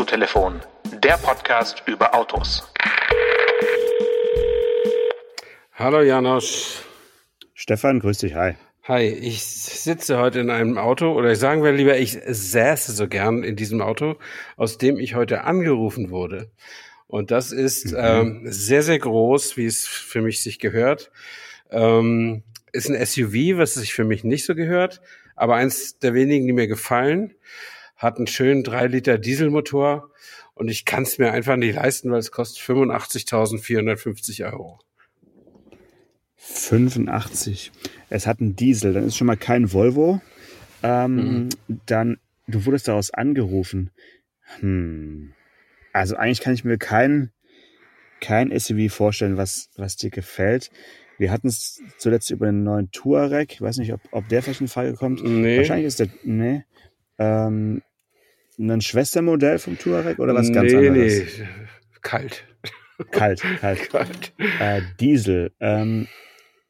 Autotelefon, 0.00 0.62
der 1.04 1.18
Podcast 1.18 1.82
über 1.84 2.14
Autos. 2.14 2.72
Hallo 5.74 6.00
Janosch. 6.00 6.78
Stefan, 7.52 8.00
grüß 8.00 8.16
dich, 8.16 8.34
hi. 8.34 8.54
Hi, 8.84 9.04
ich 9.04 9.44
sitze 9.44 10.16
heute 10.16 10.40
in 10.40 10.48
einem 10.48 10.78
Auto 10.78 11.12
oder 11.12 11.32
ich 11.32 11.38
sagen 11.38 11.62
wir 11.62 11.72
lieber, 11.72 11.98
ich 11.98 12.18
säße 12.26 12.92
so 12.92 13.08
gern 13.08 13.44
in 13.44 13.56
diesem 13.56 13.82
Auto, 13.82 14.16
aus 14.56 14.78
dem 14.78 14.98
ich 14.98 15.16
heute 15.16 15.44
angerufen 15.44 16.08
wurde. 16.08 16.50
Und 17.06 17.30
das 17.30 17.52
ist 17.52 17.92
mhm. 17.92 17.98
ähm, 17.98 18.42
sehr, 18.46 18.82
sehr 18.82 18.98
groß, 18.98 19.58
wie 19.58 19.66
es 19.66 19.86
für 19.86 20.22
mich 20.22 20.42
sich 20.42 20.58
gehört. 20.58 21.10
Ähm, 21.70 22.42
ist 22.72 22.88
ein 22.88 23.04
SUV, 23.04 23.58
was 23.58 23.74
sich 23.74 23.92
für 23.92 24.04
mich 24.04 24.24
nicht 24.24 24.46
so 24.46 24.54
gehört, 24.54 25.02
aber 25.36 25.56
eins 25.56 25.98
der 25.98 26.14
wenigen, 26.14 26.46
die 26.46 26.54
mir 26.54 26.68
gefallen. 26.68 27.34
Hat 28.00 28.16
einen 28.16 28.26
schönen 28.26 28.64
3 28.64 28.86
Liter 28.86 29.18
Dieselmotor 29.18 30.10
und 30.54 30.68
ich 30.68 30.86
kann 30.86 31.02
es 31.02 31.18
mir 31.18 31.32
einfach 31.32 31.56
nicht 31.56 31.74
leisten, 31.74 32.10
weil 32.10 32.18
es 32.18 32.32
kostet 32.32 32.62
85.450 32.64 34.50
Euro. 34.50 34.78
85. 36.36 37.72
Es 38.08 38.26
hat 38.26 38.40
einen 38.40 38.56
Diesel, 38.56 38.94
dann 38.94 39.04
ist 39.04 39.18
schon 39.18 39.26
mal 39.26 39.36
kein 39.36 39.74
Volvo. 39.74 40.22
Ähm, 40.82 41.14
mhm. 41.14 41.48
Dann, 41.84 42.18
du 42.46 42.64
wurdest 42.64 42.88
daraus 42.88 43.10
angerufen. 43.10 43.90
Hm. 44.60 45.34
Also 45.92 46.16
eigentlich 46.16 46.40
kann 46.40 46.54
ich 46.54 46.64
mir 46.64 46.78
kein, 46.78 47.32
kein 48.22 48.58
SUV 48.58 48.90
vorstellen, 48.90 49.36
was, 49.36 49.68
was 49.76 49.96
dir 49.96 50.08
gefällt. 50.08 50.70
Wir 51.18 51.30
hatten 51.30 51.48
es 51.48 51.82
zuletzt 51.98 52.30
über 52.30 52.46
den 52.46 52.62
neuen 52.62 52.90
Touareg. 52.92 53.52
Ich 53.52 53.60
weiß 53.60 53.76
nicht, 53.76 53.92
ob, 53.92 54.00
ob 54.10 54.26
der 54.28 54.42
vielleicht 54.42 54.62
in 54.62 54.68
Frage 54.68 54.94
kommt. 54.94 55.22
Nee. 55.22 55.58
Wahrscheinlich 55.58 55.86
ist 55.86 56.00
der, 56.00 56.08
nee. 56.22 56.64
Ähm, 57.18 57.82
ein 58.68 58.80
Schwestermodell 58.80 59.58
vom 59.58 59.78
Touareg 59.78 60.18
oder 60.18 60.34
was 60.34 60.52
ganz 60.52 60.72
nee, 60.72 60.88
anderes? 60.88 61.38
Nee, 61.38 61.46
kalt. 62.02 62.44
Kalt, 63.10 63.42
kalt. 63.60 63.90
kalt. 63.90 64.32
Äh, 64.60 64.82
Diesel. 65.00 65.52
Ähm, 65.60 66.06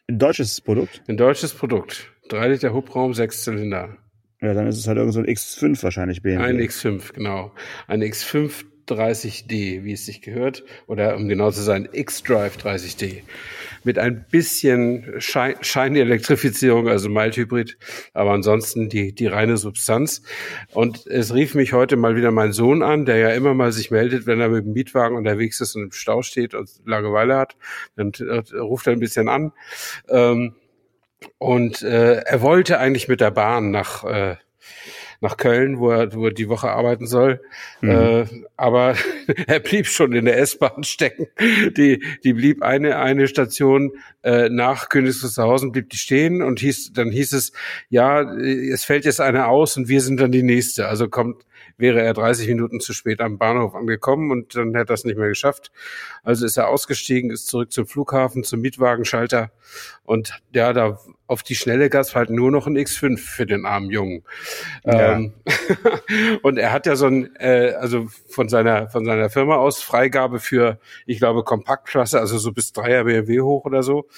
ein 0.08 0.18
deutsches 0.18 0.60
Produkt? 0.60 1.02
Ein 1.08 1.16
deutsches 1.16 1.52
Produkt. 1.52 2.12
Drei 2.28 2.48
Liter 2.48 2.72
Hubraum, 2.72 3.14
sechs 3.14 3.42
Zylinder. 3.42 3.96
Ja, 4.40 4.54
dann 4.54 4.66
ist 4.66 4.78
es 4.78 4.86
halt 4.86 4.96
irgend 4.96 5.12
so 5.12 5.20
ein 5.20 5.26
X5 5.26 5.82
wahrscheinlich 5.82 6.22
BMW. 6.22 6.42
Ein 6.42 6.58
X5, 6.58 7.12
genau. 7.12 7.52
Ein 7.88 8.02
X5 8.02 8.64
30D, 8.94 9.84
wie 9.84 9.92
es 9.92 10.06
sich 10.06 10.22
gehört. 10.22 10.64
Oder 10.86 11.16
um 11.16 11.28
genau 11.28 11.50
zu 11.50 11.62
sein, 11.62 11.88
X-Drive 11.92 12.56
30D 12.56 13.22
mit 13.84 13.98
ein 13.98 14.26
bisschen 14.30 15.14
Scheinelektrifizierung, 15.18 16.88
also 16.88 17.08
Mild-Hybrid, 17.08 17.78
aber 18.12 18.32
ansonsten 18.32 18.88
die, 18.88 19.14
die 19.14 19.26
reine 19.26 19.56
Substanz. 19.56 20.22
Und 20.72 21.06
es 21.06 21.34
rief 21.34 21.54
mich 21.54 21.72
heute 21.72 21.96
mal 21.96 22.16
wieder 22.16 22.30
mein 22.30 22.52
Sohn 22.52 22.82
an, 22.82 23.06
der 23.06 23.16
ja 23.16 23.30
immer 23.30 23.54
mal 23.54 23.72
sich 23.72 23.90
meldet, 23.90 24.26
wenn 24.26 24.40
er 24.40 24.48
mit 24.48 24.64
dem 24.64 24.72
Mietwagen 24.72 25.16
unterwegs 25.16 25.60
ist 25.60 25.76
und 25.76 25.84
im 25.84 25.92
Stau 25.92 26.22
steht 26.22 26.54
und 26.54 26.70
Langeweile 26.84 27.36
hat. 27.36 27.56
Dann 27.96 28.12
ruft 28.52 28.86
er 28.86 28.92
ein 28.92 29.00
bisschen 29.00 29.28
an. 29.28 29.52
Ähm, 30.08 30.54
und 31.38 31.82
äh, 31.82 32.16
er 32.20 32.40
wollte 32.42 32.78
eigentlich 32.78 33.08
mit 33.08 33.20
der 33.20 33.30
Bahn 33.30 33.70
nach 33.70 34.04
äh, 34.04 34.36
nach 35.20 35.36
Köln, 35.36 35.78
wo 35.78 35.90
er, 35.90 36.14
wo 36.14 36.26
er 36.26 36.32
die 36.32 36.48
Woche 36.48 36.70
arbeiten 36.70 37.06
soll. 37.06 37.40
Mhm. 37.80 37.90
Äh, 37.90 38.24
aber 38.56 38.94
er 39.46 39.60
blieb 39.60 39.86
schon 39.86 40.12
in 40.12 40.24
der 40.24 40.38
S-Bahn 40.38 40.84
stecken. 40.84 41.26
Die, 41.76 42.02
die 42.24 42.32
blieb 42.32 42.62
eine, 42.62 42.96
eine 42.96 43.28
Station 43.28 43.92
äh, 44.22 44.48
nach 44.48 44.88
Königs 44.88 45.22
Wusterhausen, 45.22 45.72
blieb 45.72 45.90
die 45.90 45.98
stehen 45.98 46.42
und 46.42 46.60
hieß, 46.60 46.92
dann 46.94 47.10
hieß 47.10 47.32
es, 47.32 47.52
ja, 47.88 48.22
es 48.22 48.84
fällt 48.84 49.04
jetzt 49.04 49.20
eine 49.20 49.46
aus 49.46 49.76
und 49.76 49.88
wir 49.88 50.00
sind 50.00 50.20
dann 50.20 50.32
die 50.32 50.42
nächste. 50.42 50.88
Also 50.88 51.08
kommt 51.08 51.44
wäre 51.76 52.00
er 52.02 52.14
30 52.14 52.48
Minuten 52.48 52.80
zu 52.80 52.92
spät 52.92 53.20
am 53.20 53.38
Bahnhof 53.38 53.74
angekommen 53.74 54.30
und 54.30 54.56
dann 54.56 54.74
hätte 54.74 54.92
er 54.92 54.94
es 54.94 55.04
nicht 55.04 55.18
mehr 55.18 55.28
geschafft. 55.28 55.70
Also 56.22 56.46
ist 56.46 56.56
er 56.56 56.68
ausgestiegen, 56.68 57.30
ist 57.30 57.46
zurück 57.48 57.72
zum 57.72 57.86
Flughafen, 57.86 58.44
zum 58.44 58.60
Mietwagenschalter 58.60 59.50
und 60.04 60.40
ja, 60.54 60.72
da 60.72 60.98
auf 61.26 61.44
die 61.44 61.54
Schnelle 61.54 61.90
gab 61.90 62.02
es 62.02 62.16
halt 62.16 62.30
nur 62.30 62.50
noch 62.50 62.66
ein 62.66 62.76
X5 62.76 63.18
für 63.18 63.46
den 63.46 63.64
armen 63.64 63.90
Jungen. 63.90 64.24
Ja. 64.84 65.12
Ähm, 65.12 65.34
und 66.42 66.58
er 66.58 66.72
hat 66.72 66.86
ja 66.86 66.96
so 66.96 67.06
ein, 67.06 67.36
äh, 67.36 67.74
also 67.78 68.08
von 68.28 68.48
seiner 68.48 68.88
von 68.88 69.04
seiner 69.04 69.30
Firma 69.30 69.56
aus 69.56 69.80
Freigabe 69.80 70.40
für, 70.40 70.80
ich 71.06 71.18
glaube, 71.18 71.44
Kompaktklasse, 71.44 72.18
also 72.18 72.38
so 72.38 72.52
bis 72.52 72.72
3er 72.72 73.04
BMW 73.04 73.40
hoch 73.42 73.64
oder 73.64 73.84
so. 73.84 74.08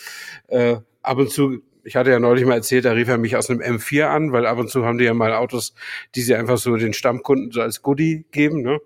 Äh, 0.49 0.77
ab 1.03 1.19
und 1.19 1.31
zu 1.31 1.61
ich 1.85 1.97
hatte 1.97 2.11
ja 2.11 2.19
neulich 2.19 2.45
mal 2.45 2.55
erzählt, 2.55 2.85
da 2.85 2.93
rief 2.93 3.09
er 3.09 3.19
mich 3.19 3.37
aus 3.37 3.51
einem 3.51 3.61
M4 3.61 4.05
an, 4.05 4.33
weil 4.33 4.47
ab 4.47 4.59
und 4.59 4.71
zu 4.71 4.85
haben 4.85 4.99
die 4.99 5.05
ja 5.05 5.15
mal 5.15 5.33
Autos, 5.33 5.75
die 6.15 6.23
sie 6.23 6.35
einfach 6.35 6.59
so 6.59 6.77
den 6.77 6.93
Stammkunden 6.93 7.51
so 7.51 7.61
als 7.61 7.83
Goodie 7.83 8.25
geben. 8.31 8.63
Ne? 8.63 8.81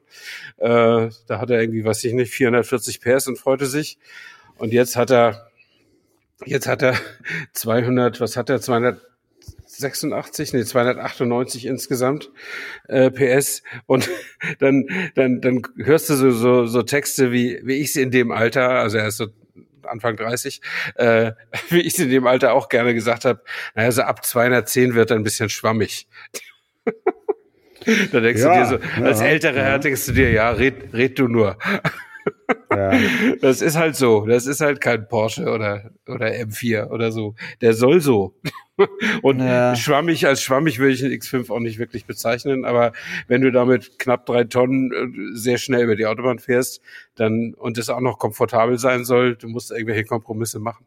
Äh, 0.58 1.10
da 1.26 1.38
hat 1.38 1.50
er 1.50 1.60
irgendwie, 1.60 1.84
weiß 1.84 2.04
ich 2.04 2.12
nicht, 2.12 2.32
440 2.32 3.00
PS 3.00 3.28
und 3.28 3.38
freute 3.38 3.66
sich. 3.66 3.98
Und 4.56 4.72
jetzt 4.72 4.96
hat 4.96 5.10
er, 5.10 5.50
jetzt 6.44 6.66
hat 6.66 6.82
er 6.82 6.94
200, 7.52 8.20
was 8.20 8.36
hat 8.36 8.50
er, 8.50 8.60
286, 8.60 10.54
nee, 10.54 10.64
298 10.64 11.66
insgesamt 11.66 12.30
äh, 12.88 13.10
PS 13.10 13.62
und 13.86 14.08
dann 14.58 14.86
dann 15.14 15.40
dann 15.40 15.62
hörst 15.76 16.08
du 16.08 16.14
so 16.14 16.30
so, 16.30 16.66
so 16.66 16.82
Texte 16.82 17.32
wie 17.32 17.60
wie 17.64 17.74
ich 17.74 17.92
sie 17.92 18.02
in 18.02 18.10
dem 18.10 18.30
Alter, 18.30 18.70
also 18.70 18.98
er 18.98 19.08
ist 19.08 19.18
so 19.18 19.26
Anfang 19.86 20.16
30, 20.16 20.60
äh, 20.96 21.32
wie 21.68 21.80
ich 21.80 21.94
es 21.94 21.98
in 21.98 22.10
dem 22.10 22.26
Alter 22.26 22.52
auch 22.52 22.68
gerne 22.68 22.94
gesagt 22.94 23.24
habe, 23.24 23.42
naja, 23.74 23.92
so 23.92 24.02
ab 24.02 24.24
210 24.24 24.94
wird 24.94 25.12
ein 25.12 25.22
bisschen 25.22 25.48
schwammig. 25.48 26.08
da 28.12 28.20
denkst 28.20 28.42
ja, 28.42 28.68
du 28.68 28.78
dir 28.78 28.80
so, 28.98 29.04
als 29.04 29.20
ja, 29.20 29.26
älterer 29.26 29.68
ja. 29.68 29.78
denkst 29.78 30.06
du 30.06 30.12
dir, 30.12 30.30
ja, 30.30 30.50
red, 30.50 30.92
red 30.92 31.18
du 31.18 31.28
nur. 31.28 31.58
Ja. 32.70 32.92
Das 33.40 33.62
ist 33.62 33.76
halt 33.76 33.96
so. 33.96 34.26
Das 34.26 34.46
ist 34.46 34.60
halt 34.60 34.80
kein 34.80 35.08
Porsche 35.08 35.50
oder, 35.50 35.90
oder 36.06 36.26
M4 36.26 36.88
oder 36.88 37.12
so. 37.12 37.34
Der 37.60 37.74
soll 37.74 38.00
so. 38.00 38.34
Und 39.22 39.40
ja. 39.40 39.74
schwammig 39.74 40.26
als 40.26 40.42
schwammig 40.42 40.78
würde 40.78 40.92
ich 40.92 41.00
den 41.00 41.12
X5 41.12 41.50
auch 41.50 41.60
nicht 41.60 41.78
wirklich 41.78 42.04
bezeichnen, 42.04 42.64
aber 42.64 42.92
wenn 43.26 43.40
du 43.40 43.50
damit 43.50 43.98
knapp 43.98 44.26
drei 44.26 44.44
Tonnen 44.44 44.92
äh, 44.92 45.36
sehr 45.36 45.56
schnell 45.58 45.84
über 45.84 45.96
die 45.96 46.06
Autobahn 46.06 46.38
fährst, 46.38 46.82
dann 47.14 47.54
und 47.54 47.78
es 47.78 47.88
auch 47.88 48.00
noch 48.00 48.18
komfortabel 48.18 48.78
sein 48.78 49.04
soll, 49.04 49.36
du 49.36 49.48
musst 49.48 49.70
irgendwelche 49.70 50.04
Kompromisse 50.04 50.58
machen. 50.58 50.84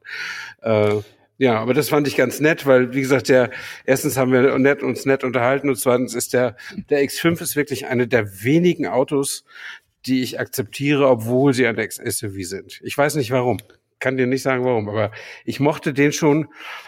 Äh, 0.62 0.98
ja, 1.40 1.58
aber 1.58 1.74
das 1.74 1.88
fand 1.88 2.06
ich 2.06 2.18
ganz 2.18 2.42
nett, 2.42 2.66
weil 2.66 2.94
wie 2.94 3.00
gesagt, 3.00 3.30
der 3.30 3.50
erstens 3.86 4.18
haben 4.18 4.34
wir 4.34 4.60
nett, 4.60 4.84
uns 4.84 5.06
nett 5.06 5.24
unterhalten 5.24 5.70
und 5.70 5.78
zweitens 5.78 6.14
ist 6.14 6.34
der 6.34 6.58
der 6.90 7.02
X5 7.02 7.42
ist 7.42 7.56
wirklich 7.56 7.88
eine 7.88 8.10
der 8.10 8.44
wenigen 8.44 8.88
Autos, 8.88 9.46
die 10.06 10.22
ich 10.22 10.40
akzeptiere, 10.40 11.08
obwohl 11.08 11.54
sie 11.54 11.68
ein 11.68 11.78
Ex-SUV 11.78 12.36
sind. 12.44 12.80
Ich 12.84 12.98
weiß 12.98 13.16
nicht 13.16 13.32
warum. 13.32 13.58
Kann 14.00 14.18
dir 14.18 14.28
nicht 14.28 14.44
sagen 14.44 14.64
warum, 14.64 14.88
aber 14.88 15.12
ich 15.44 15.60
mochte 15.60 15.94
den 15.94 16.14
schon 16.14 16.48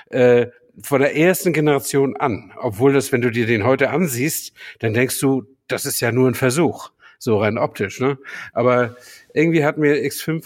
äh, 0.09 0.47
von 0.81 1.01
der 1.01 1.15
ersten 1.17 1.51
Generation 1.51 2.15
an. 2.15 2.53
Obwohl 2.57 2.93
das, 2.93 3.11
wenn 3.11 3.21
du 3.21 3.29
dir 3.29 3.45
den 3.45 3.65
heute 3.65 3.89
ansiehst, 3.89 4.53
dann 4.79 4.93
denkst 4.93 5.19
du, 5.19 5.43
das 5.67 5.85
ist 5.85 5.99
ja 5.99 6.11
nur 6.11 6.29
ein 6.29 6.35
Versuch. 6.35 6.91
So 7.19 7.37
rein 7.37 7.57
optisch, 7.57 7.99
ne? 7.99 8.17
Aber 8.53 8.95
irgendwie 9.33 9.63
hat 9.63 9.77
mir 9.77 9.95
X5 9.95 10.43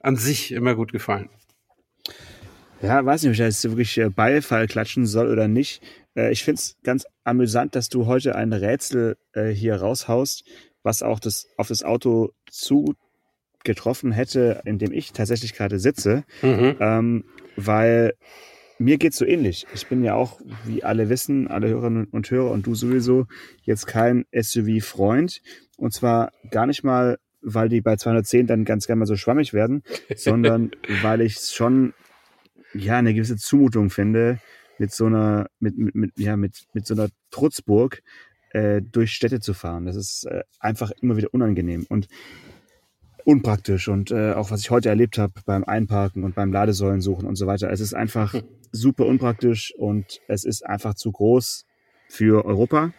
an 0.00 0.16
sich 0.16 0.52
immer 0.52 0.74
gut 0.74 0.92
gefallen. 0.92 1.28
Ja, 2.80 3.04
weiß 3.04 3.22
nicht, 3.22 3.30
ob 3.30 3.32
ich 3.34 3.38
jetzt 3.38 3.64
wirklich 3.64 3.98
äh, 3.98 4.08
Beifall 4.08 4.66
klatschen 4.66 5.06
soll 5.06 5.30
oder 5.30 5.48
nicht. 5.48 5.82
Äh, 6.16 6.32
ich 6.32 6.44
finde 6.44 6.58
es 6.58 6.76
ganz 6.82 7.06
amüsant, 7.24 7.76
dass 7.76 7.88
du 7.88 8.06
heute 8.06 8.34
ein 8.34 8.52
Rätsel 8.52 9.16
äh, 9.34 9.50
hier 9.50 9.76
raushaust, 9.76 10.44
was 10.82 11.02
auch 11.02 11.20
das 11.20 11.48
auf 11.56 11.68
das 11.68 11.82
Auto 11.82 12.30
zugetroffen 12.50 14.12
hätte, 14.12 14.62
in 14.64 14.78
dem 14.78 14.92
ich 14.92 15.12
tatsächlich 15.12 15.54
gerade 15.54 15.78
sitze. 15.78 16.24
Mhm. 16.42 16.76
Ähm, 16.80 17.24
weil 17.56 18.14
mir 18.78 18.98
geht's 18.98 19.18
so 19.18 19.24
ähnlich. 19.24 19.66
Ich 19.74 19.86
bin 19.86 20.02
ja 20.02 20.14
auch, 20.14 20.40
wie 20.64 20.82
alle 20.82 21.08
wissen, 21.08 21.48
alle 21.48 21.68
Hörerinnen 21.68 22.06
und 22.06 22.30
Hörer 22.30 22.50
und 22.50 22.66
du 22.66 22.74
sowieso, 22.74 23.26
jetzt 23.62 23.86
kein 23.86 24.24
SUV-Freund. 24.32 25.40
Und 25.76 25.92
zwar 25.92 26.32
gar 26.50 26.66
nicht 26.66 26.82
mal, 26.82 27.18
weil 27.40 27.68
die 27.68 27.80
bei 27.80 27.96
210 27.96 28.46
dann 28.46 28.64
ganz 28.64 28.86
gerne 28.86 29.00
mal 29.00 29.06
so 29.06 29.16
schwammig 29.16 29.52
werden, 29.52 29.82
sondern 30.16 30.72
weil 31.02 31.20
ich 31.20 31.36
schon 31.36 31.94
ja 32.74 32.96
eine 32.96 33.14
gewisse 33.14 33.36
Zumutung 33.36 33.90
finde, 33.90 34.40
mit 34.78 34.92
so 34.92 35.06
einer, 35.06 35.46
mit, 35.60 35.76
mit, 35.78 35.94
mit, 35.94 36.18
ja, 36.18 36.36
mit, 36.36 36.66
mit 36.72 36.86
so 36.86 36.94
einer 36.94 37.08
Trutzburg 37.30 38.02
äh, 38.52 38.82
durch 38.82 39.12
Städte 39.12 39.40
zu 39.40 39.54
fahren. 39.54 39.86
Das 39.86 39.96
ist 39.96 40.24
äh, 40.24 40.42
einfach 40.60 40.90
immer 41.00 41.16
wieder 41.16 41.32
unangenehm 41.32 41.86
und 41.88 42.08
unpraktisch. 43.24 43.88
Und 43.88 44.10
äh, 44.10 44.32
auch 44.32 44.50
was 44.50 44.60
ich 44.60 44.70
heute 44.70 44.88
erlebt 44.88 45.18
habe 45.18 45.34
beim 45.44 45.64
Einparken 45.64 46.24
und 46.24 46.34
beim 46.34 46.52
Ladesäulen 46.52 47.00
suchen 47.00 47.26
und 47.26 47.36
so 47.36 47.46
weiter. 47.46 47.70
Es 47.70 47.80
ist 47.80 47.94
einfach 47.94 48.34
hm. 48.34 48.42
super 48.70 49.06
unpraktisch 49.06 49.74
und 49.76 50.20
es 50.28 50.44
ist 50.44 50.66
einfach 50.66 50.94
zu 50.94 51.12
groß 51.12 51.64
für 52.08 52.44
Europa, 52.44 52.92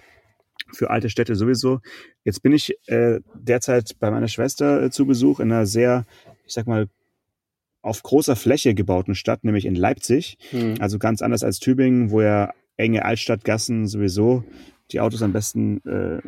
für 0.71 0.89
alte 0.89 1.09
Städte 1.09 1.35
sowieso. 1.35 1.79
Jetzt 2.23 2.41
bin 2.41 2.53
ich 2.53 2.75
äh, 2.88 3.19
derzeit 3.35 3.97
bei 4.00 4.09
meiner 4.11 4.27
Schwester 4.27 4.83
äh, 4.83 4.91
zu 4.91 5.05
Besuch 5.05 5.39
in 5.39 5.51
einer 5.51 5.65
sehr, 5.65 6.05
ich 6.45 6.53
sag 6.53 6.67
mal, 6.67 6.88
auf 7.81 8.01
großer 8.01 8.38
Fläche 8.38 8.73
gebauten 8.73 9.13
Stadt, 9.13 9.44
nämlich 9.44 9.65
in 9.65 9.75
Leipzig. 9.75 10.38
Hm. 10.51 10.75
Also 10.79 11.00
ganz 11.00 11.21
anders 11.21 11.44
als 11.44 11.59
Tübingen, 11.59 12.11
wo 12.11 12.21
ja 12.21 12.53
enge 12.78 13.06
Altstadtgassen 13.06 13.88
sowieso 13.88 14.44
die 14.92 15.00
Autos 15.00 15.22
am 15.22 15.34
besten 15.34 15.81
äh, 15.88 16.22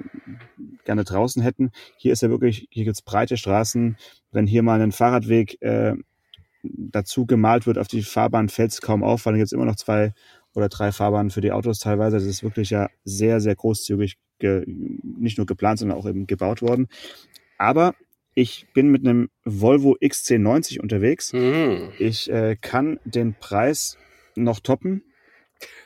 gerne 0.85 1.03
draußen 1.03 1.41
hätten. 1.41 1.71
Hier 1.97 2.13
ist 2.13 2.21
ja 2.21 2.29
wirklich, 2.29 2.67
hier 2.71 2.85
gibt's 2.85 3.01
breite 3.01 3.37
Straßen. 3.37 3.97
Wenn 4.31 4.47
hier 4.47 4.63
mal 4.63 4.81
ein 4.81 4.91
Fahrradweg 4.91 5.61
äh, 5.61 5.93
dazu 6.63 7.25
gemalt 7.25 7.67
wird 7.67 7.77
auf 7.77 7.87
die 7.87 8.01
Fahrbahn, 8.01 8.49
fällt 8.49 8.71
es 8.71 8.81
kaum 8.81 9.03
auf, 9.03 9.25
weil 9.25 9.33
dann 9.33 9.39
gibt's 9.39 9.51
immer 9.51 9.65
noch 9.65 9.75
zwei 9.75 10.13
oder 10.53 10.69
drei 10.69 10.91
Fahrbahnen 10.91 11.31
für 11.31 11.41
die 11.41 11.51
Autos 11.51 11.79
teilweise. 11.79 12.17
Das 12.17 12.25
ist 12.25 12.43
wirklich 12.43 12.69
ja 12.69 12.89
sehr, 13.03 13.39
sehr 13.39 13.55
großzügig 13.55 14.17
nicht 14.39 15.37
nur 15.37 15.45
geplant, 15.45 15.79
sondern 15.79 15.97
auch 15.97 16.07
eben 16.07 16.27
gebaut 16.27 16.61
worden. 16.61 16.87
Aber 17.57 17.95
ich 18.33 18.67
bin 18.73 18.89
mit 18.89 19.05
einem 19.05 19.29
Volvo 19.45 19.95
XC90 20.01 20.81
unterwegs. 20.81 21.31
Mhm. 21.33 21.89
Ich 21.99 22.29
äh, 22.29 22.57
kann 22.59 22.99
den 23.05 23.33
Preis 23.33 23.97
noch 24.35 24.59
toppen. 24.59 25.03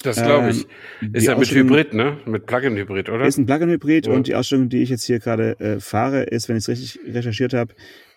Das 0.03 0.15
glaube 0.21 0.51
ich. 0.51 0.65
Ähm, 1.01 1.13
ist 1.13 1.25
ja 1.25 1.37
mit 1.37 1.51
Hybrid, 1.51 1.93
ne? 1.93 2.19
Mit 2.25 2.45
Plug-in-Hybrid, 2.45 3.09
oder? 3.09 3.25
Ist 3.25 3.37
ein 3.37 3.45
Plug-in-Hybrid 3.45 4.07
Ja. 4.07 4.13
und 4.13 4.27
die 4.27 4.35
Ausstellung, 4.35 4.69
die 4.69 4.81
ich 4.81 4.89
jetzt 4.89 5.03
hier 5.03 5.19
gerade 5.19 5.59
äh, 5.59 5.79
fahre, 5.79 6.23
ist, 6.23 6.47
wenn 6.47 6.55
ich 6.55 6.63
es 6.63 6.69
richtig 6.69 6.99
recherchiert 7.05 7.53
habe, 7.53 7.73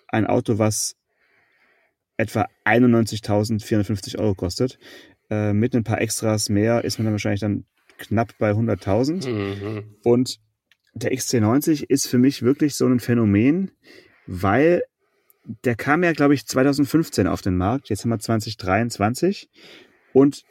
ein 0.08 0.26
Auto, 0.26 0.58
was 0.58 0.94
etwa 2.16 2.46
91.450 2.64 4.18
Euro 4.18 4.34
kostet. 4.34 4.78
Äh, 5.30 5.52
mit 5.52 5.74
ein 5.74 5.84
paar 5.84 6.00
Extras 6.00 6.48
mehr 6.48 6.84
ist 6.84 6.98
man 6.98 7.06
dann 7.06 7.14
wahrscheinlich 7.14 7.40
dann 7.40 7.64
knapp 7.98 8.36
bei 8.38 8.52
100.000. 8.52 9.28
Mhm. 9.28 9.96
Und 10.04 10.38
der 10.94 11.12
XC90 11.12 11.84
ist 11.88 12.06
für 12.06 12.18
mich 12.18 12.42
wirklich 12.42 12.74
so 12.74 12.86
ein 12.86 13.00
Phänomen, 13.00 13.70
weil 14.26 14.82
der 15.64 15.74
kam 15.74 16.04
ja, 16.04 16.12
glaube 16.12 16.34
ich, 16.34 16.46
2015 16.46 17.26
auf 17.26 17.42
den 17.42 17.56
Markt. 17.56 17.88
Jetzt 17.88 18.04
haben 18.04 18.10
wir 18.10 18.18
2023. 18.18 19.48
Und 20.12 20.42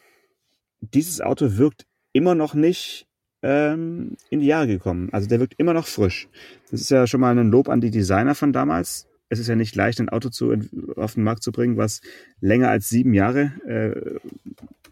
dieses 0.81 1.22
Auto 1.22 1.57
wirkt 1.57 1.86
immer 2.13 2.36
noch 2.36 2.54
nicht 2.54 3.07
ähm, 3.44 4.18
in 4.30 4.39
die 4.39 4.48
Jahre 4.48 4.68
gekommen. 4.68 5.10
Also 5.12 5.28
der 5.28 5.39
wirkt 5.39 5.56
immer 5.57 5.74
noch 5.74 5.88
frisch. 5.88 6.28
Das 6.69 6.81
ist 6.81 6.92
ja 6.92 7.07
schon 7.07 7.22
mal 7.22 7.38
ein 7.38 7.51
Lob 7.51 7.69
an 7.69 7.81
die 7.81 7.92
Designer 7.92 8.36
von 8.36 8.54
damals. 8.54 9.07
Es 9.30 9.39
ist 9.39 9.48
ja 9.48 9.56
nicht 9.56 9.75
leicht, 9.75 10.00
ein 10.00 10.10
Auto 10.10 10.30
zu, 10.30 10.54
auf 10.98 11.13
den 11.13 11.24
Markt 11.24 11.44
zu 11.44 11.51
bringen, 11.51 11.78
was 11.78 12.01
länger 12.42 12.69
als 12.69 12.89
sieben 12.89 13.13
Jahre, 13.13 13.54
äh, 13.66 14.19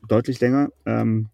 deutlich 0.07 0.39
länger, 0.39 0.71
ähm, 0.85 1.27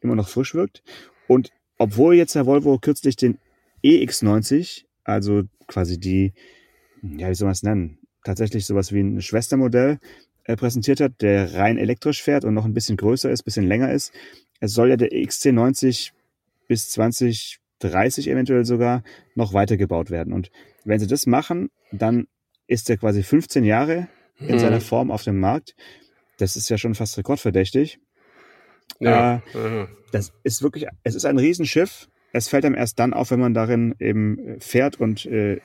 immer 0.00 0.16
noch 0.16 0.28
frisch 0.28 0.54
wirkt. 0.54 0.82
Und 1.28 1.50
obwohl 1.78 2.16
jetzt 2.16 2.34
der 2.34 2.46
Volvo 2.46 2.78
kürzlich 2.78 3.14
den 3.14 3.38
EX90, 3.84 4.86
also 5.04 5.44
quasi 5.68 6.00
die, 6.00 6.32
ja, 7.02 7.30
wie 7.30 7.34
soll 7.34 7.46
man 7.46 7.52
es 7.52 7.62
nennen, 7.62 7.98
tatsächlich 8.24 8.66
sowas 8.66 8.92
wie 8.92 9.00
ein 9.00 9.22
Schwestermodell 9.22 10.00
präsentiert 10.56 11.00
hat, 11.00 11.20
der 11.20 11.54
rein 11.54 11.78
elektrisch 11.78 12.22
fährt 12.22 12.44
und 12.44 12.54
noch 12.54 12.64
ein 12.64 12.74
bisschen 12.74 12.96
größer 12.96 13.30
ist, 13.30 13.42
bisschen 13.42 13.66
länger 13.66 13.92
ist. 13.92 14.12
Es 14.60 14.72
soll 14.72 14.90
ja 14.90 14.96
der 14.96 15.10
XC90 15.10 16.10
bis 16.66 16.90
2030 16.90 18.28
eventuell 18.28 18.64
sogar 18.64 19.02
noch 19.34 19.52
weitergebaut 19.52 20.10
werden. 20.10 20.32
Und 20.32 20.50
wenn 20.84 20.98
sie 21.00 21.06
das 21.06 21.26
machen, 21.26 21.70
dann 21.92 22.26
ist 22.66 22.88
der 22.88 22.98
quasi 22.98 23.22
15 23.22 23.64
Jahre 23.64 24.08
in 24.40 24.54
Mhm. 24.56 24.58
seiner 24.58 24.80
Form 24.80 25.10
auf 25.10 25.24
dem 25.24 25.40
Markt. 25.40 25.74
Das 26.38 26.56
ist 26.56 26.68
ja 26.68 26.78
schon 26.78 26.94
fast 26.94 27.16
rekordverdächtig. 27.18 27.98
Ja. 29.00 29.42
ja. 29.54 29.88
Das 30.12 30.32
ist 30.44 30.62
wirklich, 30.62 30.86
es 31.02 31.14
ist 31.14 31.24
ein 31.24 31.38
Riesenschiff. 31.38 32.08
Es 32.32 32.48
fällt 32.48 32.64
einem 32.64 32.74
erst 32.74 32.98
dann 32.98 33.14
auf, 33.14 33.30
wenn 33.30 33.40
man 33.40 33.54
darin 33.54 33.94
eben 33.98 34.38
äh, 34.38 34.60
fährt 34.60 35.00
und 35.00 35.26
äh, 35.26 35.60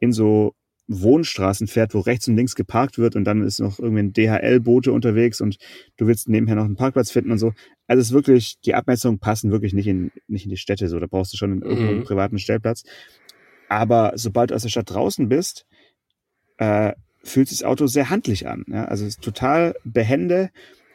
in 0.00 0.12
so 0.12 0.54
Wohnstraßen 0.88 1.66
fährt, 1.66 1.94
wo 1.94 2.00
rechts 2.00 2.28
und 2.28 2.36
links 2.36 2.54
geparkt 2.54 2.98
wird 2.98 3.16
und 3.16 3.24
dann 3.24 3.42
ist 3.42 3.58
noch 3.60 3.78
irgendwie 3.78 4.02
ein 4.02 4.12
DHL-Bote 4.12 4.92
unterwegs 4.92 5.40
und 5.40 5.56
du 5.96 6.06
willst 6.06 6.28
nebenher 6.28 6.56
noch 6.56 6.64
einen 6.64 6.76
Parkplatz 6.76 7.10
finden 7.10 7.30
und 7.32 7.38
so. 7.38 7.52
Also 7.86 8.00
es 8.00 8.08
ist 8.08 8.12
wirklich, 8.12 8.58
die 8.64 8.74
Abmessungen 8.74 9.18
passen 9.18 9.50
wirklich 9.50 9.72
nicht 9.72 9.86
in, 9.86 10.10
nicht 10.28 10.44
in 10.44 10.50
die 10.50 10.56
Städte 10.58 10.88
so. 10.88 10.98
Da 11.00 11.06
brauchst 11.06 11.32
du 11.32 11.36
schon 11.38 11.52
einen, 11.52 11.62
irgendwo 11.62 11.88
einen 11.90 11.98
Mhm. 12.00 12.04
privaten 12.04 12.38
Stellplatz. 12.38 12.84
Aber 13.68 14.12
sobald 14.16 14.50
du 14.50 14.54
aus 14.54 14.62
der 14.62 14.68
Stadt 14.68 14.90
draußen 14.90 15.28
bist, 15.28 15.64
äh, 16.58 16.92
fühlt 17.22 17.48
sich 17.48 17.58
das 17.58 17.66
Auto 17.66 17.86
sehr 17.86 18.10
handlich 18.10 18.46
an. 18.46 18.64
Ja? 18.68 18.84
Also 18.84 19.04
es 19.04 19.14
ist 19.14 19.22
total 19.22 19.74
behende. 19.84 20.50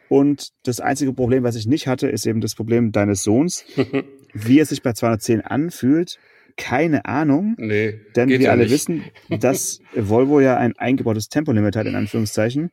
Und 0.08 0.50
das 0.64 0.80
einzige 0.80 1.14
Problem, 1.14 1.44
was 1.44 1.56
ich 1.56 1.66
nicht 1.68 1.88
hatte, 1.88 2.08
ist 2.08 2.26
eben 2.28 2.42
das 2.42 2.56
Problem 2.56 2.92
deines 2.92 3.24
Sohns. 3.24 3.66
Wie 4.34 4.60
es 4.60 4.70
sich 4.70 4.84
bei 4.84 4.94
210 4.94 5.42
anfühlt, 5.42 6.20
keine 6.58 7.06
Ahnung. 7.06 7.56
nee. 7.58 8.00
Denn 8.16 8.30
wir 8.30 8.40
ja 8.40 8.52
alle 8.52 8.64
nicht. 8.64 8.72
wissen, 8.72 9.04
dass 9.30 9.80
Volvo 9.96 10.40
ja 10.40 10.58
ein 10.58 10.76
eingebautes 10.78 11.30
Tempolimit 11.30 11.76
hat, 11.76 11.86
in 11.88 11.96
Anführungszeichen. 11.96 12.72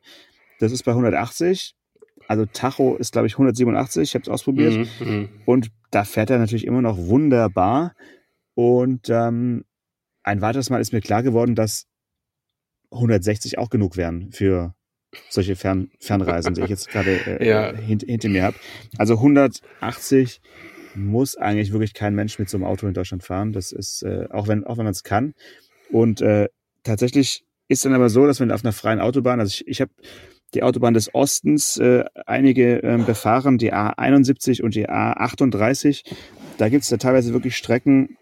Das 0.59 0.71
ist 0.71 0.83
bei 0.83 0.91
180. 0.91 1.73
Also 2.27 2.45
Tacho 2.45 2.95
ist, 2.97 3.13
glaube 3.13 3.27
ich, 3.27 3.33
187. 3.33 4.03
Ich 4.03 4.13
habe 4.15 4.23
es 4.23 4.29
ausprobiert. 4.29 4.73
Mhm. 4.99 5.07
Mhm. 5.09 5.29
Und 5.45 5.69
da 5.91 6.03
fährt 6.03 6.29
er 6.29 6.39
natürlich 6.39 6.65
immer 6.65 6.81
noch 6.81 6.97
wunderbar. 6.97 7.93
Und 8.53 9.09
ähm, 9.09 9.63
ein 10.23 10.41
weiteres 10.41 10.69
Mal 10.69 10.81
ist 10.81 10.91
mir 10.91 11.01
klar 11.01 11.23
geworden, 11.23 11.55
dass 11.55 11.85
160 12.91 13.57
auch 13.57 13.69
genug 13.69 13.97
wären 13.97 14.31
für 14.31 14.73
solche 15.29 15.55
Fern 15.55 15.89
Fernreisen, 15.99 16.53
die 16.53 16.61
ich 16.61 16.69
jetzt 16.69 16.89
gerade 16.89 17.11
äh, 17.39 17.47
Ja. 17.47 17.73
hint 17.73 18.03
hinter 18.03 18.29
mir 18.29 18.43
habe. 18.43 18.57
Also 18.97 19.15
180 19.15 20.41
muss 20.97 21.35
eigentlich 21.37 21.71
wirklich 21.71 21.93
kein 21.93 22.15
Mensch 22.15 22.39
mit 22.39 22.49
so 22.49 22.57
einem 22.57 22.65
Auto 22.65 22.87
in 22.87 22.93
Deutschland 22.93 23.23
fahren. 23.23 23.53
Das 23.53 23.71
ist, 23.71 24.03
äh, 24.03 24.27
auch 24.31 24.47
wenn, 24.47 24.65
auch 24.65 24.77
wenn 24.77 24.85
man 24.85 24.91
es 24.91 25.03
kann. 25.03 25.33
Und 25.91 26.21
äh, 26.21 26.49
tatsächlich 26.83 27.43
ist 27.67 27.85
dann 27.85 27.93
aber 27.93 28.09
so, 28.09 28.25
dass 28.25 28.39
wenn 28.39 28.51
auf 28.51 28.63
einer 28.63 28.73
freien 28.73 28.99
Autobahn, 28.99 29.39
also 29.39 29.51
ich, 29.51 29.67
ich 29.67 29.81
habe 29.81 29.91
die 30.53 30.63
Autobahn 30.63 30.93
des 30.93 31.13
Ostens 31.13 31.77
äh, 31.77 32.05
einige 32.25 32.77
ähm, 32.77 33.05
befahren, 33.05 33.57
die 33.57 33.73
A71 33.73 34.61
und 34.63 34.75
die 34.75 34.89
A38. 34.89 36.03
Da 36.57 36.69
gibt's 36.69 36.89
da 36.89 36.97
teilweise 36.97 37.33
wirklich 37.33 37.55
Strecken, 37.57 38.17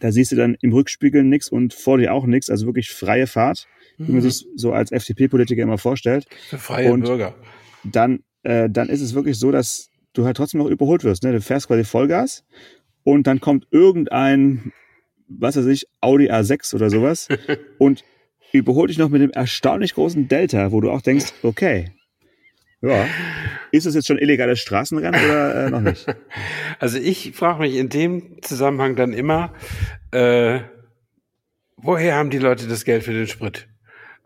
da 0.00 0.12
siehst 0.12 0.30
du 0.30 0.36
dann 0.36 0.56
im 0.60 0.72
Rückspiegel 0.72 1.24
nix 1.24 1.48
und 1.48 1.74
vor 1.74 1.98
dir 1.98 2.12
auch 2.12 2.26
nix, 2.26 2.50
also 2.50 2.66
wirklich 2.66 2.90
freie 2.90 3.26
Fahrt, 3.26 3.66
wie 3.96 4.12
man 4.12 4.22
Mhm. 4.22 4.30
sich 4.30 4.46
so 4.54 4.72
als 4.72 4.92
FDP-Politiker 4.92 5.62
immer 5.62 5.78
vorstellt. 5.78 6.26
Für 6.48 6.58
freie 6.58 6.92
und- 6.92 7.00
Bürger. 7.00 7.34
Dann, 7.82 8.20
äh, 8.42 8.68
dann 8.70 8.88
ist 8.90 9.00
es 9.00 9.14
wirklich 9.14 9.38
so, 9.38 9.50
dass 9.50 9.87
du 10.18 10.26
halt 10.26 10.36
trotzdem 10.36 10.58
noch 10.58 10.66
überholt 10.66 11.04
wirst. 11.04 11.22
Ne? 11.22 11.32
Du 11.32 11.40
fährst 11.40 11.68
quasi 11.68 11.84
Vollgas 11.84 12.44
und 13.04 13.26
dann 13.26 13.40
kommt 13.40 13.66
irgendein, 13.70 14.72
was 15.28 15.56
weiß 15.56 15.66
ich, 15.66 15.86
Audi 16.00 16.30
A6 16.30 16.74
oder 16.74 16.90
sowas 16.90 17.28
und 17.78 18.04
überholt 18.52 18.90
dich 18.90 18.98
noch 18.98 19.08
mit 19.08 19.22
dem 19.22 19.30
erstaunlich 19.30 19.94
großen 19.94 20.28
Delta, 20.28 20.72
wo 20.72 20.80
du 20.80 20.90
auch 20.90 21.02
denkst, 21.02 21.32
okay, 21.42 21.92
ja, 22.80 23.06
ist 23.72 23.86
das 23.86 23.94
jetzt 23.94 24.06
schon 24.06 24.18
illegales 24.18 24.60
Straßenrennen 24.60 25.24
oder 25.24 25.66
äh, 25.66 25.70
noch 25.70 25.80
nicht? 25.80 26.06
Also 26.78 26.98
ich 26.98 27.32
frage 27.34 27.60
mich 27.60 27.74
in 27.74 27.88
dem 27.88 28.40
Zusammenhang 28.40 28.94
dann 28.94 29.12
immer, 29.12 29.52
äh, 30.12 30.60
woher 31.76 32.14
haben 32.14 32.30
die 32.30 32.38
Leute 32.38 32.68
das 32.68 32.84
Geld 32.84 33.02
für 33.02 33.12
den 33.12 33.26
Sprit? 33.26 33.68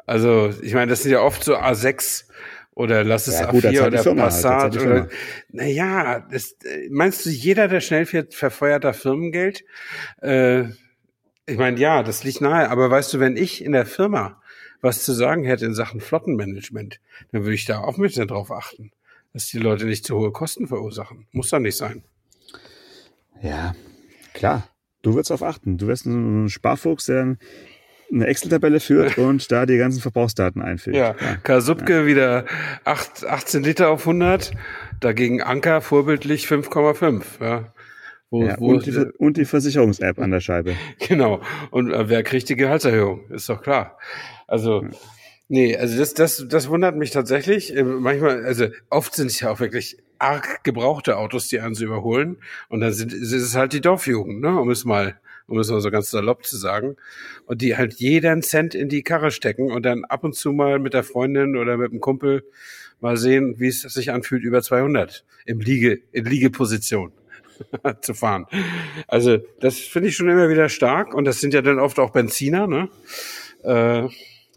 Also 0.06 0.52
ich 0.62 0.75
meine, 0.75 0.90
das 0.90 1.02
sind 1.02 1.12
ja 1.12 1.22
oft 1.22 1.42
so 1.42 1.56
A6 1.56 2.25
oder 2.74 3.04
lass 3.04 3.26
es 3.26 3.40
Ja, 3.40 3.50
gut, 3.50 3.64
das 3.64 3.72
A4 3.72 3.80
hat 3.80 3.86
die 3.86 3.96
oder 3.96 4.02
Firma 4.02 4.22
halt, 4.22 4.32
Passat 4.32 4.76
oder 4.76 5.08
naja, 5.50 6.20
das, 6.30 6.56
äh, 6.64 6.88
meinst 6.90 7.26
du, 7.26 7.30
jeder, 7.30 7.68
der 7.68 7.80
schnell 7.80 8.06
fährt, 8.06 8.34
verfeuert 8.34 8.84
da 8.84 8.92
Firmengeld? 8.92 9.64
Äh, 10.20 10.64
ich 11.46 11.58
meine, 11.58 11.78
ja, 11.78 12.02
das 12.02 12.24
liegt 12.24 12.40
nahe, 12.40 12.70
aber 12.70 12.90
weißt 12.90 13.12
du, 13.14 13.20
wenn 13.20 13.36
ich 13.36 13.64
in 13.64 13.72
der 13.72 13.86
Firma 13.86 14.40
was 14.80 15.04
zu 15.04 15.12
sagen 15.12 15.44
hätte 15.44 15.64
in 15.64 15.74
Sachen 15.74 16.00
Flottenmanagement, 16.00 17.00
dann 17.30 17.42
würde 17.42 17.54
ich 17.54 17.64
da 17.64 17.80
auch 17.80 17.96
ein 17.96 18.02
bisschen 18.02 18.26
drauf 18.26 18.50
achten, 18.50 18.90
dass 19.32 19.46
die 19.46 19.58
Leute 19.58 19.86
nicht 19.86 20.04
zu 20.04 20.16
hohe 20.16 20.32
Kosten 20.32 20.66
verursachen. 20.66 21.26
Muss 21.30 21.50
doch 21.50 21.60
nicht 21.60 21.76
sein. 21.76 22.02
Ja, 23.40 23.74
klar. 24.34 24.68
Du 25.02 25.16
wirst 25.16 25.30
darauf 25.30 25.42
achten. 25.42 25.78
Du 25.78 25.88
wirst 25.88 26.06
ein 26.06 26.48
Sparfuchs, 26.48 27.06
der 27.06 27.16
dann 27.16 27.38
eine 28.12 28.26
Excel-Tabelle 28.26 28.81
führt 28.81 29.16
und 29.19 29.50
da 29.50 29.66
die 29.66 29.78
ganzen 29.78 30.00
Verbrauchsdaten 30.00 30.61
einfügt. 30.62 30.97
Ja, 30.97 31.14
Kasubke 31.42 32.07
wieder 32.07 32.45
acht- 32.85 33.25
18 33.26 33.62
Liter 33.62 33.90
auf 33.90 34.02
100, 34.02 34.52
dagegen 35.00 35.42
Anker 35.42 35.81
vorbildlich 35.81 36.47
5,5. 36.47 37.23
Ja. 37.40 37.73
Wo, 38.31 38.45
Ja, 38.45 38.57
wo, 38.59 38.71
und, 38.71 38.87
die, 38.87 38.92
Ver- 38.92 39.12
und 39.19 39.37
die 39.37 39.45
Versicherungs-App 39.45 40.19
an 40.19 40.31
der 40.31 40.40
Scheibe. 40.40 40.75
genau. 41.09 41.42
Und 41.71 41.92
äh, 41.92 42.09
wer 42.09 42.23
kriegt 42.23 42.49
die 42.49 42.57
Gehaltserhöhung? 42.57 43.31
Ist 43.31 43.49
doch 43.49 43.61
klar. 43.62 43.99
Also, 44.47 44.87
nee, 45.49 45.76
also 45.76 45.99
das, 45.99 46.14
das, 46.14 46.47
das 46.49 46.69
wundert 46.71 46.97
mich 46.97 47.11
tatsächlich. 47.11 47.76
Äh, 47.76 47.83
Manchmal, 47.85 48.45
also 48.45 48.69
oft 48.88 49.14
sind 49.14 49.26
es 49.26 49.40
ja 49.40 49.50
auch 49.50 49.61
wirklich 49.61 49.99
arg 50.19 50.64
gebrauchte 50.64 51.19
Autos, 51.19 51.49
die 51.49 51.61
einen 51.61 51.75
so 51.75 51.85
überholen. 51.85 52.38
Und 52.71 52.81
dann 52.81 52.92
sind, 52.95 53.12
ist 53.12 53.33
es 53.33 53.54
halt 53.54 53.75
die 53.75 53.81
Dorfjugend, 53.83 54.40
ne? 54.40 54.59
um 54.59 54.71
es 54.71 54.85
mal, 54.87 55.16
um 55.52 55.59
es 55.59 55.71
mal 55.71 55.80
so 55.80 55.90
ganz 55.90 56.11
salopp 56.11 56.44
zu 56.47 56.56
sagen. 56.56 56.97
Und 57.47 57.61
die 57.62 57.76
halt 57.76 57.94
jeden 57.94 58.42
Cent 58.42 58.75
in 58.75 58.88
die 58.88 59.02
Karre 59.02 59.30
stecken 59.30 59.71
und 59.71 59.85
dann 59.85 60.04
ab 60.06 60.25
und 60.25 60.35
zu 60.35 60.50
mal 60.52 60.78
mit 60.78 60.94
der 60.94 61.02
Freundin 61.04 61.56
oder 61.56 61.76
mit 61.76 61.92
dem 61.92 62.00
Kumpel 62.00 62.42
mal 63.00 63.16
sehen, 63.16 63.56
wie 63.59 63.68
es 63.68 63.82
sich 63.82 64.11
anfühlt, 64.11 64.42
über 64.42 64.62
200 64.62 65.25
im 65.44 65.61
Liege, 65.61 66.00
in 66.12 66.25
Liegeposition 66.25 67.12
zu 68.00 68.14
fahren. 68.14 68.47
Also 69.09 69.38
das 69.61 69.78
finde 69.78 70.09
ich 70.09 70.16
schon 70.16 70.28
immer 70.30 70.49
wieder 70.49 70.68
stark 70.68 71.14
und 71.14 71.25
das 71.26 71.40
sind 71.40 71.52
ja 71.54 71.62
dann 71.62 71.78
oft 71.78 71.99
auch 71.99 72.11
Benziner, 72.11 72.66
ne? 72.66 72.88
Äh, 73.62 74.09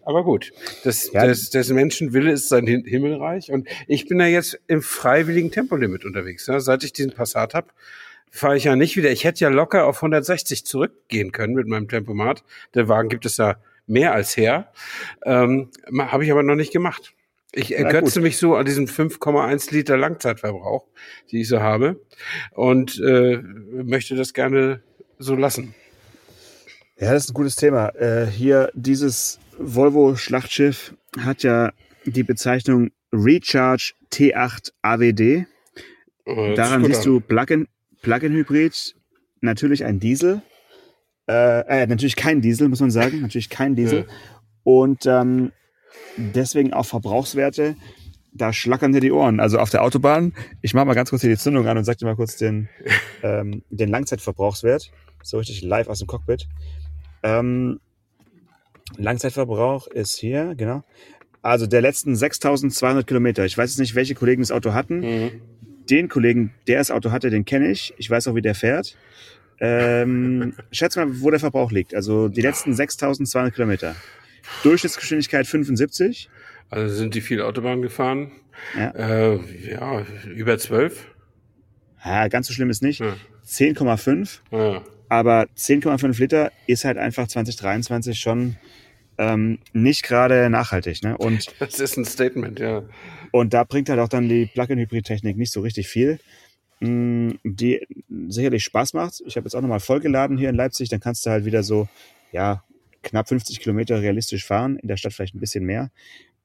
aber 0.08 0.24
gut, 0.24 0.52
das, 0.84 1.12
Ja. 1.12 1.26
das, 1.26 1.50
des 1.50 1.70
Menschen 1.72 2.14
Wille 2.14 2.32
ist 2.32 2.48
sein 2.50 2.68
Him- 2.68 2.86
Himmelreich 2.86 3.52
und 3.52 3.68
ich 3.88 4.08
bin 4.08 4.20
ja 4.20 4.28
jetzt 4.28 4.60
im 4.68 4.82
freiwilligen 4.84 5.50
Tempolimit 5.52 6.06
unterwegs. 6.06 6.48
Ne? 6.48 6.62
Seit 6.62 6.84
ich 6.84 6.94
diesen 6.94 7.12
Passat 7.14 7.56
habe, 7.56 7.68
fahre 8.32 8.58
ich 8.58 8.66
ja 8.66 8.76
nicht 8.76 8.98
wieder. 8.98 9.12
Ich 9.12 9.24
hätte 9.24 9.44
ja 9.44 9.50
locker 9.50 9.86
auf 9.86 9.98
160 9.98 10.66
zurückgehen 10.66 11.32
können 11.32 11.54
mit 11.54 11.68
meinem 11.68 11.88
Tempomat. 11.88 12.44
Der 12.74 12.88
Wagen 12.88 13.10
gibt 13.10 13.26
es 13.26 13.38
ja 13.38 13.56
mehr 13.88 14.14
als 14.14 14.36
her. 14.36 14.72
Ähm, 15.24 15.70
Habe 15.98 16.26
ich 16.26 16.32
aber 16.32 16.44
noch 16.44 16.56
nicht 16.56 16.74
gemacht. 16.74 17.14
Ich 17.54 17.78
ergötze 17.78 18.20
mich 18.20 18.38
so 18.38 18.56
an 18.56 18.66
diesem 18.66 18.86
5,1 18.86 19.74
Liter 19.74 19.96
Langzeitverbrauch, 19.96 20.86
die 21.32 21.42
ich 21.42 21.48
so 21.48 21.62
habe, 21.62 22.02
und 22.52 23.00
äh, 23.00 23.38
möchte 23.38 24.16
das 24.16 24.34
gerne 24.34 24.82
so 25.20 25.36
lassen. 25.36 25.74
Ja, 27.00 27.14
das 27.14 27.24
ist 27.24 27.30
ein 27.32 27.34
gutes 27.34 27.56
Thema. 27.56 27.90
Äh, 27.96 28.28
hier 28.28 28.72
dieses 28.74 29.40
Volvo 29.58 30.16
Schlachtschiff 30.16 30.94
hat 31.18 31.44
ja 31.44 31.72
die 32.06 32.24
Bezeichnung 32.24 32.92
Recharge 33.14 33.94
T8 34.12 34.72
AWD. 34.82 35.46
Oh, 36.26 36.54
Daran 36.56 36.84
siehst 36.84 37.06
du 37.06 37.22
Plug-in 37.22 37.68
Plug 38.06 38.22
Hybrid, 38.22 38.96
natürlich 39.42 39.84
ein 39.84 40.00
Diesel. 40.00 40.44
Äh, 41.28 41.62
äh, 41.62 41.88
natürlich 41.88 42.16
kein 42.16 42.40
Diesel, 42.40 42.70
muss 42.70 42.80
man 42.80 42.92
sagen. 42.92 43.22
Natürlich 43.22 43.50
kein 43.50 43.76
Diesel. 43.76 44.02
Ja. 44.02 44.06
Und 44.64 45.08
ähm, 45.08 45.52
deswegen 46.16 46.72
auch 46.72 46.86
Verbrauchswerte, 46.86 47.76
da 48.32 48.54
schlackern 48.54 48.94
dir 48.94 49.00
die 49.00 49.12
Ohren. 49.12 49.40
Also 49.40 49.58
auf 49.58 49.72
der 49.72 49.82
Autobahn, 49.82 50.34
ich 50.62 50.76
mache 50.76 50.86
mal 50.86 50.94
ganz 50.94 51.10
kurz 51.10 51.24
hier 51.24 51.32
die 51.32 51.38
Zündung 51.38 51.68
an 51.68 51.80
und 51.80 51.84
sag 51.84 51.98
dir 51.98 52.06
mal 52.06 52.16
kurz 52.16 52.38
den, 52.38 52.70
ähm, 53.24 53.64
den 53.72 53.90
Langzeitverbrauchswert. 53.90 54.92
So 55.24 55.40
richtig 55.40 55.64
live 55.64 55.88
aus 55.88 55.98
dem 55.98 56.08
Cockpit. 56.08 56.48
Ähm, 57.24 57.80
Langzeitverbrauch 58.98 59.88
ist 59.88 60.16
hier, 60.16 60.54
genau. 60.54 60.84
Also 61.42 61.66
der 61.66 61.82
letzten 61.82 62.16
6200 62.16 63.08
Kilometer. 63.08 63.46
Ich 63.46 63.58
weiß 63.58 63.72
jetzt 63.72 63.80
nicht, 63.80 63.96
welche 63.96 64.14
Kollegen 64.14 64.44
das 64.44 64.52
Auto 64.52 64.74
hatten. 64.74 65.00
Mhm. 65.00 65.42
Den 65.90 66.10
Kollegen, 66.10 66.54
der 66.68 66.80
das 66.80 66.92
Auto 66.92 67.12
hatte, 67.12 67.30
den 67.30 67.46
kenne 67.46 67.70
ich. 67.70 67.94
Ich 67.98 68.10
weiß 68.10 68.28
auch, 68.28 68.36
wie 68.36 68.42
der 68.42 68.56
fährt. 68.56 68.98
Ähm, 69.60 70.54
schätze 70.72 71.00
mal, 71.00 71.22
wo 71.22 71.30
der 71.30 71.40
Verbrauch 71.40 71.72
liegt. 71.72 71.94
Also 71.96 72.28
die 72.28 72.42
letzten 72.42 72.74
6200 72.74 73.54
Kilometer. 73.54 73.96
Durchschnittsgeschwindigkeit 74.64 75.48
75. 75.48 76.30
Also 76.70 76.96
sind 76.96 77.16
die 77.16 77.22
viel 77.22 77.42
Autobahn 77.42 77.82
gefahren? 77.82 78.32
Ja, 78.78 78.90
äh, 78.92 79.40
ja 79.70 80.06
über 80.34 80.58
12. 80.58 81.06
Ja, 82.04 82.28
ganz 82.28 82.48
so 82.48 82.54
schlimm 82.54 82.70
ist 82.70 82.84
nicht. 82.84 83.00
Ja. 83.00 83.16
10,5. 83.48 84.40
Ja. 84.52 84.82
Aber 85.10 85.48
10,5 85.58 86.20
Liter 86.20 86.52
ist 86.68 86.86
halt 86.86 86.98
einfach 86.98 87.28
2023 87.28 88.20
schon 88.20 88.58
ähm, 89.18 89.60
nicht 89.74 90.04
gerade 90.04 90.50
nachhaltig. 90.50 91.04
Ne? 91.04 91.18
Und 91.18 91.48
das 91.60 91.80
ist 91.80 91.98
ein 91.98 92.06
Statement, 92.06 92.60
ja. 92.60 92.84
Und 93.32 93.54
da 93.54 93.64
bringt 93.64 93.90
halt 93.90 94.00
auch 94.00 94.10
dann 94.10 94.30
die 94.30 94.46
Plug-in-Hybrid-Technik 94.46 95.38
nicht 95.38 95.52
so 95.52 95.62
richtig 95.62 95.88
viel, 95.88 96.20
mh, 96.80 96.90
mm, 96.90 97.40
die 97.44 97.86
sicherlich 98.28 98.64
Spaß 98.64 98.94
macht. 98.94 99.22
Ich 99.26 99.36
habe 99.36 99.46
jetzt 99.46 99.56
auch 99.56 99.62
nochmal 99.62 99.80
vollgeladen 99.80 100.38
hier 100.38 100.50
in 100.50 100.56
Leipzig, 100.56 100.90
dann 100.90 101.00
kannst 101.00 101.26
du 101.26 101.30
halt 101.30 101.46
wieder 101.46 101.64
so, 101.64 101.88
ja, 102.32 102.64
knapp 103.04 103.28
50 103.28 103.60
Kilometer 103.60 104.02
realistisch 104.02 104.46
fahren, 104.46 104.78
in 104.78 104.88
der 104.88 104.98
Stadt 104.98 105.14
vielleicht 105.14 105.36
ein 105.36 105.40
bisschen 105.40 105.64
mehr. 105.64 105.92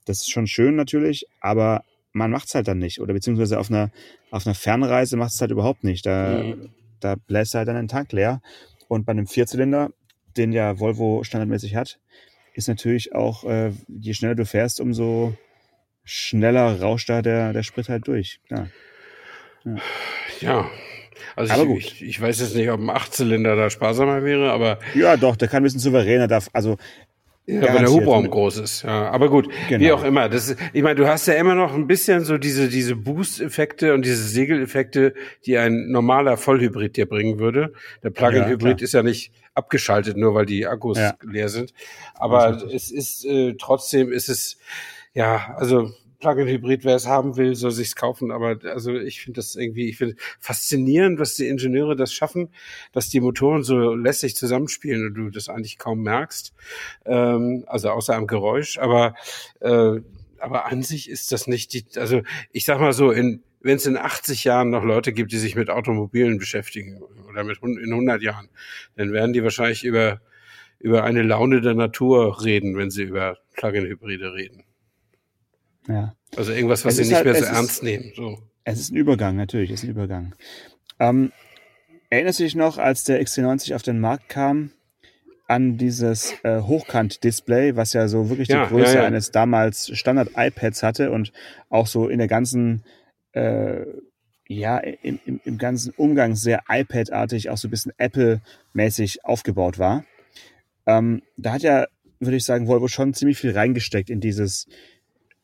Das 0.05 0.19
ist 0.19 0.31
schon 0.31 0.47
schön 0.47 0.77
natürlich, 0.77 1.27
aber 1.41 1.85
man 2.13 2.31
macht 2.31 2.49
es 2.49 2.55
halt 2.55 2.69
dann 2.69 2.79
nicht. 2.79 3.01
Oder 3.01 3.15
beziehungsweise 3.15 3.59
auf 3.59 3.71
einer, 3.71 3.91
auf 4.31 4.47
einer 4.47 4.55
Fernreise 4.55 5.17
macht 5.17 5.33
es 5.33 5.41
halt 5.41 5.51
überhaupt 5.51 5.85
nicht. 5.85 6.07
Da, 6.07 6.43
mhm. 6.43 6.71
da 7.01 7.15
bläst 7.15 7.55
halt 7.55 7.69
dann 7.69 7.77
den 7.77 7.89
Tank 7.89 8.13
leer. 8.13 8.43
Und 8.89 9.07
bei 9.07 9.13
einem 9.13 9.27
Vierzylinder, 9.27 9.91
den 10.37 10.53
ja 10.53 10.79
Volvo 10.79 11.23
standardmäßig 11.25 11.77
hat, 11.77 11.99
ist 12.55 12.69
natürlich 12.69 13.15
auch, 13.15 13.45
äh, 13.45 13.73
je 13.89 14.15
schneller 14.15 14.35
du 14.35 14.45
fährst, 14.45 14.81
umso 14.81 15.37
schneller 16.05 16.81
rauscht 16.81 17.09
da 17.09 17.23
der, 17.23 17.53
der 17.53 17.63
Sprit 17.63 17.89
halt 17.89 18.07
durch. 18.07 18.41
Ja. 18.51 18.67
ja. 19.65 19.77
ja. 20.41 20.71
Also 21.37 21.53
aber 21.53 21.63
ich, 21.63 21.69
gut. 21.69 21.79
Ich, 21.79 22.03
ich 22.03 22.21
weiß 22.21 22.41
jetzt 22.41 22.55
nicht, 22.55 22.71
ob 22.71 22.81
ein 22.81 22.91
Achtzylinder 22.91 23.57
da 23.57 23.71
sparsamer 23.71 24.25
wäre, 24.25 24.51
aber. 24.53 24.79
Ja, 24.95 25.17
doch, 25.17 25.37
der 25.37 25.49
kann 25.49 25.63
ein 25.63 25.65
bisschen 25.65 25.81
souveräner, 25.81 26.29
darf, 26.29 26.49
also. 26.53 26.77
Ja, 27.47 27.75
wenn 27.75 27.83
der 27.83 27.91
Hubraum 27.91 28.31
groß 28.31 28.59
ist, 28.59 28.83
ja. 28.83 29.11
Aber 29.11 29.29
gut, 29.29 29.49
genau. 29.69 29.85
wie 29.85 29.93
auch 29.93 30.05
immer. 30.05 30.29
Das, 30.29 30.55
ich 30.73 30.83
meine, 30.83 30.95
du 30.95 31.09
hast 31.09 31.27
ja 31.27 31.35
immer 31.35 31.55
noch 31.55 31.75
ein 31.75 31.87
bisschen 31.87 32.25
so 32.25 32.39
diese, 32.39 32.69
diese 32.69 32.95
Boost-Effekte 32.95 33.93
und 33.95 34.05
diese 34.05 34.23
Segeleffekte, 34.23 35.15
die 35.47 35.59
ein 35.59 35.89
normaler 35.89 36.37
Vollhybrid 36.37 36.97
dir 36.97 37.07
bringen 37.07 37.39
würde. 37.39 37.73
Der 38.05 38.11
Plug-in-Hybrid 38.11 38.81
ja, 38.81 38.85
ist 38.85 38.93
ja 38.93 39.03
nicht 39.03 39.33
abgeschaltet, 39.55 40.17
nur 40.17 40.35
weil 40.35 40.47
die 40.47 40.67
Akkus 40.67 40.99
ja. 40.99 41.15
leer 41.23 41.49
sind. 41.49 41.73
Aber 42.15 42.63
es 42.73 42.91
ist 42.91 43.25
äh, 43.25 43.55
trotzdem 43.59 44.13
ist 44.13 44.29
es, 44.29 44.59
ja, 45.13 45.55
also 45.57 45.91
Plug-in-Hybrid, 46.21 46.85
wer 46.85 46.97
es 46.97 47.07
haben 47.07 47.37
will, 47.37 47.55
soll 47.55 47.71
sich's 47.71 47.97
kaufen. 47.97 48.31
Aber 48.31 48.59
also 48.65 48.95
ich 48.95 49.23
finde 49.23 49.39
das 49.39 49.57
irgendwie, 49.57 49.89
ich 49.89 49.97
finde 49.97 50.17
faszinierend, 50.39 51.19
was 51.19 51.35
die 51.35 51.49
Ingenieure 51.49 51.97
das 51.97 52.13
schaffen, 52.13 52.51
dass 52.93 53.09
die 53.09 53.21
Motoren 53.21 53.63
so 53.63 53.95
lässig 53.95 54.37
zusammenspielen 54.37 55.09
und 55.09 55.15
du 55.15 55.31
das 55.31 55.49
eigentlich 55.49 55.79
kaum 55.79 56.03
merkst. 56.03 56.55
Ähm, 57.07 57.65
also 57.67 57.91
außer 57.91 58.15
am 58.15 58.27
Geräusch. 58.27 58.79
Aber 58.79 59.15
äh, 59.61 60.01
aber 60.39 60.67
an 60.67 60.83
sich 60.83 61.11
ist 61.11 61.33
das 61.33 61.47
nicht 61.47 61.75
die, 61.75 61.85
also 61.97 62.23
ich 62.53 62.65
sag 62.65 62.81
mal 62.81 62.93
so, 62.93 63.11
in 63.11 63.43
wenn 63.63 63.77
es 63.77 63.87
in 63.87 63.99
80 63.99 64.45
Jahren 64.45 64.71
noch 64.71 64.85
Leute 64.85 65.13
gibt, 65.13 65.33
die 65.33 65.39
sich 65.39 65.55
mit 65.55 65.69
Automobilen 65.69 66.39
beschäftigen 66.39 67.03
oder 67.29 67.45
mit 67.45 67.59
in 67.63 67.93
100 67.93 68.23
Jahren, 68.23 68.49
dann 68.97 69.13
werden 69.13 69.35
die 69.35 69.43
wahrscheinlich 69.43 69.85
über 69.85 70.21
über 70.79 71.05
eine 71.05 71.23
Laune 71.23 71.61
der 71.61 71.75
Natur 71.75 72.43
reden, 72.43 72.77
wenn 72.77 72.91
sie 72.91 73.03
über 73.03 73.37
Plug-in-Hybride 73.57 74.33
reden. 74.33 74.65
Ja. 75.91 76.15
Also 76.37 76.53
irgendwas, 76.53 76.85
was 76.85 76.97
sie 76.97 77.03
nicht 77.03 77.15
halt, 77.15 77.25
mehr 77.25 77.35
so 77.35 77.45
ernst 77.45 77.73
ist, 77.73 77.83
nehmen. 77.83 78.13
So. 78.15 78.39
Es 78.65 78.79
ist 78.79 78.93
ein 78.93 78.97
Übergang, 78.97 79.37
natürlich, 79.37 79.71
es 79.71 79.81
ist 79.81 79.89
ein 79.89 79.91
Übergang. 79.91 80.35
Ähm, 80.99 81.33
erinnerst 82.11 82.39
du 82.39 82.45
dich 82.45 82.55
noch, 82.55 82.79
als 82.79 83.05
der 83.05 83.23
XC90 83.23 83.75
auf 83.75 83.83
den 83.83 84.01
Markt 84.01 84.29
kam, 84.29 84.71
an 85.51 85.77
dieses 85.79 86.35
äh, 86.45 86.61
Hochkant-Display, 86.61 87.75
was 87.75 87.93
ja 87.93 88.07
so 88.07 88.29
wirklich 88.29 88.47
ja, 88.47 88.63
die 88.63 88.69
Größe 88.69 88.95
ja, 88.95 89.01
ja. 89.01 89.07
eines 89.07 89.33
damals 89.33 89.91
Standard-iPads 89.99 90.85
hatte 90.85 91.11
und 91.11 91.33
auch 91.69 91.89
so 91.89 92.09
in 92.09 92.19
der 92.19 92.29
ganzen, 92.29 92.85
äh, 93.33 93.85
ja, 94.47 94.79
im, 94.79 95.19
im, 95.25 95.41
im 95.45 95.59
ganzen 95.59 95.93
Umgang 95.97 96.37
sehr 96.37 96.63
iPad-artig, 96.69 97.51
auch 97.51 97.57
so 97.57 97.67
ein 97.67 97.73
bisschen 97.73 97.93
Apple-mäßig 97.99 99.25
aufgebaut 99.25 99.81
war. 99.81 100.05
Ähm, 100.87 101.23
da 101.37 101.55
hat 101.55 101.63
ja, 101.63 101.87
würde 102.21 102.37
ich 102.37 102.45
sagen, 102.45 102.69
Volvo 102.69 102.87
schon 102.87 103.13
ziemlich 103.13 103.39
viel 103.39 103.51
reingesteckt 103.51 104.09
in 104.09 104.21
dieses 104.21 104.69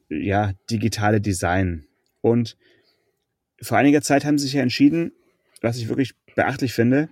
ja, 0.08 0.52
digitale 0.70 1.20
Design. 1.20 1.86
Und 2.20 2.56
vor 3.60 3.78
einiger 3.78 4.02
Zeit 4.02 4.24
haben 4.24 4.38
sie 4.38 4.44
sich 4.44 4.54
ja 4.54 4.62
entschieden, 4.62 5.12
was 5.62 5.78
ich 5.78 5.88
wirklich 5.88 6.14
beachtlich 6.34 6.72
finde, 6.72 7.08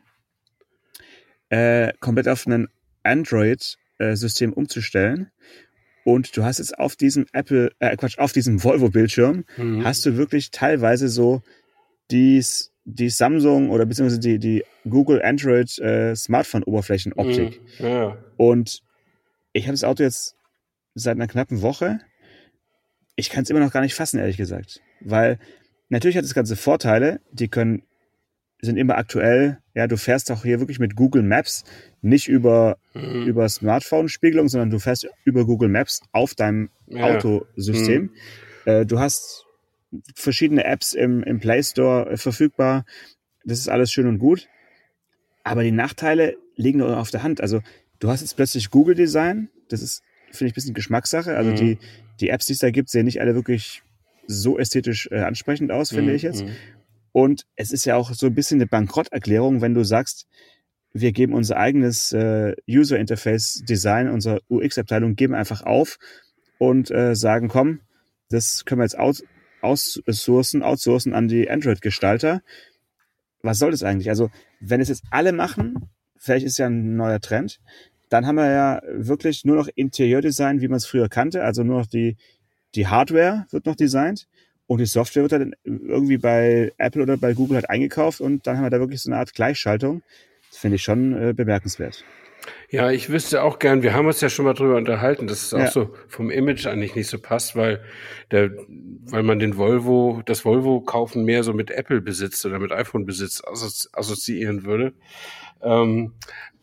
äh, 1.48 1.92
komplett 2.00 2.28
auf 2.28 2.46
ein 2.46 2.68
Android-System 3.02 4.52
umzustellen. 4.52 5.30
Und 6.04 6.36
du 6.36 6.44
hast 6.44 6.58
jetzt 6.58 6.78
auf 6.78 6.96
diesem 6.96 7.26
Apple, 7.32 7.72
äh, 7.78 7.96
Quatsch, 7.96 8.18
auf 8.18 8.32
diesem 8.32 8.62
Volvo-Bildschirm 8.62 9.44
mhm. 9.56 9.84
hast 9.84 10.04
du 10.04 10.16
wirklich 10.16 10.50
teilweise 10.50 11.08
so 11.08 11.42
dies, 12.10 12.72
die 12.84 13.08
Samsung 13.08 13.70
oder 13.70 13.86
beziehungsweise 13.86 14.20
die, 14.20 14.38
die 14.38 14.64
Google 14.88 15.22
Android 15.22 15.78
äh, 15.78 16.14
Smartphone-Oberflächenoptik. 16.14 17.60
Mhm. 17.80 17.86
Ja. 17.86 18.18
Und 18.36 18.82
ich 19.54 19.64
habe 19.64 19.72
das 19.72 19.84
Auto 19.84 20.02
jetzt 20.02 20.36
seit 20.94 21.16
einer 21.16 21.26
knappen 21.26 21.62
Woche 21.62 22.00
ich 23.16 23.30
kann 23.30 23.44
es 23.44 23.50
immer 23.50 23.60
noch 23.60 23.72
gar 23.72 23.80
nicht 23.80 23.94
fassen, 23.94 24.18
ehrlich 24.18 24.36
gesagt. 24.36 24.80
Weil 25.00 25.38
natürlich 25.88 26.16
hat 26.16 26.24
das 26.24 26.34
Ganze 26.34 26.56
Vorteile, 26.56 27.20
die 27.32 27.48
können, 27.48 27.82
sind 28.60 28.76
immer 28.76 28.96
aktuell. 28.96 29.58
Ja, 29.74 29.86
du 29.86 29.96
fährst 29.96 30.30
auch 30.30 30.42
hier 30.42 30.60
wirklich 30.60 30.78
mit 30.78 30.96
Google 30.96 31.22
Maps, 31.22 31.64
nicht 32.02 32.28
über, 32.28 32.78
mhm. 32.94 33.26
über 33.26 33.48
Smartphone-Spiegelung, 33.48 34.48
sondern 34.48 34.70
du 34.70 34.78
fährst 34.78 35.08
über 35.24 35.44
Google 35.44 35.68
Maps 35.68 36.00
auf 36.12 36.34
deinem 36.34 36.70
ja. 36.86 37.04
Autosystem. 37.04 38.02
Mhm. 38.02 38.10
Äh, 38.64 38.86
du 38.86 38.98
hast 38.98 39.44
verschiedene 40.14 40.64
Apps 40.64 40.92
im, 40.92 41.22
im 41.22 41.40
Play 41.40 41.62
Store 41.62 42.10
äh, 42.10 42.16
verfügbar. 42.16 42.84
Das 43.44 43.58
ist 43.58 43.68
alles 43.68 43.92
schön 43.92 44.06
und 44.06 44.18
gut. 44.18 44.48
Aber 45.42 45.62
die 45.62 45.72
Nachteile 45.72 46.36
liegen 46.56 46.78
nur 46.78 46.98
auf 46.98 47.10
der 47.10 47.22
Hand. 47.22 47.40
Also 47.40 47.60
du 47.98 48.08
hast 48.08 48.22
jetzt 48.22 48.36
plötzlich 48.36 48.70
Google 48.70 48.94
Design. 48.94 49.50
Das 49.68 49.82
ist, 49.82 50.02
finde 50.30 50.46
ich, 50.46 50.52
ein 50.52 50.54
bisschen 50.54 50.74
Geschmackssache. 50.74 51.36
Also 51.36 51.50
mhm. 51.50 51.56
die, 51.56 51.78
die 52.20 52.28
Apps, 52.28 52.46
die 52.46 52.52
es 52.52 52.58
da 52.58 52.70
gibt, 52.70 52.90
sehen 52.90 53.04
nicht 53.04 53.20
alle 53.20 53.34
wirklich 53.34 53.82
so 54.26 54.58
ästhetisch 54.58 55.08
äh, 55.10 55.20
ansprechend 55.20 55.70
aus, 55.70 55.90
finde 55.90 56.10
mhm. 56.10 56.16
ich 56.16 56.22
jetzt. 56.22 56.44
Mhm. 56.44 56.50
Und 57.12 57.46
es 57.56 57.70
ist 57.70 57.84
ja 57.84 57.96
auch 57.96 58.12
so 58.12 58.26
ein 58.26 58.34
bisschen 58.34 58.58
eine 58.58 58.66
Bankrotterklärung, 58.66 59.60
wenn 59.60 59.74
du 59.74 59.84
sagst, 59.84 60.26
wir 60.92 61.12
geben 61.12 61.34
unser 61.34 61.56
eigenes 61.56 62.12
äh, 62.12 62.54
User 62.68 62.98
Interface 62.98 63.62
Design, 63.68 64.08
unsere 64.08 64.40
UX-Abteilung, 64.48 65.16
geben 65.16 65.34
einfach 65.34 65.62
auf 65.62 65.98
und 66.58 66.90
äh, 66.90 67.14
sagen, 67.14 67.48
komm, 67.48 67.80
das 68.30 68.64
können 68.64 68.80
wir 68.80 68.84
jetzt 68.84 68.98
aus 68.98 69.22
outsourcen, 69.60 70.62
outsourcen 70.62 71.14
an 71.14 71.26
die 71.26 71.48
Android-Gestalter. 71.48 72.42
Was 73.42 73.58
soll 73.58 73.70
das 73.70 73.82
eigentlich? 73.82 74.10
Also, 74.10 74.30
wenn 74.60 74.80
es 74.80 74.88
jetzt 74.88 75.04
alle 75.10 75.32
machen, 75.32 75.90
vielleicht 76.16 76.46
ist 76.46 76.58
ja 76.58 76.66
ein 76.66 76.96
neuer 76.96 77.20
Trend, 77.20 77.60
dann 78.08 78.26
haben 78.26 78.36
wir 78.36 78.50
ja 78.50 78.82
wirklich 78.88 79.44
nur 79.44 79.56
noch 79.56 79.68
Interieurdesign, 79.74 80.60
wie 80.60 80.68
man 80.68 80.76
es 80.76 80.86
früher 80.86 81.08
kannte. 81.08 81.42
Also 81.42 81.62
nur 81.64 81.78
noch 81.80 81.86
die, 81.86 82.16
die 82.74 82.86
Hardware 82.86 83.46
wird 83.50 83.66
noch 83.66 83.76
designt 83.76 84.26
und 84.66 84.78
die 84.78 84.86
Software 84.86 85.22
wird 85.22 85.32
dann 85.32 85.54
irgendwie 85.64 86.18
bei 86.18 86.72
Apple 86.78 87.02
oder 87.02 87.16
bei 87.16 87.34
Google 87.34 87.56
halt 87.56 87.70
eingekauft 87.70 88.20
und 88.20 88.46
dann 88.46 88.56
haben 88.56 88.64
wir 88.64 88.70
da 88.70 88.80
wirklich 88.80 89.02
so 89.02 89.10
eine 89.10 89.18
Art 89.18 89.34
Gleichschaltung. 89.34 90.02
Das 90.50 90.58
finde 90.58 90.76
ich 90.76 90.82
schon 90.82 91.12
äh, 91.20 91.32
bemerkenswert. 91.34 92.04
Ja, 92.68 92.90
ich 92.90 93.08
wüsste 93.08 93.42
auch 93.42 93.58
gern, 93.58 93.82
wir 93.82 93.94
haben 93.94 94.06
uns 94.06 94.20
ja 94.20 94.28
schon 94.28 94.44
mal 94.44 94.52
drüber 94.52 94.76
unterhalten, 94.76 95.26
dass 95.26 95.42
es 95.46 95.54
auch 95.54 95.58
Ja. 95.60 95.70
so 95.70 95.94
vom 96.08 96.30
Image 96.30 96.66
eigentlich 96.66 96.94
nicht 96.94 97.08
so 97.08 97.18
passt, 97.18 97.56
weil 97.56 97.82
der, 98.30 98.50
weil 99.06 99.22
man 99.22 99.38
den 99.38 99.56
Volvo, 99.56 100.22
das 100.26 100.44
Volvo 100.44 100.80
kaufen 100.80 101.24
mehr 101.24 101.42
so 101.42 101.54
mit 101.54 101.70
Apple 101.70 102.00
Besitz 102.02 102.44
oder 102.44 102.58
mit 102.58 102.72
iPhone 102.72 103.06
Besitz 103.06 103.42
assozi 103.44 103.88
assoziieren 103.92 104.64
würde. 104.64 104.92
Ähm, 105.62 106.12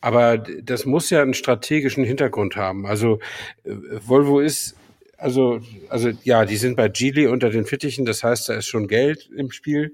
aber 0.01 0.38
das 0.38 0.86
muss 0.86 1.10
ja 1.10 1.22
einen 1.22 1.34
strategischen 1.34 2.03
Hintergrund 2.03 2.55
haben. 2.55 2.86
Also 2.86 3.20
äh, 3.63 3.72
Volvo 4.05 4.39
ist 4.39 4.75
also, 5.17 5.62
also 5.89 6.10
ja, 6.24 6.46
die 6.46 6.58
sind 6.58 6.75
bei 6.75 6.89
Geely 6.89 7.27
unter 7.27 7.51
den 7.51 7.65
Fittichen, 7.65 8.05
das 8.05 8.24
heißt, 8.24 8.50
da 8.50 8.55
ist 8.55 8.65
schon 8.65 8.88
Geld 8.88 9.29
im 9.38 9.51
Spiel. 9.51 9.93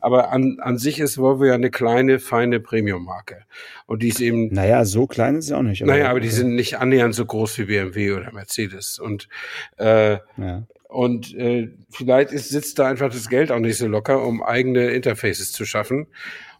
Aber 0.00 0.30
an, 0.30 0.58
an 0.60 0.78
sich 0.78 1.00
ist 1.00 1.18
Volvo 1.18 1.44
ja 1.46 1.54
eine 1.54 1.70
kleine, 1.72 2.20
feine 2.20 2.60
Premium-Marke. 2.60 3.42
Und 3.86 4.04
die 4.04 4.08
ist 4.08 4.20
eben 4.20 4.54
Naja, 4.54 4.84
so 4.84 5.08
klein 5.08 5.34
ist 5.34 5.46
es 5.46 5.52
auch 5.52 5.62
nicht. 5.62 5.84
naja, 5.84 6.08
aber 6.08 6.20
die 6.20 6.28
sind 6.28 6.54
nicht 6.54 6.78
annähernd 6.78 7.16
so 7.16 7.26
groß 7.26 7.58
wie 7.58 7.64
BMW 7.64 8.12
oder 8.12 8.30
Mercedes. 8.32 9.00
Und, 9.00 9.28
äh, 9.78 10.18
Ja. 10.36 10.62
und 10.88 11.34
äh, 11.34 11.70
vielleicht 11.90 12.30
ist, 12.30 12.50
sitzt 12.50 12.78
da 12.78 12.86
einfach 12.86 13.10
das 13.12 13.28
Geld 13.28 13.50
auch 13.50 13.58
nicht 13.58 13.78
so 13.78 13.88
locker, 13.88 14.24
um 14.24 14.40
eigene 14.44 14.90
Interfaces 14.90 15.50
zu 15.50 15.64
schaffen. 15.64 16.06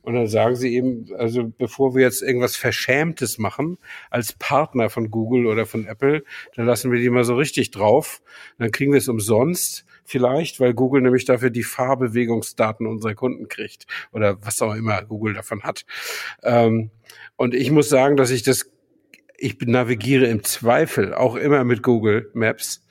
Und 0.08 0.14
dann 0.14 0.26
sagen 0.26 0.56
sie 0.56 0.74
eben, 0.74 1.04
also 1.18 1.52
bevor 1.58 1.94
wir 1.94 2.00
jetzt 2.00 2.22
irgendwas 2.22 2.56
Verschämtes 2.56 3.36
machen 3.36 3.76
als 4.08 4.32
Partner 4.32 4.88
von 4.88 5.10
Google 5.10 5.44
oder 5.44 5.66
von 5.66 5.84
Apple, 5.84 6.24
dann 6.56 6.64
lassen 6.64 6.90
wir 6.90 6.98
die 6.98 7.10
mal 7.10 7.24
so 7.24 7.36
richtig 7.36 7.72
drauf. 7.72 8.22
Dann 8.56 8.70
kriegen 8.70 8.92
wir 8.92 8.96
es 8.96 9.08
umsonst 9.08 9.84
vielleicht, 10.04 10.60
weil 10.60 10.72
Google 10.72 11.02
nämlich 11.02 11.26
dafür 11.26 11.50
die 11.50 11.62
Fahrbewegungsdaten 11.62 12.86
unserer 12.86 13.14
Kunden 13.14 13.48
kriegt 13.48 13.86
oder 14.10 14.42
was 14.42 14.62
auch 14.62 14.74
immer 14.74 15.02
Google 15.04 15.34
davon 15.34 15.62
hat. 15.62 15.84
Ähm, 16.42 16.90
und 17.36 17.52
ich 17.52 17.70
muss 17.70 17.90
sagen, 17.90 18.16
dass 18.16 18.30
ich 18.30 18.42
das 18.42 18.70
ich 19.38 19.56
navigiere 19.60 20.26
im 20.26 20.42
Zweifel 20.42 21.14
auch 21.14 21.36
immer 21.36 21.64
mit 21.64 21.82
Google 21.82 22.30
Maps. 22.34 22.84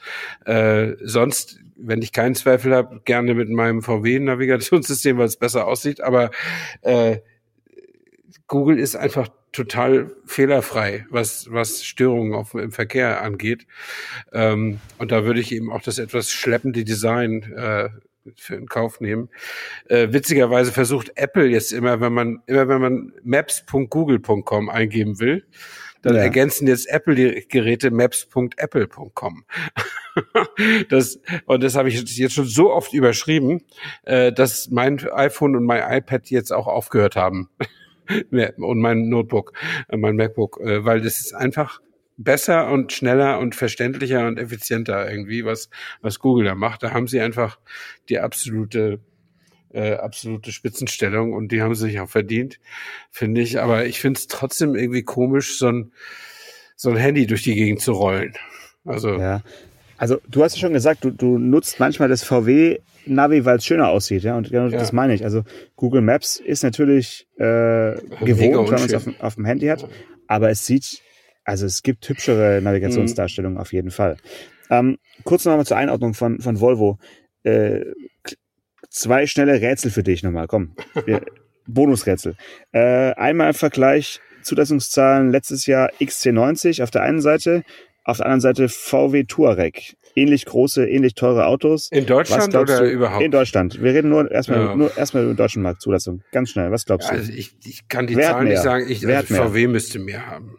Äh, 0.46 0.94
sonst, 1.02 1.60
wenn 1.76 2.02
ich 2.02 2.14
keinen 2.14 2.36
Zweifel 2.36 2.74
habe, 2.74 3.02
gerne 3.04 3.34
mit 3.34 3.50
meinem 3.50 3.82
VW-Navigationssystem, 3.84 5.18
weil 5.18 5.26
es 5.26 5.36
besser 5.36 5.68
aussieht. 5.68 6.02
Aber 6.02 6.32
äh, 6.82 7.18
Google 8.48 8.80
ist 8.80 8.96
einfach 8.96 9.28
total 9.52 10.16
fehlerfrei, 10.26 11.06
was, 11.10 11.52
was 11.52 11.84
Störungen 11.84 12.34
auf, 12.34 12.54
im 12.54 12.72
Verkehr 12.72 13.22
angeht. 13.22 13.68
Ähm, 14.32 14.80
und 15.00 15.12
da 15.12 15.26
würde 15.26 15.42
ich 15.42 15.52
eben 15.52 15.72
auch 15.72 15.82
das 15.82 16.00
etwas 16.00 16.32
schleppende 16.32 16.86
Design 16.86 17.44
äh, 17.54 17.90
für 18.36 18.56
in 18.56 18.68
Kauf 18.68 19.02
nehmen. 19.02 19.30
Äh, 19.90 20.14
witzigerweise 20.14 20.72
versucht 20.72 21.12
Apple 21.16 21.48
jetzt 21.48 21.74
immer, 21.74 22.00
wenn 22.00 22.14
man, 22.14 22.42
immer 22.46 22.68
wenn 22.70 22.82
man 22.82 23.14
maps.google.com 23.24 24.70
eingeben 24.70 25.20
will, 25.20 25.46
dann 26.08 26.16
Ja. 26.16 26.22
ergänzen 26.24 26.68
jetzt 26.68 26.90
Apple 26.90 27.16
die 27.16 27.48
Geräte 27.48 27.92
maps.apple.com. 27.92 29.44
das, 30.90 31.20
und 31.46 31.64
das 31.64 31.76
habe 31.76 31.90
ich 31.90 32.18
jetzt 32.18 32.34
schon 32.34 32.46
so 32.46 32.72
oft 32.72 32.94
überschrieben, 32.94 33.62
äh, 34.04 34.32
dass 34.32 34.70
mein 34.70 35.00
iPhone 35.12 35.56
und 35.56 35.66
mein 35.66 35.84
iPad 35.98 36.30
jetzt 36.30 36.52
auch 36.52 36.68
aufgehört 36.68 37.16
haben. 37.16 37.50
Und 38.30 38.80
mein 38.80 39.10
Notebook, 39.10 39.52
äh, 39.90 39.98
mein 39.98 40.16
MacBook, 40.16 40.62
äh, 40.62 40.86
weil 40.86 41.02
das 41.02 41.20
ist 41.20 41.34
einfach 41.36 41.82
besser 42.16 42.72
und 42.72 42.94
schneller 42.94 43.38
und 43.40 43.54
verständlicher 43.54 44.26
und 44.28 44.40
effizienter 44.40 45.12
irgendwie, 45.12 45.44
was, 45.44 45.70
was 46.02 46.20
Google 46.20 46.46
da 46.46 46.56
macht. 46.56 46.84
Da 46.84 46.92
haben 46.92 47.08
sie 47.08 47.20
einfach 47.20 47.60
die 48.08 48.20
absolute, 48.20 49.02
äh, 49.74 49.94
absolute 49.94 50.52
Spitzenstellung 50.52 51.34
und 51.34 51.52
die 51.52 51.62
haben 51.62 51.76
sie 51.76 51.88
sich 51.88 52.00
auch 52.00 52.10
verdient, 52.10 52.60
finde 53.12 53.42
ich. 53.42 53.60
Aber 53.60 53.86
ich 53.86 54.00
finde 54.00 54.18
es 54.20 54.28
trotzdem 54.28 54.76
irgendwie 54.76 55.04
komisch, 55.04 55.58
so 55.58 55.68
ein, 55.68 55.92
so 56.76 56.90
ein 56.90 56.98
Handy 56.98 57.28
durch 57.28 57.44
die 57.44 57.56
Gegend 57.56 57.82
zu 57.82 57.92
rollen. 57.94 58.34
Also, 58.86 59.18
Ja. 59.20 59.42
Also 60.00 60.20
du 60.30 60.44
hast 60.44 60.56
ja 60.56 60.62
schon 60.62 60.74
gesagt, 60.74 61.04
du, 61.04 61.10
du 61.10 61.40
nutzt 61.40 61.80
manchmal 61.80 62.08
das 62.08 62.24
VW-Navi, 62.24 63.46
weil 63.46 63.58
es 63.58 63.66
schöner 63.66 63.90
aussieht, 63.90 64.22
ja. 64.24 64.38
Und 64.38 64.52
genau 64.52 64.68
Ja. 64.68 64.78
das 64.78 64.94
meine 64.94 65.16
ich. 65.16 65.24
Also 65.24 65.44
Google 65.76 66.02
Maps 66.02 66.38
ist 66.40 66.62
natürlich 66.64 67.28
äh, 67.38 67.96
gewohnt, 68.24 68.70
wenn 68.70 68.80
man 68.80 68.84
es 68.86 68.94
auf, 68.94 69.04
dem- 69.06 69.16
auf 69.20 69.36
dem 69.36 69.46
Handy 69.46 69.66
hat, 69.68 69.88
aber 70.28 70.52
es 70.52 70.66
sieht, 70.68 71.02
also 71.46 71.66
es 71.66 71.82
gibt 71.82 72.08
hübschere 72.08 72.62
Navigationsdarstellungen 72.62 73.58
auf 73.58 73.74
jeden 73.74 73.90
Fall. 73.90 74.18
Ähm, 74.70 74.98
kurz 75.24 75.46
nochmal 75.46 75.66
zur 75.66 75.78
Einordnung 75.78 76.14
von, 76.14 76.40
von 76.42 76.60
Volvo. 76.62 77.00
Äh, 77.44 77.86
zwei 79.00 79.26
schnelle 79.28 79.62
Rätsel 79.62 79.92
für 79.92 80.04
dich 80.04 80.24
nochmal, 80.24 80.48
komm. 80.48 80.76
Wir, 81.06 81.22
Bonusrätsel. 81.68 82.36
Äh, 82.72 83.12
einmal 83.14 83.50
im 83.50 83.54
Vergleich 83.54 84.20
Zulassungszahlen 84.42 85.32
letztes 85.32 85.66
Jahr 85.66 85.92
XC90 86.00 86.82
auf 86.84 86.92
der 86.92 87.02
einen 87.04 87.20
Seite, 87.22 87.64
auf 88.06 88.18
der 88.18 88.26
anderen 88.28 88.42
Seite 88.42 88.70
VW 88.70 89.26
Touareg. 89.26 89.98
Ähnlich 90.16 90.46
große, 90.46 90.88
ähnlich 90.90 91.14
teure 91.14 91.46
Autos. 91.46 91.90
in 91.92 92.06
Deutschland 92.06 92.56
oder 92.56 92.80
du- 92.80 92.90
überhaupt? 92.90 93.22
In 93.24 93.30
Deutschland. 93.32 93.82
Wir 93.84 93.94
reden 93.94 94.10
nur 94.10 94.32
erstmal 94.32 94.60
Ja. 94.60 94.76
nur 94.76 94.98
erstmal 94.98 95.24
über 95.24 95.34
den 95.34 95.38
deutschen 95.38 95.62
Markt 95.62 95.82
Zulassung. 95.82 96.24
Ganz 96.32 96.50
schnell. 96.52 96.72
Was 96.72 96.86
glaubst 96.86 97.10
du? 97.10 97.14
also 97.14 97.32
ich, 97.32 97.56
ich 97.66 97.88
kann 97.90 98.08
die 98.08 98.16
Wer 98.16 98.30
hat 98.30 98.34
Zahlen 98.36 98.46
nicht 98.48 98.54
mehr? 98.56 98.64
sagen. 98.64 98.86
Ich, 98.90 99.06
also? 99.08 99.36
VW 99.36 99.68
müsste 99.68 100.00
mehr 100.00 100.26
haben. 100.26 100.58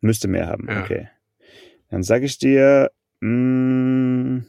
Müsste 0.00 0.28
mehr 0.28 0.46
haben. 0.46 0.66
Ja. 0.70 0.82
Okay. 0.82 1.08
Dann 1.90 2.02
sage 2.04 2.24
ich 2.24 2.38
dir, 2.38 2.90
mh, 3.20 4.44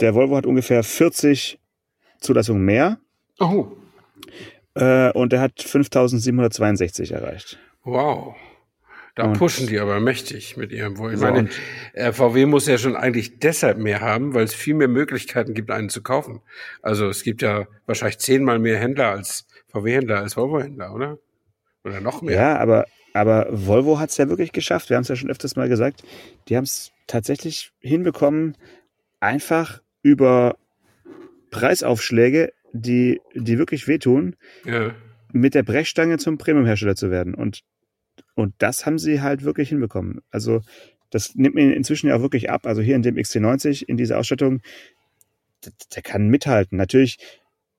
der 0.00 0.14
Volvo 0.14 0.36
hat 0.36 0.46
ungefähr 0.46 0.82
40 0.82 1.58
Zulassungen 2.20 2.64
mehr 2.64 2.98
Oh, 3.40 3.68
äh, 4.74 5.10
und 5.12 5.32
er 5.32 5.40
hat 5.40 5.62
5762 5.62 7.12
erreicht. 7.12 7.58
wow. 7.84 8.34
Da 9.14 9.24
Und- 9.24 9.36
pushen 9.38 9.66
die 9.66 9.80
aber 9.80 9.98
mächtig 9.98 10.56
mit 10.56 10.70
ihrem 10.70 10.96
Volvo. 10.96 11.12
Ich 11.14 11.20
meine, 11.20 11.48
äh, 11.92 12.12
VW 12.12 12.46
muss 12.46 12.68
ja 12.68 12.78
schon 12.78 12.94
eigentlich 12.94 13.40
deshalb 13.40 13.76
mehr 13.78 14.00
haben, 14.00 14.32
weil 14.32 14.44
es 14.44 14.54
viel 14.54 14.74
mehr 14.74 14.86
Möglichkeiten 14.86 15.54
gibt, 15.54 15.72
einen 15.72 15.88
zu 15.88 16.04
kaufen. 16.04 16.40
Also 16.82 17.08
es 17.08 17.24
gibt 17.24 17.42
ja 17.42 17.66
wahrscheinlich 17.86 18.18
zehnmal 18.18 18.60
mehr 18.60 18.78
Händler 18.78 19.10
als 19.10 19.48
VW-Händler 19.72 20.20
als 20.20 20.36
Volvo-Händler, 20.36 20.94
oder? 20.94 21.18
Oder 21.84 22.00
noch 22.00 22.22
mehr. 22.22 22.36
Ja, 22.36 22.58
aber, 22.58 22.86
aber 23.12 23.48
Volvo 23.50 23.98
hat 23.98 24.10
es 24.10 24.18
ja 24.18 24.28
wirklich 24.28 24.52
geschafft. 24.52 24.88
Wir 24.88 24.96
haben 24.96 25.02
es 25.02 25.08
ja 25.08 25.16
schon 25.16 25.30
öfters 25.30 25.56
mal 25.56 25.68
gesagt. 25.68 26.04
Die 26.48 26.56
haben 26.56 26.62
es 26.64 26.92
tatsächlich 27.08 27.72
hinbekommen, 27.80 28.56
einfach 29.18 29.80
über 30.02 30.56
Preisaufschläge, 31.50 32.52
die, 32.72 33.20
die 33.34 33.58
wirklich 33.58 33.88
wehtun, 33.88 34.36
Ja. 34.64 34.94
mit 35.32 35.54
der 35.54 35.62
Brechstange 35.62 36.18
zum 36.18 36.38
Premiumhersteller 36.38 36.96
zu 36.96 37.10
werden. 37.10 37.34
Und, 37.34 37.60
und 38.34 38.54
das 38.58 38.86
haben 38.86 38.98
sie 38.98 39.20
halt 39.20 39.44
wirklich 39.44 39.68
hinbekommen. 39.70 40.20
Also 40.30 40.60
das 41.10 41.34
nimmt 41.34 41.54
mir 41.54 41.74
inzwischen 41.74 42.08
ja 42.08 42.16
auch 42.16 42.22
wirklich 42.22 42.50
ab. 42.50 42.66
Also 42.66 42.82
hier 42.82 42.96
in 42.96 43.02
dem 43.02 43.16
XC90, 43.16 43.84
in 43.86 43.96
dieser 43.96 44.18
Ausstattung, 44.18 44.60
der, 45.64 45.72
der 45.94 46.02
kann 46.02 46.28
mithalten. 46.28 46.76
Natürlich 46.78 47.18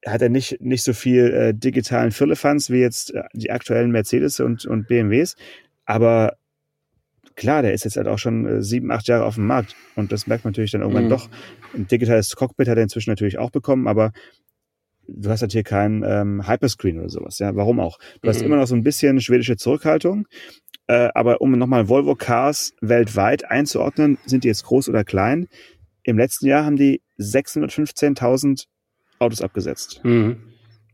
hat 0.06 0.22
er 0.22 0.30
nicht, 0.30 0.62
nicht 0.62 0.84
so 0.84 0.94
viel 0.94 1.32
äh, 1.32 1.54
digitalen 1.54 2.12
Firlefanz 2.12 2.70
wie 2.70 2.80
jetzt 2.80 3.14
äh, 3.14 3.24
die 3.34 3.52
aktuellen 3.52 3.92
Mercedes 3.92 4.40
und, 4.40 4.66
und 4.66 4.88
BMWs. 4.88 5.36
Aber 5.86 6.38
klar, 7.40 7.62
der 7.64 7.74
ist 7.74 7.86
jetzt 7.86 7.98
halt 7.98 8.08
auch 8.08 8.20
schon 8.20 8.46
äh, 8.46 8.62
sieben, 8.62 8.92
acht 8.92 9.08
Jahre 9.08 9.26
auf 9.26 9.36
dem 9.36 9.48
Markt. 9.48 9.74
Und 9.96 10.12
das 10.12 10.28
merkt 10.28 10.44
man 10.44 10.52
natürlich 10.52 10.72
dann 10.72 10.82
irgendwann 10.82 11.06
Mhm. 11.06 11.10
doch. 11.10 11.30
Ein 11.74 11.88
digitales 11.88 12.36
Cockpit 12.36 12.68
hat 12.68 12.78
er 12.78 12.84
inzwischen 12.84 13.10
natürlich 13.10 13.38
auch 13.40 13.50
bekommen, 13.52 13.88
aber 13.88 14.12
du 15.08 15.30
hast 15.30 15.42
halt 15.42 15.52
hier 15.52 15.64
keinen 15.64 16.04
ähm, 16.04 16.48
Hyperscreen 16.48 17.00
oder 17.00 17.10
sowas. 17.10 17.40
Ja, 17.40 17.56
warum 17.56 17.80
auch? 17.80 17.98
Du 18.22 18.30
hast 18.30 18.40
Mhm. 18.40 18.46
immer 18.46 18.56
noch 18.58 18.68
so 18.68 18.76
ein 18.76 18.84
bisschen 18.84 19.20
schwedische 19.22 19.58
Zurückhaltung. 19.58 20.28
Äh, 20.88 21.10
aber 21.14 21.42
um 21.42 21.52
nochmal 21.52 21.88
Volvo 21.88 22.16
Cars 22.16 22.74
weltweit 22.82 23.46
einzuordnen, 23.46 24.18
sind 24.26 24.44
die 24.44 24.48
jetzt 24.48 24.64
groß 24.64 24.90
oder 24.90 25.04
klein? 25.04 25.48
Im 26.04 26.18
letzten 26.18 26.48
Jahr 26.48 26.66
haben 26.66 26.78
die 26.78 27.02
615.000 27.20 28.66
Autos 29.20 29.42
abgesetzt. 29.42 30.02
Mhm. 30.04 30.38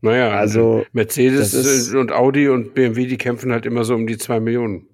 Naja, 0.02 0.30
Also, 0.30 0.84
Mercedes 0.92 1.92
äh, 1.92 1.96
und 1.96 2.12
Audi 2.12 2.48
und 2.48 2.74
BMW, 2.74 3.06
die 3.06 3.16
kämpfen 3.16 3.50
halt 3.52 3.64
immer 3.66 3.84
so 3.84 3.94
um 3.94 4.06
die 4.06 4.18
zwei 4.18 4.40
Millionen. 4.40 4.86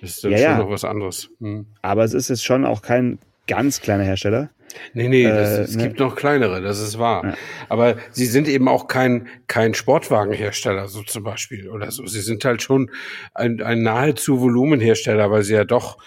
Das 0.00 0.10
ist 0.10 0.24
dann 0.24 0.32
Ja, 0.32 0.38
schon 0.38 0.46
ja. 0.46 0.58
noch 0.58 0.70
was 0.70 0.84
anderes. 0.84 1.30
Hm. 1.40 1.66
Aber 1.82 2.04
es 2.04 2.14
ist 2.14 2.28
jetzt 2.28 2.44
schon 2.44 2.64
auch 2.64 2.82
kein 2.82 3.18
ganz 3.46 3.80
kleiner 3.80 4.04
Hersteller. 4.04 4.50
Nee, 4.94 5.08
nee, 5.08 5.24
das, 5.24 5.58
Äh, 5.58 5.62
es 5.62 5.76
ne. 5.76 5.82
gibt 5.84 6.00
noch 6.00 6.16
kleinere, 6.16 6.60
das 6.62 6.80
ist 6.80 6.98
wahr. 6.98 7.24
Ja. 7.24 7.34
Aber 7.68 7.96
sie 8.10 8.26
sind 8.26 8.48
eben 8.48 8.68
auch 8.68 8.88
kein, 8.88 9.28
kein 9.46 9.74
Sportwagenhersteller, 9.74 10.88
so 10.88 11.02
zum 11.02 11.24
Beispiel 11.24 11.68
oder 11.68 11.90
so. 11.90 12.06
Sie 12.06 12.20
sind 12.20 12.44
halt 12.44 12.62
schon 12.62 12.90
ein, 13.34 13.62
ein 13.62 13.82
nahezu 13.82 14.40
Volumenhersteller, 14.40 15.30
weil 15.30 15.42
sie 15.42 15.54
ja 15.54 15.64
doch 15.64 15.98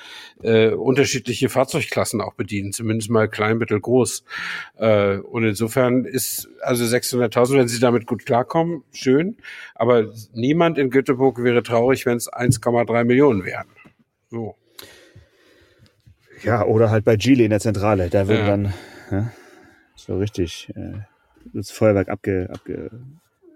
äh, 0.41 0.69
unterschiedliche 0.69 1.49
Fahrzeugklassen 1.49 2.21
auch 2.21 2.33
bedienen, 2.33 2.73
zumindest 2.73 3.09
mal 3.09 3.29
klein, 3.29 3.57
mittel, 3.57 3.79
groß. 3.79 4.23
Äh, 4.77 5.17
und 5.17 5.43
insofern 5.43 6.05
ist 6.05 6.49
also 6.61 6.83
600.000, 6.83 7.57
wenn 7.57 7.67
sie 7.67 7.79
damit 7.79 8.05
gut 8.05 8.25
klarkommen, 8.25 8.83
schön. 8.91 9.37
Aber 9.75 10.11
niemand 10.33 10.77
in 10.77 10.89
Göteborg 10.89 11.41
wäre 11.43 11.63
traurig, 11.63 12.05
wenn 12.05 12.17
es 12.17 12.31
1,3 12.31 13.03
Millionen 13.03 13.45
wären. 13.45 13.67
So. 14.29 14.55
Ja, 16.45 16.63
oder 16.65 16.89
halt 16.91 17.05
bei 17.05 17.15
Geely 17.15 17.45
in 17.45 17.49
der 17.49 17.59
Zentrale. 17.59 18.09
Da 18.09 18.27
würden 18.27 18.45
Ja. 18.45 18.51
dann, 18.57 18.73
ja, 19.11 19.31
so 19.95 20.17
richtig 20.17 20.69
äh, 20.75 20.99
das 21.53 21.71
Feuerwerk 21.71 22.09
abge, 22.09 22.49
abge 22.51 22.91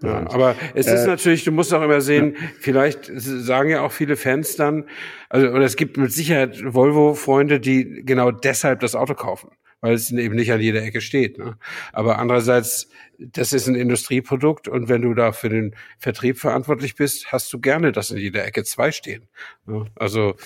ja, 0.02 0.30
aber 0.30 0.56
es 0.74 0.86
ist 0.86 1.04
Äh, 1.04 1.08
natürlich, 1.08 1.44
du 1.44 1.52
musst 1.52 1.74
auch 1.74 1.82
immer 1.82 2.00
sehen, 2.00 2.34
vielleicht 2.58 3.10
sagen 3.14 3.68
ja 3.68 3.82
auch 3.82 3.92
viele 3.92 4.16
Fans 4.16 4.56
dann, 4.56 4.86
also 5.28 5.48
oder 5.48 5.66
es 5.66 5.76
gibt 5.76 5.98
mit 5.98 6.10
Sicherheit 6.10 6.58
Volvo-Freunde, 6.64 7.60
die 7.60 8.02
genau 8.06 8.30
deshalb 8.30 8.80
das 8.80 8.94
Auto 8.94 9.14
kaufen, 9.14 9.50
weil 9.80 9.94
es 9.94 10.10
eben 10.10 10.34
nicht 10.34 10.52
an 10.52 10.60
jeder 10.60 10.82
Ecke 10.82 11.00
steht. 11.00 11.38
Ne? 11.38 11.56
Aber 11.92 12.18
andererseits, 12.18 12.88
das 13.18 13.52
ist 13.52 13.66
ein 13.66 13.74
Industrieprodukt 13.74 14.68
und 14.68 14.88
wenn 14.88 15.02
du 15.02 15.14
da 15.14 15.32
für 15.32 15.48
den 15.48 15.74
Vertrieb 15.98 16.38
verantwortlich 16.38 16.96
bist, 16.96 17.32
hast 17.32 17.52
du 17.52 17.58
gerne, 17.60 17.92
dass 17.92 18.10
in 18.10 18.18
jeder 18.18 18.44
Ecke 18.44 18.64
zwei 18.64 18.92
stehen. 18.92 19.28
Ne? 19.66 19.86
Also 19.94 20.36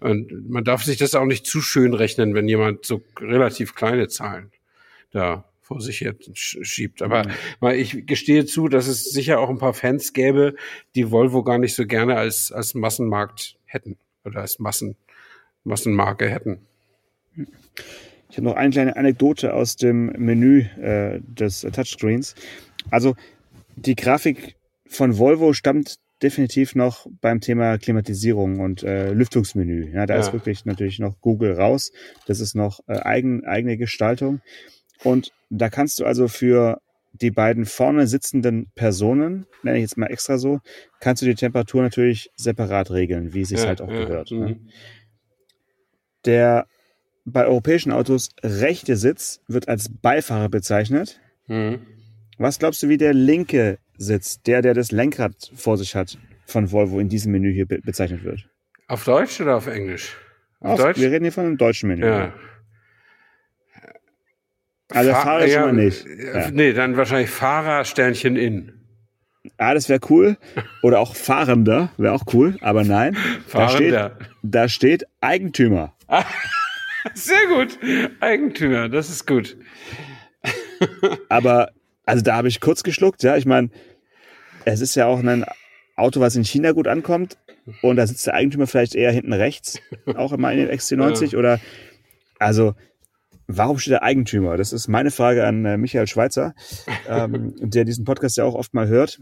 man 0.00 0.64
darf 0.64 0.84
sich 0.84 0.96
das 0.96 1.14
auch 1.14 1.26
nicht 1.26 1.46
zu 1.46 1.60
schön 1.60 1.94
rechnen, 1.94 2.34
wenn 2.34 2.48
jemand 2.48 2.86
so 2.86 3.02
relativ 3.20 3.74
kleine 3.74 4.08
Zahlen 4.08 4.52
da 5.10 5.44
vor 5.60 5.82
sich 5.82 6.00
her 6.00 6.14
sch- 6.14 6.64
schiebt. 6.64 7.02
Aber 7.02 7.26
mal, 7.60 7.74
ich 7.74 8.06
gestehe 8.06 8.46
zu, 8.46 8.68
dass 8.68 8.86
es 8.86 9.04
sicher 9.04 9.38
auch 9.38 9.50
ein 9.50 9.58
paar 9.58 9.74
Fans 9.74 10.14
gäbe, 10.14 10.54
die 10.94 11.10
Volvo 11.10 11.42
gar 11.42 11.58
nicht 11.58 11.74
so 11.74 11.86
gerne 11.86 12.16
als, 12.16 12.50
als 12.52 12.74
Massenmarkt 12.74 13.56
hätten 13.66 13.98
oder 14.24 14.40
als 14.40 14.58
Massen, 14.58 14.96
Massenmarke 15.64 16.28
hätten. 16.28 16.60
Ich 18.30 18.36
habe 18.36 18.44
noch 18.46 18.56
eine 18.56 18.70
kleine 18.70 18.96
Anekdote 18.96 19.54
aus 19.54 19.76
dem 19.76 20.06
Menü 20.18 20.60
äh, 20.80 21.20
des 21.22 21.60
Touchscreens. 21.62 22.34
Also 22.90 23.14
die 23.76 23.94
Grafik 23.94 24.56
von 24.86 25.18
Volvo 25.18 25.52
stammt 25.52 25.96
definitiv 26.22 26.74
noch 26.74 27.06
beim 27.20 27.40
Thema 27.40 27.78
Klimatisierung 27.78 28.60
und 28.60 28.82
äh, 28.82 29.12
Lüftungsmenü. 29.12 29.92
Ja, 29.92 30.04
da 30.06 30.14
Ja. 30.14 30.20
ist 30.20 30.32
wirklich 30.32 30.64
natürlich 30.64 30.98
noch 30.98 31.20
Google 31.20 31.52
raus. 31.52 31.92
Das 32.26 32.40
ist 32.40 32.54
noch 32.54 32.80
äh, 32.88 32.98
eigen, 32.98 33.44
eigene 33.44 33.76
Gestaltung. 33.76 34.40
Und 35.04 35.30
da 35.48 35.70
kannst 35.70 36.00
du 36.00 36.04
also 36.04 36.26
für 36.28 36.80
die 37.12 37.30
beiden 37.30 37.64
vorne 37.66 38.06
sitzenden 38.06 38.70
Personen, 38.74 39.46
nenne 39.62 39.78
ich 39.78 39.82
jetzt 39.82 39.96
mal 39.96 40.08
extra 40.08 40.38
so, 40.38 40.58
kannst 41.00 41.22
du 41.22 41.26
die 41.26 41.34
Temperatur 41.34 41.82
natürlich 41.82 42.30
separat 42.36 42.90
regeln, 42.90 43.32
wie 43.32 43.42
es 43.42 43.48
sich 43.48 43.60
Ja, 43.60 43.66
halt 43.68 43.80
auch 43.80 43.88
ja, 43.90 44.04
gehört. 44.04 44.30
mhm. 44.32 44.38
Ne? 44.40 44.60
Der 46.26 46.66
bei 47.32 47.46
europäischen 47.46 47.92
Autos 47.92 48.30
rechte 48.42 48.96
Sitz 48.96 49.40
wird 49.48 49.68
als 49.68 49.88
Beifahrer 49.88 50.48
bezeichnet. 50.48 51.20
Mhm. 51.46 51.80
Was 52.38 52.58
glaubst 52.58 52.82
du, 52.82 52.88
wie 52.88 52.96
der 52.98 53.14
linke 53.14 53.78
Sitz, 53.96 54.40
der, 54.42 54.62
der 54.62 54.74
das 54.74 54.92
Lenkrad 54.92 55.34
vor 55.56 55.76
sich 55.76 55.94
hat, 55.96 56.18
von 56.46 56.70
Volvo 56.70 57.00
in 57.00 57.08
diesem 57.08 57.32
Menü 57.32 57.52
hier 57.52 57.66
be 57.66 57.80
bezeichnet 57.80 58.22
wird? 58.24 58.48
Auf 58.86 59.04
Deutsch 59.04 59.40
oder 59.40 59.56
auf 59.56 59.66
Englisch? 59.66 60.16
Auf, 60.60 60.72
Auf- 60.72 60.80
Deutsch? 60.80 61.00
Wir 61.00 61.10
reden 61.10 61.24
hier 61.24 61.32
von 61.32 61.44
einem 61.46 61.56
deutschen 61.58 61.88
Menü. 61.88 62.06
Ja. 62.06 62.32
Also 64.90 65.10
Fa- 65.12 65.20
Fahrer 65.22 65.48
schon 65.48 65.62
mal 65.62 65.72
nicht. 65.74 66.06
äh, 66.06 66.32
Ja. 66.40 66.50
Nee, 66.50 66.72
dann 66.72 66.96
wahrscheinlich 66.96 67.30
Fahrer 67.30 67.84
Sternchen 67.84 68.36
in. 68.36 68.72
Ah, 69.58 69.74
das 69.74 69.88
wäre 69.88 70.00
cool. 70.10 70.36
Oder 70.82 71.00
auch 71.00 71.14
Fahrender, 71.14 71.90
wäre 71.96 72.12
auch 72.14 72.24
cool. 72.32 72.56
Aber 72.60 72.84
nein, 72.84 73.14
da 73.52 73.68
steht, 73.68 73.92
Fahrender. 73.92 74.18
da 74.42 74.68
steht 74.68 75.04
Eigentümer. 75.20 75.94
Sehr 77.14 77.46
gut. 77.48 77.78
Eigentümer, 78.20 78.88
das 78.88 79.10
ist 79.10 79.26
gut. 79.26 79.56
Aber, 81.28 81.70
also 82.04 82.22
da 82.22 82.36
habe 82.36 82.48
ich 82.48 82.60
kurz 82.60 82.82
geschluckt, 82.82 83.22
ja. 83.22 83.36
Ich 83.36 83.46
meine, 83.46 83.70
es 84.64 84.80
ist 84.80 84.94
ja 84.94 85.06
auch 85.06 85.18
ein 85.18 85.44
Auto, 85.96 86.20
was 86.20 86.36
in 86.36 86.44
China 86.44 86.72
gut 86.72 86.88
ankommt. 86.88 87.38
Und 87.82 87.96
da 87.96 88.06
sitzt 88.06 88.26
der 88.26 88.34
Eigentümer 88.34 88.66
vielleicht 88.66 88.94
eher 88.94 89.12
hinten 89.12 89.32
rechts, 89.32 89.80
auch 90.14 90.32
immer 90.32 90.52
in 90.52 90.58
den 90.58 90.70
XC90. 90.70 91.36
Oder, 91.36 91.60
also, 92.38 92.74
warum 93.46 93.78
steht 93.78 93.92
der 93.92 94.02
Eigentümer? 94.02 94.56
Das 94.56 94.72
ist 94.72 94.88
meine 94.88 95.10
Frage 95.10 95.46
an 95.46 95.64
äh, 95.64 95.76
Michael 95.76 96.06
Schweitzer, 96.06 96.54
ähm, 97.08 97.54
der 97.60 97.84
diesen 97.84 98.04
Podcast 98.04 98.36
ja 98.36 98.44
auch 98.44 98.54
oft 98.54 98.74
mal 98.74 98.88
hört. 98.88 99.20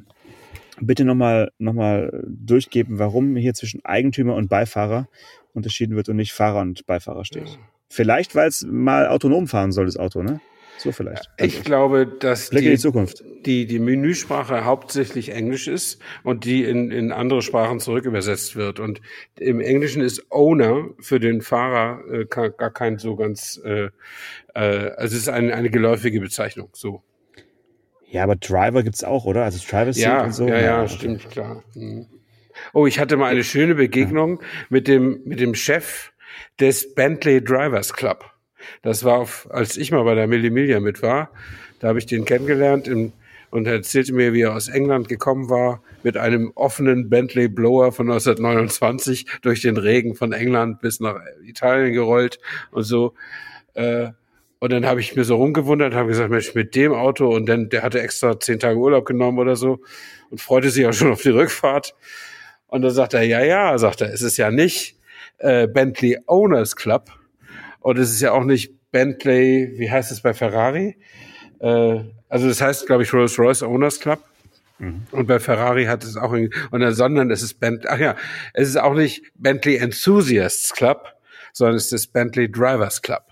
Bitte 0.79 1.05
nochmal 1.05 1.51
noch 1.59 1.73
mal 1.73 2.23
durchgeben, 2.27 2.99
warum 2.99 3.35
hier 3.35 3.55
zwischen 3.55 3.85
Eigentümer 3.85 4.35
und 4.35 4.49
Beifahrer 4.49 5.09
unterschieden 5.57 5.97
wird 5.97 6.09
und 6.09 6.17
nicht 6.17 6.33
Fahrer 6.33 6.61
und 6.61 6.87
Beifahrer 6.87 7.25
steht. 7.25 7.59
Vielleicht, 7.89 8.35
weil 8.35 8.49
es 8.49 8.67
mal 8.69 9.09
autonom 9.09 9.47
fahren 9.47 9.73
soll, 9.73 9.87
das 9.87 9.97
Auto, 9.97 10.23
ne? 10.23 10.41
So 10.79 10.93
vielleicht. 10.93 11.31
Ich 11.39 11.65
glaube, 11.65 12.07
dass 12.07 12.51
Blick 12.51 12.65
die 12.65 12.71
die, 12.71 12.77
Zukunft. 12.77 13.25
die, 13.47 13.67
die 13.67 13.79
Menüsprache 13.79 14.67
hauptsächlich 14.67 15.33
Englisch 15.33 15.69
ist 15.69 16.03
und 16.23 16.45
die 16.45 16.65
in, 16.65 16.91
in 16.91 17.13
andere 17.13 17.41
Sprachen 17.41 17.81
zurück 17.81 18.05
übersetzt 18.05 18.57
wird. 18.57 18.79
Und 18.79 19.01
im 19.39 19.61
Englischen 19.61 20.03
ist 20.03 20.31
Owner 20.31 20.91
für 21.01 21.19
den 21.19 21.41
Fahrer 21.41 22.03
äh, 22.13 22.25
gar, 22.27 22.51
gar 22.51 22.71
kein 22.71 22.99
so 22.99 23.17
ganz, 23.17 23.59
äh, 23.65 23.89
äh, 24.55 24.91
also 24.97 25.15
es 25.17 25.23
ist 25.23 25.29
eine, 25.31 25.55
eine 25.55 25.71
geläufige 25.71 26.21
Bezeichnung. 26.21 26.69
So. 26.75 27.03
Ja, 28.09 28.23
aber 28.23 28.37
Driver 28.37 28.83
gibt's 28.83 29.03
auch, 29.03 29.25
oder? 29.25 29.45
Also 29.45 29.59
Driver 29.67 29.95
Seat 29.95 30.05
Ja, 30.05 30.25
und 30.25 30.33
so. 30.35 30.47
ja, 30.47 30.61
ja, 30.61 30.83
okay. 30.83 30.93
stimmt, 30.95 31.31
klar. 31.31 31.65
Mhm. 31.75 32.07
Oh, 32.73 32.87
ich 32.87 32.99
hatte 32.99 33.17
mal 33.17 33.31
eine 33.31 33.45
schöne 33.45 33.75
Begegnung 33.75 34.41
mit 34.69 34.89
dem, 34.89 35.21
mit 35.25 35.41
dem 35.41 35.55
Chef 35.55 36.13
des 36.61 36.95
Bentley 36.95 37.43
Drivers 37.43 37.93
Club. 37.93 38.31
Das 38.83 39.05
war, 39.05 39.19
auf, 39.19 39.49
als 39.51 39.77
ich 39.77 39.91
mal 39.91 40.05
bei 40.05 40.15
der 40.15 40.27
Millimilia 40.27 40.81
mit 40.81 41.03
war. 41.03 41.31
Da 41.81 41.89
habe 41.89 41.99
ich 41.99 42.07
den 42.07 42.25
kennengelernt 42.25 42.89
im, 42.89 43.13
und 43.51 43.67
er 43.67 43.75
erzählte 43.75 44.13
mir, 44.13 44.33
wie 44.33 44.43
er 44.43 44.55
aus 44.55 44.69
England 44.69 45.09
gekommen 45.09 45.49
war, 45.49 45.83
mit 46.03 46.17
einem 46.17 46.53
offenen 46.55 47.09
Bentley 47.09 47.49
Blower 47.49 47.93
von 47.93 48.11
1929 48.11 49.27
durch 49.43 49.63
den 49.63 49.77
Regen 49.77 50.15
von 50.15 50.33
England 50.33 50.81
bis 50.81 51.01
nach 51.01 51.21
Italien 51.45 51.93
gerollt 51.93 52.39
und 52.71 52.83
so. 52.83 53.15
Äh, 53.75 54.09
und 54.59 54.73
dann 54.73 54.87
habe 54.87 55.01
ich 55.01 55.15
mir 55.15 55.25
so 55.25 55.37
rumgewundert, 55.37 55.95
habe 55.95 56.09
gesagt, 56.09 56.31
Mensch, 56.31 56.55
mit 56.55 56.75
dem 56.75 56.93
Auto 56.93 57.29
und 57.29 57.47
dann, 57.47 57.69
der 57.69 57.83
hatte 57.83 58.01
extra 58.01 58.41
zehn 58.41 58.59
Tage 58.59 58.79
Urlaub 58.79 59.05
genommen 59.05 59.39
oder 59.39 59.55
so 59.55 59.81
und 60.31 60.41
freute 60.41 60.71
sich 60.71 60.87
auch 60.87 60.93
schon 60.93 61.13
auf 61.13 61.23
die 61.23 61.31
Rückfahrt. 61.31 61.95
Und 62.69 62.83
dann 62.83 62.91
sagt 62.91 63.15
er, 63.15 63.23
ja, 63.23 63.43
ja, 63.43 63.77
sagt 63.79 64.01
er, 64.01 64.13
es 64.13 64.23
ist 64.23 64.37
ja 64.37 64.51
nicht 64.51 64.97
äh, 65.39 65.67
Bentley 65.67 66.19
Owners 66.27 66.77
Club 66.77 67.11
und 67.81 67.99
es 67.99 68.11
ist 68.11 68.21
ja 68.21 68.33
auch 68.33 68.45
nicht 68.45 68.73
Bentley, 68.91 69.75
wie 69.77 69.91
heißt 69.91 70.11
es 70.11 70.21
bei 70.21 70.35
Ferrari? 70.35 70.97
Äh, 71.61 72.01
also 72.29 72.49
das 72.49 72.61
heißt, 72.61 72.87
glaube 72.87 73.03
ich, 73.03 73.13
Rolls-Royce 73.13 73.63
Owners 73.63 74.01
Club. 74.01 74.23
Und 75.11 75.27
bei 75.27 75.39
Ferrari 75.39 75.85
hat 75.87 76.05
es 76.05 76.17
auch, 76.17 76.33
irgendwie- 76.33 76.55
und 76.71 76.81
dann, 76.81 76.93
sondern 76.95 77.31
es 77.31 77.43
ist 77.43 77.61
Bentley, 77.61 77.89
ach 77.91 77.99
ja, 77.99 78.17
es 78.53 78.69
ist 78.69 78.77
auch 78.77 78.95
nicht 78.95 79.23
Bentley 79.35 79.77
Enthusiasts 79.77 80.73
Club, 80.73 81.07
sondern 81.53 81.77
es 81.77 81.93
ist 81.93 82.13
Bentley 82.13 82.51
Drivers 82.51 83.01
Club. 83.01 83.23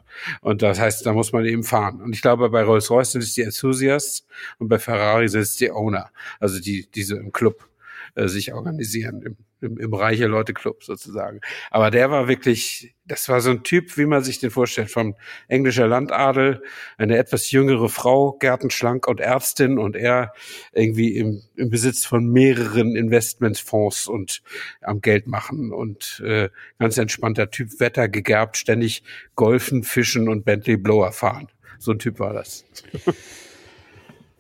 Und 0.40 0.62
das 0.62 0.78
heißt, 0.80 1.04
da 1.04 1.12
muss 1.12 1.32
man 1.32 1.44
eben 1.44 1.64
fahren. 1.64 2.00
Und 2.00 2.14
ich 2.14 2.22
glaube, 2.22 2.48
bei 2.48 2.62
Rolls-Royce 2.62 3.12
sind 3.12 3.24
es 3.24 3.34
die 3.34 3.42
Enthusiasts 3.42 4.26
und 4.58 4.68
bei 4.68 4.78
Ferrari 4.78 5.28
sind 5.28 5.42
es 5.42 5.56
die 5.56 5.70
Owner, 5.70 6.10
also 6.40 6.60
die, 6.60 6.88
die 6.90 7.02
so 7.02 7.16
im 7.16 7.32
Club 7.32 7.68
äh, 8.14 8.28
sich 8.28 8.52
organisieren, 8.52 9.22
im, 9.22 9.36
im, 9.60 9.78
im 9.78 9.94
reiche 9.94 10.26
Leute 10.26 10.54
Club 10.54 10.84
sozusagen. 10.84 11.40
Aber 11.70 11.90
der 11.90 12.10
war 12.10 12.28
wirklich, 12.28 12.94
das 13.04 13.28
war 13.28 13.40
so 13.40 13.50
ein 13.50 13.62
Typ, 13.64 13.96
wie 13.96 14.06
man 14.06 14.22
sich 14.22 14.38
den 14.38 14.50
vorstellt, 14.50 14.90
vom 14.90 15.16
englischer 15.48 15.88
Landadel, 15.88 16.62
eine 16.96 17.18
etwas 17.18 17.50
jüngere 17.50 17.88
Frau, 17.88 18.32
gärtenschlank 18.32 19.08
und 19.08 19.20
Ärztin 19.20 19.78
und 19.78 19.96
er 19.96 20.32
irgendwie 20.72 21.16
im, 21.16 21.42
im 21.56 21.70
Besitz 21.70 22.04
von 22.04 22.26
mehreren 22.26 22.94
Investmentfonds 22.94 24.06
und 24.06 24.42
am 24.80 25.00
Geld 25.00 25.26
machen 25.26 25.72
und 25.72 26.22
äh, 26.24 26.50
ganz 26.78 26.98
entspannter 26.98 27.50
Typ, 27.50 27.80
Wetter 27.80 28.08
gegerbt, 28.08 28.56
ständig 28.56 29.02
golfen, 29.34 29.82
fischen 29.82 30.28
und 30.28 30.44
Bentley 30.44 30.76
Blower 30.76 31.12
fahren. 31.12 31.48
So 31.78 31.92
ein 31.92 31.98
Typ 31.98 32.18
war 32.20 32.32
das. 32.32 32.64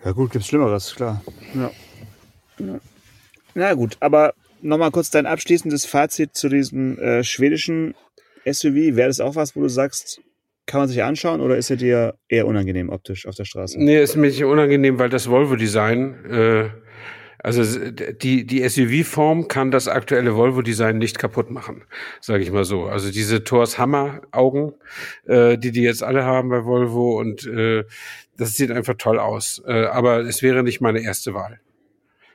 Ja 0.04 0.12
gut, 0.12 0.32
gibt's 0.32 0.48
Schlimmeres, 0.48 0.94
klar. 0.94 1.22
Ja. 1.54 1.70
Ja. 2.58 2.78
Na 3.54 3.74
gut, 3.74 3.96
aber 4.00 4.34
nochmal 4.62 4.90
kurz 4.90 5.10
dein 5.10 5.26
abschließendes 5.26 5.86
Fazit 5.86 6.34
zu 6.34 6.48
diesem 6.48 6.98
äh, 6.98 7.22
schwedischen 7.22 7.94
SUV. 8.44 8.96
Wäre 8.96 9.08
das 9.08 9.20
auch 9.20 9.36
was, 9.36 9.54
wo 9.54 9.60
du 9.60 9.68
sagst, 9.68 10.20
kann 10.66 10.80
man 10.80 10.88
sich 10.88 11.02
anschauen 11.02 11.40
oder 11.40 11.56
ist 11.56 11.70
er 11.70 11.76
dir 11.76 12.14
eher 12.28 12.46
unangenehm 12.46 12.88
optisch 12.88 13.26
auf 13.26 13.34
der 13.34 13.44
Straße? 13.44 13.78
Nee, 13.78 14.02
ist 14.02 14.16
mir 14.16 14.48
unangenehm, 14.48 14.98
weil 14.98 15.10
das 15.10 15.28
Volvo-Design, 15.28 16.24
äh, 16.24 16.70
also 17.38 17.90
die, 17.90 18.46
die 18.46 18.66
SUV-Form 18.66 19.48
kann 19.48 19.70
das 19.70 19.86
aktuelle 19.86 20.34
Volvo-Design 20.34 20.96
nicht 20.96 21.18
kaputt 21.18 21.50
machen, 21.50 21.84
sage 22.22 22.42
ich 22.42 22.50
mal 22.50 22.64
so. 22.64 22.84
Also 22.84 23.10
diese 23.10 23.44
Thors 23.44 23.78
Hammer-Augen, 23.78 24.72
äh, 25.26 25.58
die 25.58 25.70
die 25.70 25.82
jetzt 25.82 26.02
alle 26.02 26.24
haben 26.24 26.48
bei 26.48 26.64
Volvo 26.64 27.20
und 27.20 27.46
äh, 27.46 27.84
das 28.38 28.54
sieht 28.54 28.70
einfach 28.70 28.94
toll 28.96 29.18
aus. 29.18 29.62
Äh, 29.66 29.84
aber 29.84 30.20
es 30.20 30.42
wäre 30.42 30.62
nicht 30.62 30.80
meine 30.80 31.02
erste 31.02 31.34
Wahl. 31.34 31.60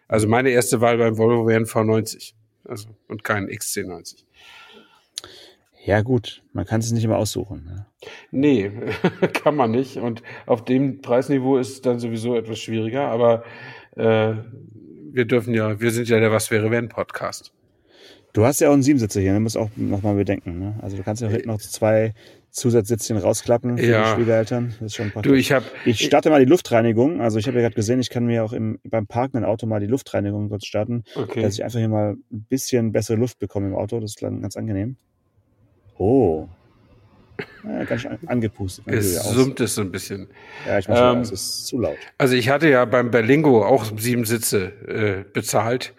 Also 0.09 0.27
meine 0.27 0.49
erste 0.49 0.81
Wahl 0.81 0.97
beim 0.97 1.17
Volvo 1.17 1.47
wäre 1.47 1.59
ein 1.59 1.65
V90. 1.65 2.33
Also, 2.65 2.89
und 3.07 3.23
kein 3.23 3.47
XC90. 3.47 4.25
Ja 5.85 6.01
gut, 6.01 6.43
man 6.51 6.65
kann 6.65 6.81
es 6.81 6.91
nicht 6.91 7.03
immer 7.03 7.17
aussuchen. 7.17 7.63
Ne? 7.63 7.85
Nee, 8.31 8.71
kann 9.33 9.55
man 9.55 9.71
nicht. 9.71 9.97
Und 9.97 10.23
auf 10.45 10.65
dem 10.65 11.01
Preisniveau 11.01 11.57
ist 11.57 11.69
es 11.69 11.81
dann 11.81 11.99
sowieso 11.99 12.35
etwas 12.35 12.59
schwieriger. 12.59 13.07
Aber 13.07 13.43
äh, 13.95 14.33
wir 15.11 15.25
dürfen 15.25 15.53
ja, 15.53 15.79
wir 15.79 15.91
sind 15.91 16.09
ja 16.09 16.19
der 16.19 16.31
Was 16.31 16.51
wäre 16.51 16.71
wenn 16.71 16.89
Podcast. 16.89 17.53
Du 18.33 18.45
hast 18.45 18.61
ja 18.61 18.69
auch 18.69 18.73
einen 18.73 18.83
Siebensitzer 18.83 19.21
hier, 19.21 19.33
ne? 19.33 19.39
musst 19.39 19.57
auch 19.57 19.69
nochmal 19.75 20.15
bedenken. 20.15 20.59
Ne? 20.59 20.77
Also 20.81 20.97
du 20.97 21.03
kannst 21.03 21.21
ja 21.21 21.29
hinten 21.29 21.47
noch 21.47 21.59
zwei 21.59 22.13
Zusatzsitzchen 22.51 23.17
rausklappen 23.17 23.77
für 23.77 23.85
Ja. 23.85 24.03
die 24.03 24.15
Schwiegereltern. 24.21 24.69
Das 24.79 24.87
ist 24.87 24.95
schon 24.95 25.11
praktisch. 25.11 25.31
Du, 25.31 25.37
ich 25.37 25.51
habe 25.51 25.65
Ich 25.85 25.99
starte 26.03 26.29
mal 26.29 26.39
die 26.39 26.49
Luftreinigung. 26.49 27.21
Also 27.21 27.37
ich 27.39 27.47
habe 27.47 27.57
ja 27.57 27.63
gerade 27.63 27.75
gesehen, 27.75 27.99
ich 27.99 28.09
kann 28.09 28.25
mir 28.25 28.43
auch 28.43 28.53
im, 28.53 28.79
beim 28.83 29.07
parkenden 29.07 29.45
Auto 29.45 29.65
mal 29.67 29.79
die 29.79 29.87
Luftreinigung 29.87 30.49
dort 30.49 30.65
starten, 30.65 31.03
okay. 31.15 31.41
dass 31.41 31.53
ich 31.55 31.63
einfach 31.63 31.79
hier 31.79 31.89
mal 31.89 32.15
ein 32.31 32.45
bisschen 32.49 32.91
bessere 32.91 33.17
Luft 33.17 33.39
bekomme 33.39 33.67
im 33.67 33.75
Auto. 33.75 33.99
Das 33.99 34.11
ist 34.11 34.19
ganz 34.19 34.55
angenehm. 34.55 34.97
Oh. 35.97 36.47
Ja, 37.63 37.83
ganz 37.85 38.01
schön 38.01 38.11
an- 38.11 38.19
angepustet. 38.27 38.85
Es 38.87 39.15
ja 39.15 39.21
summt 39.21 39.59
es 39.61 39.75
so 39.75 39.81
ein 39.81 39.91
bisschen. 39.91 40.27
Ja, 40.67 40.79
ich 40.79 40.87
mal 40.89 41.15
Ähm. 41.15 41.21
Es 41.21 41.31
ist 41.31 41.67
zu 41.67 41.79
laut. 41.79 41.95
Also 42.17 42.35
ich 42.35 42.49
hatte 42.49 42.69
ja 42.69 42.83
beim 42.85 43.11
Berlingo 43.11 43.65
auch 43.65 43.85
sieben 43.97 44.25
Sitze 44.25 44.73
äh, 44.87 45.23
bezahlt 45.31 45.93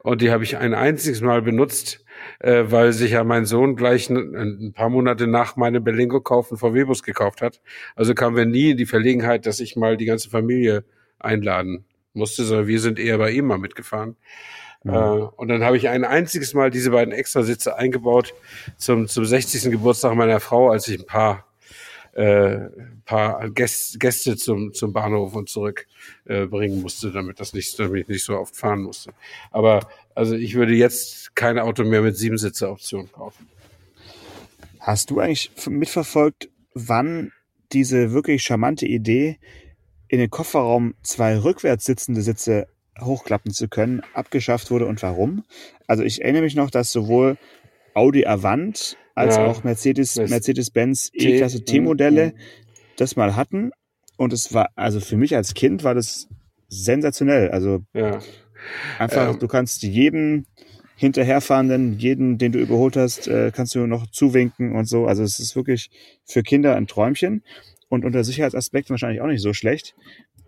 und 0.00 0.20
die 0.22 0.30
habe 0.30 0.44
ich 0.44 0.56
ein 0.56 0.72
einziges 0.74 1.20
Mal 1.20 1.42
benutzt, 1.42 2.03
äh, 2.40 2.64
weil 2.66 2.92
sich 2.92 3.12
ja 3.12 3.24
mein 3.24 3.44
Sohn 3.44 3.76
gleich 3.76 4.10
ein, 4.10 4.34
ein 4.34 4.72
paar 4.72 4.88
Monate 4.88 5.26
nach 5.26 5.56
meinem 5.56 5.82
Berlingo-Kauf 5.82 6.50
einen 6.50 6.58
VW-Bus 6.58 7.02
gekauft 7.02 7.42
hat. 7.42 7.60
Also 7.96 8.14
kamen 8.14 8.36
wir 8.36 8.46
nie 8.46 8.70
in 8.70 8.76
die 8.76 8.86
Verlegenheit, 8.86 9.46
dass 9.46 9.60
ich 9.60 9.76
mal 9.76 9.96
die 9.96 10.06
ganze 10.06 10.30
Familie 10.30 10.84
einladen 11.18 11.84
musste, 12.12 12.44
sondern 12.44 12.66
wir 12.66 12.80
sind 12.80 12.98
eher 12.98 13.18
bei 13.18 13.30
ihm 13.30 13.46
mal 13.46 13.58
mitgefahren. 13.58 14.16
Äh, 14.84 14.90
und 14.90 15.48
dann 15.48 15.64
habe 15.64 15.76
ich 15.76 15.88
ein 15.88 16.04
einziges 16.04 16.54
Mal 16.54 16.70
diese 16.70 16.90
beiden 16.90 17.12
Extrasitze 17.14 17.76
eingebaut 17.76 18.34
zum, 18.76 19.08
zum 19.08 19.24
60. 19.24 19.70
Geburtstag 19.70 20.14
meiner 20.14 20.40
Frau, 20.40 20.70
als 20.70 20.88
ich 20.88 21.00
ein 21.00 21.06
paar 21.06 21.46
äh, 22.14 22.68
paar 23.04 23.50
Gäste, 23.50 23.98
Gäste 23.98 24.36
zum, 24.36 24.72
zum 24.72 24.92
Bahnhof 24.92 25.34
und 25.34 25.48
zurück 25.48 25.86
äh, 26.26 26.46
bringen 26.46 26.80
musste, 26.80 27.10
damit 27.10 27.40
das 27.40 27.52
nicht, 27.52 27.76
damit 27.78 28.02
ich 28.02 28.08
nicht 28.08 28.24
so 28.24 28.38
oft 28.38 28.56
fahren 28.56 28.82
musste. 28.82 29.12
Aber 29.50 29.88
also 30.14 30.34
ich 30.34 30.54
würde 30.54 30.74
jetzt 30.74 31.34
kein 31.34 31.58
Auto 31.58 31.84
mehr 31.84 32.02
mit 32.02 32.16
Siebensitzer-Option 32.16 33.10
kaufen. 33.12 33.48
Hast 34.80 35.10
du 35.10 35.20
eigentlich 35.20 35.50
mitverfolgt, 35.68 36.48
wann 36.74 37.32
diese 37.72 38.12
wirklich 38.12 38.42
charmante 38.42 38.86
Idee, 38.86 39.38
in 40.08 40.18
den 40.18 40.30
Kofferraum 40.30 40.94
zwei 41.02 41.38
rückwärts 41.38 41.84
sitzende 41.86 42.20
Sitze 42.22 42.66
hochklappen 43.00 43.52
zu 43.52 43.68
können, 43.68 44.02
abgeschafft 44.12 44.70
wurde 44.70 44.86
und 44.86 45.02
warum? 45.02 45.44
Also 45.86 46.02
ich 46.04 46.22
erinnere 46.22 46.42
mich 46.42 46.54
noch, 46.54 46.70
dass 46.70 46.92
sowohl 46.92 47.36
Audi 47.94 48.26
Avant 48.26 48.96
als 49.14 49.36
Ja. 49.36 49.46
auch 49.46 49.64
Mercedes, 49.64 50.16
Mercedes-Benz 50.16 51.10
E-Klasse 51.12 51.64
T-Modelle 51.64 52.26
Mhm. 52.28 52.32
das 52.96 53.16
mal 53.16 53.34
hatten. 53.34 53.70
Und 54.16 54.32
es 54.32 54.52
war, 54.54 54.68
also 54.76 55.00
für 55.00 55.16
mich 55.16 55.34
als 55.34 55.54
Kind 55.54 55.82
war 55.82 55.94
das 55.94 56.28
sensationell. 56.68 57.50
Also 57.50 57.80
Ja. 57.94 58.20
Einfach, 58.98 59.32
Ähm. 59.32 59.38
du 59.38 59.48
kannst 59.48 59.82
jedem 59.82 60.46
hinterherfahrenden, 60.96 61.98
jeden, 61.98 62.38
den 62.38 62.52
du 62.52 62.60
überholt 62.60 62.96
hast, 62.96 63.26
äh, 63.26 63.50
kannst 63.54 63.74
du 63.74 63.86
noch 63.86 64.06
zuwinken 64.06 64.74
und 64.74 64.86
so. 64.86 65.06
Also 65.06 65.22
es 65.22 65.38
ist 65.40 65.56
wirklich 65.56 65.90
für 66.24 66.42
Kinder 66.42 66.76
ein 66.76 66.86
Träumchen 66.86 67.42
und 67.88 68.04
unter 68.04 68.24
Sicherheitsaspekten 68.24 68.94
wahrscheinlich 68.94 69.20
auch 69.20 69.26
nicht 69.26 69.42
so 69.42 69.52
schlecht. 69.52 69.94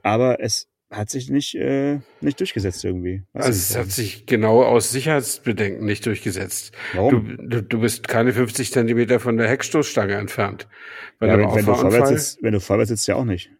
Aber 0.02 0.40
es 0.40 0.68
hat 0.90 1.10
sich 1.10 1.30
nicht, 1.30 1.54
äh, 1.56 1.98
nicht 2.20 2.38
durchgesetzt 2.38 2.84
irgendwie. 2.84 3.24
Weiß 3.32 3.46
Also 3.46 3.58
es 3.58 3.76
hat 3.76 3.90
sich 3.90 4.26
genau 4.26 4.62
aus 4.62 4.92
Sicherheitsbedenken 4.92 5.84
nicht 5.84 6.06
durchgesetzt. 6.06 6.72
Warum? 6.94 7.36
Du, 7.36 7.48
du, 7.48 7.62
du 7.62 7.80
bist 7.80 8.06
keine 8.06 8.32
50 8.32 8.70
Zentimeter 8.70 9.18
von 9.18 9.36
der 9.36 9.48
Heckstoßstange 9.48 10.14
entfernt. 10.14 10.68
Bei 11.18 11.26
ja, 11.26 11.34
einem 11.34 11.48
wenn, 11.48 11.56
wenn, 11.56 11.66
du 11.66 11.74
vorwärts 11.74 12.08
sitzt, 12.10 12.42
wenn 12.42 12.52
du 12.52 12.60
vorwärts 12.60 12.90
sitzt, 12.90 13.08
ja 13.08 13.16
auch 13.16 13.24
nicht. 13.24 13.50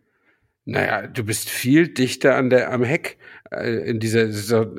Naja, 0.67 1.07
du 1.07 1.25
bist 1.25 1.49
viel 1.49 1.89
dichter 1.89 2.37
an 2.37 2.51
der, 2.51 2.73
am 2.73 2.83
Heck. 2.83 3.19
Äh, 3.61 3.91
In 3.91 4.01
dieser, 4.01 4.27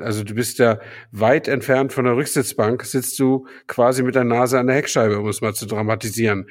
also 0.00 0.24
du 0.24 0.34
bist 0.34 0.58
ja 0.58 0.78
weit 1.12 1.48
entfernt 1.48 1.92
von 1.92 2.04
der 2.04 2.16
Rücksitzbank, 2.16 2.84
sitzt 2.84 3.18
du 3.18 3.46
quasi 3.66 4.02
mit 4.02 4.14
der 4.14 4.24
Nase 4.24 4.58
an 4.58 4.66
der 4.66 4.76
Heckscheibe, 4.76 5.18
um 5.18 5.28
es 5.28 5.40
mal 5.40 5.54
zu 5.54 5.66
dramatisieren. 5.66 6.46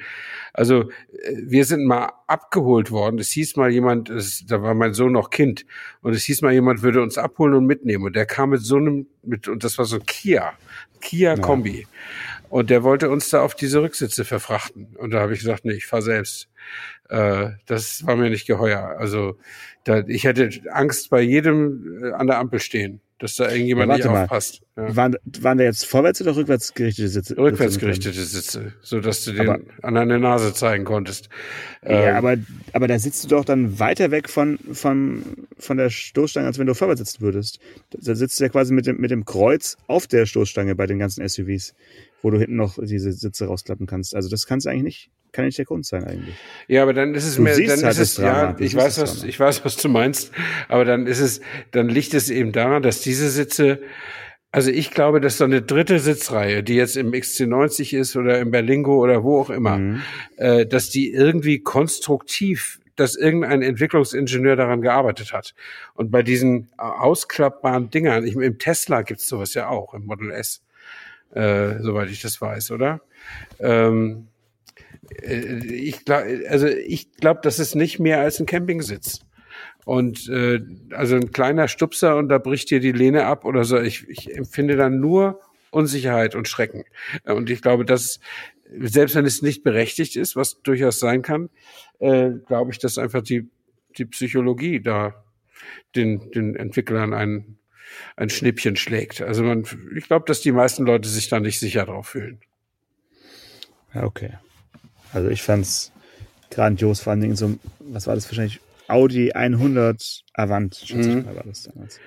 Also 0.52 0.82
äh, 0.82 1.34
wir 1.36 1.64
sind 1.64 1.84
mal 1.84 2.12
abgeholt 2.26 2.90
worden. 2.90 3.18
Es 3.18 3.30
hieß 3.30 3.56
mal 3.56 3.70
jemand, 3.70 4.10
es, 4.10 4.44
da 4.46 4.62
war 4.62 4.74
mein 4.74 4.94
Sohn 4.94 5.12
noch 5.12 5.30
Kind, 5.30 5.64
und 6.02 6.14
es 6.14 6.24
hieß 6.24 6.42
mal 6.42 6.52
jemand 6.52 6.82
würde 6.82 7.02
uns 7.02 7.18
abholen 7.18 7.54
und 7.54 7.66
mitnehmen. 7.66 8.04
Und 8.04 8.16
der 8.16 8.26
kam 8.26 8.50
mit 8.50 8.60
so 8.60 8.76
einem, 8.76 9.06
mit, 9.22 9.48
und 9.48 9.64
das 9.64 9.78
war 9.78 9.84
so 9.84 9.96
ein 9.96 10.06
Kia, 10.06 10.52
Kia 11.00 11.36
Kombi. 11.36 11.86
Und 12.50 12.70
der 12.70 12.82
wollte 12.82 13.10
uns 13.10 13.30
da 13.30 13.42
auf 13.42 13.54
diese 13.54 13.82
Rücksitze 13.82 14.24
verfrachten. 14.24 14.96
Und 14.98 15.10
da 15.12 15.20
habe 15.20 15.32
ich 15.34 15.40
gesagt, 15.40 15.64
nee, 15.64 15.72
ich 15.74 15.86
fahr 15.86 16.02
selbst. 16.02 16.48
Äh, 17.08 17.50
das 17.66 18.06
war 18.06 18.16
mir 18.16 18.30
nicht 18.30 18.46
geheuer. 18.46 18.96
Also 18.98 19.36
da, 19.84 20.00
ich 20.06 20.24
hätte 20.24 20.50
Angst 20.72 21.10
bei 21.10 21.20
jedem 21.22 22.02
äh, 22.04 22.12
an 22.12 22.26
der 22.26 22.38
Ampel 22.38 22.60
stehen, 22.60 23.00
dass 23.18 23.36
da 23.36 23.50
irgendjemand 23.50 23.90
Ja, 23.90 23.96
nicht 23.96 24.06
mal. 24.06 24.24
aufpasst. 24.24 24.60
Ja. 24.76 24.94
Waren, 24.94 25.16
waren 25.40 25.58
da 25.58 25.64
jetzt 25.64 25.86
vorwärts 25.86 26.20
oder 26.20 26.36
rückwärts 26.36 26.74
gerichtete 26.74 27.08
Sitze? 27.08 27.36
Rückwärts 27.38 27.78
gerichtete 27.78 28.22
Sitze, 28.22 28.74
so 28.82 29.00
dass 29.00 29.24
du 29.24 29.32
den 29.32 29.48
Aber- 29.48 29.60
anderen 29.82 30.10
eine 30.10 30.20
Nase 30.20 30.52
zeigen 30.52 30.84
konntest. 30.84 31.28
Ja, 31.82 32.10
Ähm, 32.10 32.16
aber, 32.16 32.36
aber 32.74 32.86
da 32.88 32.98
sitzt 32.98 33.24
du 33.24 33.28
doch 33.28 33.44
dann 33.46 33.78
weiter 33.78 34.10
weg 34.10 34.28
von, 34.28 34.58
von, 34.72 35.22
von 35.58 35.76
der 35.78 35.88
Stoßstange, 35.90 36.46
als 36.46 36.58
wenn 36.58 36.66
du 36.66 36.74
vorwärts 36.74 37.00
sitzen 37.00 37.22
würdest. 37.22 37.58
Da 37.90 38.14
sitzt 38.14 38.38
du 38.38 38.44
ja 38.44 38.50
quasi 38.50 38.72
mit 38.74 38.86
dem, 38.86 38.98
mit 39.00 39.10
dem 39.10 39.24
Kreuz 39.24 39.76
auf 39.86 40.06
der 40.06 40.26
Stoßstange 40.26 40.74
bei 40.74 40.86
den 40.86 40.98
ganzen 40.98 41.26
SUVs, 41.26 41.74
wo 42.22 42.30
du 42.30 42.38
hinten 42.38 42.56
noch 42.56 42.78
diese 42.82 43.12
Sitze 43.12 43.46
rausklappen 43.46 43.86
kannst. 43.86 44.14
Also 44.14 44.28
das 44.28 44.46
kannst 44.46 44.66
du 44.66 44.70
eigentlich 44.70 44.82
nicht, 44.82 45.10
kann 45.32 45.44
nicht 45.44 45.58
der 45.58 45.64
Grund 45.64 45.86
sein 45.86 46.04
eigentlich. 46.04 46.34
Ja, 46.66 46.82
aber 46.82 46.92
dann 46.94 47.14
ist 47.14 47.24
es 47.26 47.36
Du 47.36 47.42
mehr, 47.42 47.54
dann 47.56 47.68
halt 47.82 47.82
ist 47.92 47.98
es, 47.98 48.14
Drama. 48.16 48.28
ja, 48.50 48.56
ich 48.58 48.74
weiß, 48.74 49.00
was, 49.00 49.14
Drama. 49.18 49.28
ich 49.28 49.38
weiß, 49.40 49.64
was 49.64 49.76
du 49.76 49.88
meinst, 49.88 50.32
aber 50.68 50.84
dann 50.84 51.06
ist 51.06 51.20
es, 51.20 51.40
dann 51.70 51.88
liegt 51.88 52.14
es 52.14 52.30
eben 52.30 52.52
daran, 52.52 52.82
dass 52.82 53.00
diese 53.02 53.30
Sitze, 53.30 53.80
also 54.50 54.70
ich 54.70 54.90
glaube, 54.90 55.20
dass 55.20 55.36
so 55.38 55.44
eine 55.44 55.60
dritte 55.62 55.98
Sitzreihe, 55.98 56.62
die 56.62 56.74
jetzt 56.74 56.96
im 56.96 57.12
XC90 57.12 57.96
ist 57.96 58.16
oder 58.16 58.38
im 58.40 58.50
Berlingo 58.50 58.96
oder 59.02 59.22
wo 59.22 59.40
auch 59.40 59.50
immer, 59.50 59.78
Mhm. 59.78 60.02
äh, 60.38 60.66
dass 60.66 60.88
die 60.90 61.12
irgendwie 61.12 61.58
konstruktiv, 61.60 62.80
dass 62.96 63.14
irgendein 63.14 63.62
Entwicklungsingenieur 63.62 64.56
daran 64.56 64.80
gearbeitet 64.82 65.32
hat. 65.32 65.54
Und 65.94 66.10
bei 66.10 66.22
diesen 66.24 66.68
ausklappbaren 66.78 67.90
Dingern, 67.90 68.26
ich, 68.26 68.34
im 68.34 68.58
Tesla 68.58 69.02
gibt's 69.02 69.28
sowas 69.28 69.54
ja 69.54 69.68
auch, 69.68 69.94
im 69.94 70.06
Model 70.06 70.30
S, 70.32 70.62
äh, 71.32 71.80
soweit 71.80 72.10
ich 72.10 72.22
das 72.22 72.40
weiß, 72.40 72.70
oder? 72.70 73.00
Ähm, 73.58 74.28
äh, 75.22 75.64
ich 75.66 76.04
glaube, 76.04 76.44
also 76.48 76.66
ich 76.66 77.12
glaube, 77.12 77.40
das 77.42 77.58
ist 77.58 77.74
nicht 77.74 77.98
mehr 77.98 78.20
als 78.20 78.40
ein 78.40 78.46
Campingsitz. 78.46 79.20
Und 79.84 80.28
äh, 80.28 80.60
also 80.90 81.16
ein 81.16 81.30
kleiner 81.30 81.66
Stupser 81.66 82.16
und 82.16 82.28
da 82.28 82.38
bricht 82.38 82.70
dir 82.70 82.80
die 82.80 82.92
Lehne 82.92 83.24
ab 83.24 83.44
oder 83.44 83.64
so. 83.64 83.80
Ich, 83.80 84.06
ich 84.08 84.36
empfinde 84.36 84.76
dann 84.76 85.00
nur 85.00 85.40
Unsicherheit 85.70 86.34
und 86.34 86.46
Schrecken. 86.46 86.84
Äh, 87.24 87.32
Und 87.32 87.48
ich 87.50 87.62
glaube, 87.62 87.84
dass 87.84 88.20
selbst 88.78 89.14
wenn 89.14 89.24
es 89.24 89.40
nicht 89.40 89.62
berechtigt 89.62 90.16
ist, 90.16 90.36
was 90.36 90.60
durchaus 90.62 90.98
sein 91.00 91.22
kann, 91.22 91.48
äh, 92.00 92.32
glaube 92.46 92.70
ich, 92.70 92.78
dass 92.78 92.98
einfach 92.98 93.22
die 93.22 93.48
die 93.96 94.04
Psychologie 94.04 94.80
da 94.80 95.24
den 95.96 96.30
den 96.32 96.54
Entwicklern 96.54 97.14
ein 97.14 97.58
ein 98.16 98.30
Schnippchen 98.30 98.76
schlägt. 98.76 99.20
Also 99.22 99.42
man, 99.42 99.64
ich 99.96 100.06
glaube, 100.06 100.24
dass 100.26 100.40
die 100.40 100.52
meisten 100.52 100.84
Leute 100.84 101.08
sich 101.08 101.28
da 101.28 101.40
nicht 101.40 101.58
sicher 101.58 101.84
drauf 101.86 102.08
fühlen. 102.08 102.40
Ja, 103.94 104.04
okay. 104.04 104.32
Also 105.12 105.28
ich 105.28 105.42
fand's 105.42 105.92
grandios, 106.50 107.00
vor 107.00 107.12
allen 107.12 107.20
Dingen 107.20 107.36
so, 107.36 107.58
was 107.80 108.06
war 108.06 108.14
das 108.14 108.28
wahrscheinlich? 108.28 108.60
Audi 108.88 109.32
100 109.32 110.24
Avant, 110.34 110.74
schätze 110.74 111.08
Mhm. 111.10 111.18
ich 111.18 111.26
mal, 111.26 111.36
war 111.36 111.44
das 111.44 111.62
damals. 111.64 112.00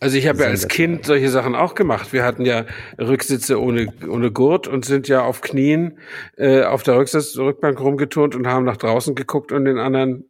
Also 0.00 0.16
ich 0.16 0.28
habe 0.28 0.42
ja 0.42 0.48
als. 0.48 0.68
Kind 0.68 1.04
solche 1.06 1.28
Sachen 1.28 1.56
auch 1.56 1.74
gemacht. 1.74 2.12
Wir 2.12 2.22
hatten 2.24 2.44
ja 2.44 2.66
Rücksitze 2.98 3.60
ohne, 3.60 3.92
ohne 4.08 4.30
Gurt 4.30 4.68
und 4.68 4.84
sind 4.84 5.08
ja 5.08 5.22
auf 5.22 5.40
Knien 5.40 5.98
äh, 6.36 6.62
auf 6.62 6.84
der 6.84 6.96
Rücksitz, 6.96 7.36
Rückbank 7.36 7.80
rumgeturnt 7.80 8.36
und 8.36 8.46
haben 8.46 8.64
nach 8.64 8.76
draußen 8.76 9.16
geguckt 9.16 9.50
und 9.50 9.64
den 9.64 9.78
anderen 9.78 10.27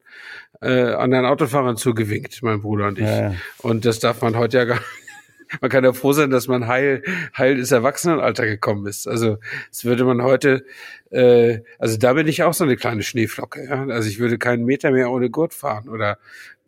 äh, 0.61 0.93
anderen 0.93 1.27
Autofahrern 1.27 1.77
zugewinkt, 1.77 2.43
mein 2.43 2.61
Bruder 2.61 2.89
und 2.89 2.99
ich. 2.99 3.05
Ja, 3.05 3.31
ja. 3.31 3.35
Und 3.59 3.85
das 3.85 3.99
darf 3.99 4.23
man 4.23 4.37
heute 4.37 4.59
ja 4.59 4.65
gar 4.65 4.81
Man 5.61 5.71
kann 5.71 5.85
ja 5.85 5.93
froh 5.93 6.13
sein, 6.13 6.31
dass 6.31 6.49
man 6.49 6.67
heil, 6.67 7.03
heil 7.37 7.59
ins 7.59 7.73
Erwachsenenalter 7.73 8.47
gekommen 8.47 8.87
ist. 8.87 9.07
Also 9.07 9.39
das 9.71 9.85
würde 9.85 10.05
man 10.05 10.23
heute, 10.23 10.65
äh, 11.11 11.61
also 11.79 11.97
da 11.97 12.13
bin 12.13 12.29
ich 12.29 12.43
auch 12.43 12.55
so 12.55 12.65
eine 12.65 12.77
kleine 12.77 13.03
Schneeflocke. 13.03 13.65
Ja? 13.65 13.87
Also 13.87 14.09
ich 14.09 14.19
würde 14.19 14.39
keinen 14.39 14.65
Meter 14.65 14.91
mehr 14.91 15.11
ohne 15.11 15.31
Gurt 15.31 15.55
fahren 15.55 15.89
oder 15.89 16.19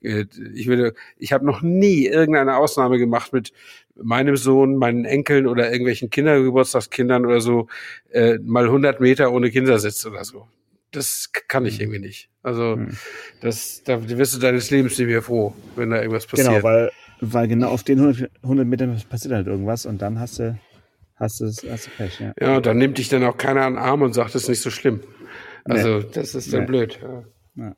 äh, 0.03 0.25
ich 0.55 0.67
würde, 0.67 0.95
ich 1.19 1.33
habe 1.33 1.45
noch 1.45 1.63
nie 1.63 2.07
irgendeine 2.07 2.57
Ausnahme 2.57 2.99
gemacht 2.99 3.33
mit 3.33 3.53
meinem 3.97 4.37
Sohn, 4.37 4.77
meinen 4.77 5.05
Enkeln 5.05 5.47
oder 5.47 5.71
irgendwelchen 5.71 6.11
Kindergeburtstagskindern 6.11 7.27
oder 7.27 7.41
so, 7.41 7.69
äh, 8.11 8.39
mal 8.39 8.65
100 8.65 9.01
Meter 9.01 9.33
ohne 9.33 9.51
Kindersitz 9.51 10.07
oder 10.07 10.25
so. 10.25 10.49
Das 10.91 11.31
kann 11.49 11.67
ich 11.67 11.81
irgendwie 11.81 12.01
nicht. 12.01 12.30
Also 12.43 12.77
Hm. 12.77 12.97
das, 13.43 13.83
da 13.85 14.09
wirst 14.09 14.35
du 14.35 14.39
deines 14.39 14.71
Lebens 14.71 14.99
nicht 14.99 15.09
mehr 15.09 15.23
froh, 15.23 15.55
wenn 15.77 15.91
da 15.91 15.99
irgendwas 16.01 16.27
passiert. 16.27 16.49
Genau, 16.49 16.63
weil, 16.63 16.91
weil 17.21 17.49
genau 17.49 17.69
auf 17.69 17.83
den 17.83 17.99
100, 18.01 18.31
100 18.43 18.67
Metern 18.67 19.01
passiert 19.09 19.35
halt 19.35 19.47
irgendwas 19.47 19.85
und 19.87 20.01
dann 20.01 20.19
hast 20.19 20.39
du, 20.39 20.59
hast 21.17 21.41
du, 21.41 21.47
hast 21.47 21.87
du 21.87 21.91
Pech, 21.97 22.19
ja. 22.21 22.33
Ja, 22.41 22.61
dann 22.61 22.79
nimmt 22.79 22.99
dich 22.99 23.09
dann 23.09 23.25
auch 23.25 23.37
keiner 23.37 23.63
an 23.63 23.75
den 23.75 23.79
Arm 23.83 24.03
und 24.03 24.15
sagt, 24.15 24.35
das 24.35 24.45
ist 24.45 24.49
nicht 24.49 24.63
so 24.63 24.71
schlimm. 24.71 25.01
Also, 25.65 26.01
das 26.01 26.35
ist 26.35 26.53
dann 26.53 26.61
Nee. 26.61 26.67
blöd. 26.67 26.99
Ja. 27.57 27.75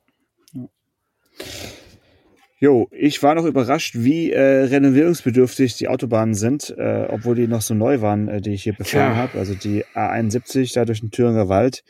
Jo, 2.59 2.87
ich 2.91 3.21
war 3.21 3.35
noch 3.35 3.43
überrascht, 3.43 3.95
wie 3.97 4.31
äh, 4.31 4.39
renovierungsbedürftig 4.39 5.75
die 5.75 5.89
Autobahnen 5.89 6.33
sind, 6.33 6.73
äh, 6.77 7.07
obwohl 7.09 7.35
die 7.35 7.47
noch 7.47 7.61
so 7.61 7.73
neu 7.73 7.99
waren, 7.99 8.29
äh, 8.29 8.39
die 8.39 8.53
ich 8.53 8.63
hier 8.63 8.71
befahren 8.73 9.17
habe. 9.17 9.37
Also 9.37 9.53
die 9.53 9.83
A71 9.93 10.73
da 10.73 10.85
durch 10.85 11.01
den 11.01 11.11
Thüringer 11.11 11.49
Wald. 11.49 11.83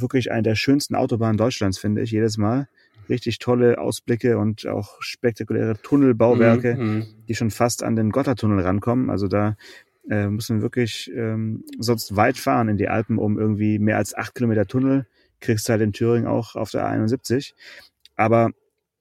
Wirklich 0.00 0.32
eine 0.32 0.42
der 0.42 0.54
schönsten 0.54 0.94
Autobahnen 0.94 1.36
Deutschlands, 1.36 1.78
finde 1.78 2.02
ich, 2.02 2.10
jedes 2.10 2.38
Mal. 2.38 2.68
Richtig 3.08 3.38
tolle 3.38 3.78
Ausblicke 3.78 4.38
und 4.38 4.66
auch 4.66 4.96
spektakuläre 5.00 5.76
Tunnelbauwerke, 5.82 6.76
Mhm, 6.76 7.06
die 7.28 7.34
schon 7.34 7.50
fast 7.50 7.82
an 7.82 7.96
den 7.96 8.10
Gotthardtunnel 8.10 8.60
rankommen. 8.60 9.10
Also 9.10 9.28
da 9.28 9.56
äh, 10.08 10.28
muss 10.28 10.48
man 10.48 10.62
wirklich 10.62 11.10
ähm, 11.14 11.64
sonst 11.78 12.16
weit 12.16 12.38
fahren 12.38 12.68
in 12.68 12.76
die 12.76 12.88
Alpen, 12.88 13.18
um 13.18 13.38
irgendwie 13.38 13.78
mehr 13.78 13.98
als 13.98 14.16
acht 14.16 14.34
Kilometer 14.34 14.66
Tunnel, 14.66 15.06
kriegst 15.40 15.68
du 15.68 15.72
halt 15.72 15.82
in 15.82 15.92
Thüringen 15.92 16.26
auch 16.26 16.54
auf 16.54 16.70
der 16.70 16.86
A71. 16.86 17.52
Aber 18.16 18.50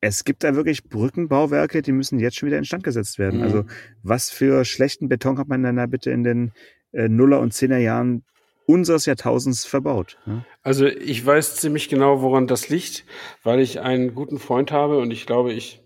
es 0.01 0.23
gibt 0.23 0.43
da 0.43 0.55
wirklich 0.55 0.89
Brückenbauwerke, 0.89 1.81
die 1.83 1.91
müssen 1.91 2.19
jetzt 2.19 2.37
schon 2.37 2.47
wieder 2.47 2.57
instand 2.57 2.83
gesetzt 2.83 3.19
werden. 3.19 3.37
Mhm. 3.37 3.43
Also 3.43 3.65
was 4.03 4.29
für 4.31 4.65
schlechten 4.65 5.07
Beton 5.09 5.37
hat 5.37 5.47
man 5.47 5.63
denn 5.63 5.75
da 5.75 5.85
bitte 5.85 6.11
in 6.11 6.23
den 6.23 6.51
äh, 6.91 7.07
Nuller- 7.07 7.39
und 7.39 7.53
Zehner 7.53 7.77
Jahren 7.77 8.23
unseres 8.71 9.05
Jahrtausends 9.05 9.65
verbaut? 9.65 10.17
Also 10.63 10.85
ich 10.85 11.25
weiß 11.25 11.57
ziemlich 11.57 11.89
genau, 11.89 12.21
woran 12.21 12.47
das 12.47 12.69
liegt, 12.69 13.05
weil 13.43 13.59
ich 13.59 13.79
einen 13.79 14.15
guten 14.15 14.39
Freund 14.39 14.71
habe 14.71 14.97
und 14.99 15.11
ich 15.11 15.25
glaube, 15.25 15.53
ich 15.53 15.81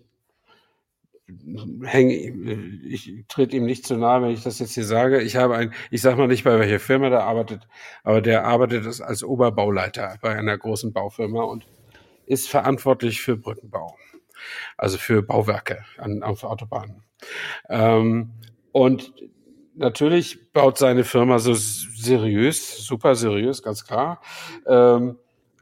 hänge, 1.82 2.14
ich 2.14 3.24
trete 3.28 3.56
ihm 3.56 3.64
nicht 3.64 3.84
zu 3.84 3.96
nahe, 3.96 4.22
wenn 4.22 4.30
ich 4.30 4.44
das 4.44 4.60
jetzt 4.60 4.74
hier 4.74 4.84
sage. 4.84 5.20
Ich 5.22 5.36
habe 5.36 5.56
ein, 5.56 5.74
ich 5.90 6.00
sage 6.00 6.16
mal 6.16 6.28
nicht, 6.28 6.44
bei 6.44 6.58
welcher 6.58 6.78
Firma 6.78 7.08
der 7.10 7.24
arbeitet, 7.24 7.66
aber 8.04 8.20
der 8.20 8.44
arbeitet 8.44 9.00
als 9.00 9.24
Oberbauleiter 9.24 10.18
bei 10.22 10.36
einer 10.36 10.56
großen 10.56 10.92
Baufirma 10.92 11.42
und 11.42 11.66
ist 12.26 12.48
verantwortlich 12.48 13.20
für 13.22 13.36
Brückenbau, 13.36 13.96
also 14.76 14.98
für 14.98 15.22
Bauwerke 15.22 15.84
an, 15.98 16.22
auf 16.22 16.44
Autobahnen. 16.44 17.02
Ähm, 17.68 18.32
und 18.72 19.12
natürlich 19.76 20.52
baut 20.52 20.78
seine 20.78 21.04
Firma 21.04 21.38
so 21.38 21.54
seriös, 21.54 22.78
super 22.78 23.14
seriös, 23.14 23.62
ganz 23.62 23.84
klar. 23.84 24.20
Ähm, 24.66 25.16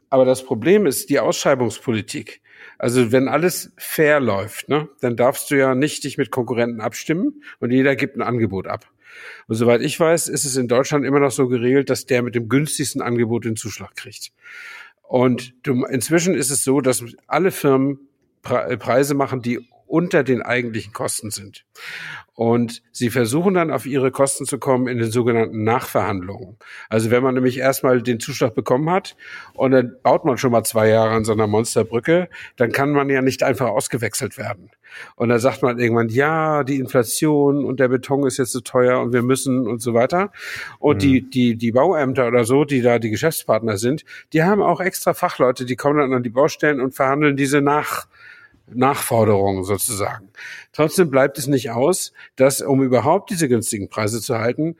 aber 0.09 0.25
das 0.25 0.43
Problem 0.43 0.85
ist 0.85 1.09
die 1.09 1.19
Ausschreibungspolitik. 1.19 2.41
Also 2.77 3.11
wenn 3.11 3.27
alles 3.27 3.73
fair 3.77 4.19
läuft, 4.19 4.69
ne, 4.69 4.89
dann 5.01 5.15
darfst 5.15 5.51
du 5.51 5.55
ja 5.55 5.75
nicht 5.75 6.03
dich 6.03 6.17
mit 6.17 6.31
Konkurrenten 6.31 6.81
abstimmen 6.81 7.43
und 7.59 7.71
jeder 7.71 7.95
gibt 7.95 8.17
ein 8.17 8.21
Angebot 8.21 8.67
ab. 8.67 8.85
Und 9.47 9.55
soweit 9.55 9.81
ich 9.81 9.99
weiß, 9.99 10.27
ist 10.27 10.45
es 10.45 10.57
in 10.57 10.67
Deutschland 10.67 11.05
immer 11.05 11.19
noch 11.19 11.31
so 11.31 11.47
geregelt, 11.47 11.89
dass 11.89 12.05
der 12.05 12.21
mit 12.21 12.35
dem 12.35 12.49
günstigsten 12.49 13.01
Angebot 13.01 13.45
den 13.45 13.55
Zuschlag 13.55 13.95
kriegt. 13.95 14.31
Und 15.03 15.53
du, 15.63 15.85
inzwischen 15.85 16.33
ist 16.33 16.49
es 16.49 16.63
so, 16.63 16.81
dass 16.81 17.03
alle 17.27 17.51
Firmen 17.51 17.99
Pre 18.41 18.77
Preise 18.77 19.15
machen, 19.15 19.41
die 19.41 19.67
unter 19.87 20.23
den 20.23 20.41
eigentlichen 20.41 20.93
Kosten 20.93 21.31
sind. 21.31 21.65
Und 22.33 22.83
sie 22.91 23.09
versuchen 23.09 23.53
dann 23.53 23.71
auf 23.71 23.85
ihre 23.85 24.11
Kosten 24.11 24.45
zu 24.45 24.57
kommen 24.57 24.87
in 24.87 24.97
den 24.97 25.09
sogenannten 25.09 25.63
Nachverhandlungen. 25.63 26.57
Also 26.89 27.09
wenn 27.09 27.23
man 27.23 27.33
nämlich 27.33 27.57
erstmal 27.57 28.01
den 28.01 28.19
Zuschlag 28.19 28.55
bekommen 28.55 28.89
hat 28.89 29.15
und 29.53 29.71
dann 29.71 29.95
baut 30.03 30.25
man 30.25 30.37
schon 30.37 30.51
mal 30.51 30.63
zwei 30.63 30.89
Jahre 30.89 31.11
an 31.11 31.23
so 31.23 31.31
einer 31.31 31.47
Monsterbrücke, 31.47 32.27
dann 32.57 32.73
kann 32.73 32.91
man 32.91 33.09
ja 33.09 33.21
nicht 33.21 33.41
einfach 33.41 33.69
ausgewechselt 33.69 34.37
werden. 34.37 34.69
Und 35.15 35.29
dann 35.29 35.39
sagt 35.39 35.61
man 35.61 35.79
irgendwann, 35.79 36.09
ja, 36.09 36.63
die 36.63 36.77
Inflation 36.77 37.63
und 37.63 37.79
der 37.79 37.87
Beton 37.87 38.25
ist 38.25 38.37
jetzt 38.37 38.51
so 38.51 38.59
teuer 38.59 39.01
und 39.01 39.13
wir 39.13 39.21
müssen 39.21 39.67
und 39.67 39.81
so 39.81 39.93
weiter. 39.93 40.31
Und 40.79 40.97
mhm. 40.97 40.99
die, 40.99 41.29
die, 41.29 41.55
die 41.55 41.71
Bauämter 41.71 42.27
oder 42.27 42.43
so, 42.43 42.65
die 42.65 42.81
da 42.81 42.99
die 42.99 43.11
Geschäftspartner 43.11 43.77
sind, 43.77 44.03
die 44.33 44.43
haben 44.43 44.61
auch 44.61 44.81
extra 44.81 45.13
Fachleute, 45.13 45.65
die 45.65 45.75
kommen 45.75 45.99
dann 45.99 46.13
an 46.13 46.23
die 46.23 46.29
Baustellen 46.29 46.81
und 46.81 46.95
verhandeln 46.95 47.37
diese 47.37 47.61
nach 47.61 48.07
Nachforderungen 48.67 49.63
sozusagen. 49.63 50.29
Trotzdem 50.71 51.09
bleibt 51.09 51.37
es 51.37 51.47
nicht 51.47 51.71
aus, 51.71 52.13
dass, 52.35 52.61
um 52.61 52.81
überhaupt 52.83 53.29
diese 53.29 53.47
günstigen 53.47 53.89
Preise 53.89 54.21
zu 54.21 54.37
halten, 54.37 54.75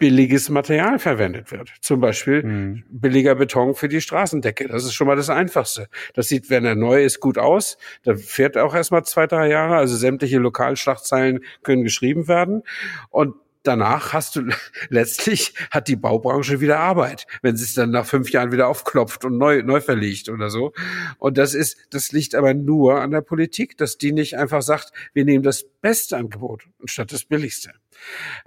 billiges 0.00 0.48
Material 0.48 0.98
verwendet 0.98 1.52
wird. 1.52 1.74
Zum 1.82 2.00
Beispiel 2.00 2.42
mhm. 2.42 2.84
billiger 2.88 3.34
Beton 3.34 3.74
für 3.74 3.86
die 3.86 4.00
Straßendecke. 4.00 4.66
Das 4.66 4.84
ist 4.84 4.94
schon 4.94 5.06
mal 5.06 5.14
das 5.14 5.28
Einfachste. 5.28 5.88
Das 6.14 6.28
sieht, 6.28 6.48
wenn 6.48 6.64
er 6.64 6.74
neu 6.74 7.04
ist, 7.04 7.20
gut 7.20 7.36
aus. 7.36 7.76
Da 8.02 8.16
fährt 8.16 8.56
auch 8.56 8.74
erstmal 8.74 9.04
zwei, 9.04 9.26
drei 9.26 9.48
Jahre. 9.48 9.76
Also 9.76 9.96
sämtliche 9.96 10.38
Lokalschlachtzeilen 10.38 11.44
können 11.62 11.84
geschrieben 11.84 12.28
werden. 12.28 12.62
Und 13.10 13.34
danach 13.62 14.12
hast 14.12 14.36
du 14.36 14.42
letztlich 14.88 15.54
hat 15.70 15.88
die 15.88 15.96
Baubranche 15.96 16.60
wieder 16.60 16.78
Arbeit, 16.78 17.26
wenn 17.42 17.56
sie 17.56 17.64
es 17.64 17.74
dann 17.74 17.90
nach 17.90 18.06
fünf 18.06 18.30
Jahren 18.30 18.52
wieder 18.52 18.68
aufklopft 18.68 19.24
und 19.24 19.38
neu, 19.38 19.62
neu 19.62 19.80
verlegt 19.80 20.28
oder 20.28 20.50
so. 20.50 20.72
Und 21.18 21.38
das 21.38 21.54
ist, 21.54 21.76
das 21.90 22.12
liegt 22.12 22.34
aber 22.34 22.54
nur 22.54 23.00
an 23.00 23.10
der 23.10 23.20
Politik, 23.20 23.76
dass 23.76 23.98
die 23.98 24.12
nicht 24.12 24.36
einfach 24.36 24.62
sagt, 24.62 24.92
wir 25.12 25.24
nehmen 25.24 25.42
das 25.42 25.64
beste 25.80 26.16
Angebot 26.16 26.64
anstatt 26.80 27.12
das 27.12 27.24
billigste. 27.24 27.72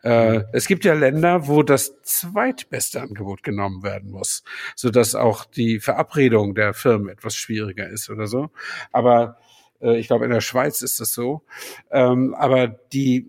Äh, 0.01 0.43
es 0.51 0.67
gibt 0.67 0.85
ja 0.85 0.93
Länder, 0.93 1.47
wo 1.47 1.63
das 1.63 2.01
zweitbeste 2.01 3.01
Angebot 3.01 3.43
genommen 3.43 3.83
werden 3.83 4.11
muss, 4.11 4.43
so 4.75 4.89
dass 4.89 5.15
auch 5.15 5.45
die 5.45 5.79
Verabredung 5.79 6.55
der 6.55 6.73
Firmen 6.73 7.09
etwas 7.09 7.35
schwieriger 7.35 7.87
ist 7.87 8.09
oder 8.09 8.27
so. 8.27 8.49
Aber 8.91 9.37
äh, 9.81 9.97
ich 9.97 10.07
glaube, 10.07 10.25
in 10.25 10.31
der 10.31 10.41
Schweiz 10.41 10.81
ist 10.81 10.99
das 10.99 11.13
so. 11.13 11.43
Ähm, 11.91 12.33
aber 12.33 12.67
die 12.67 13.27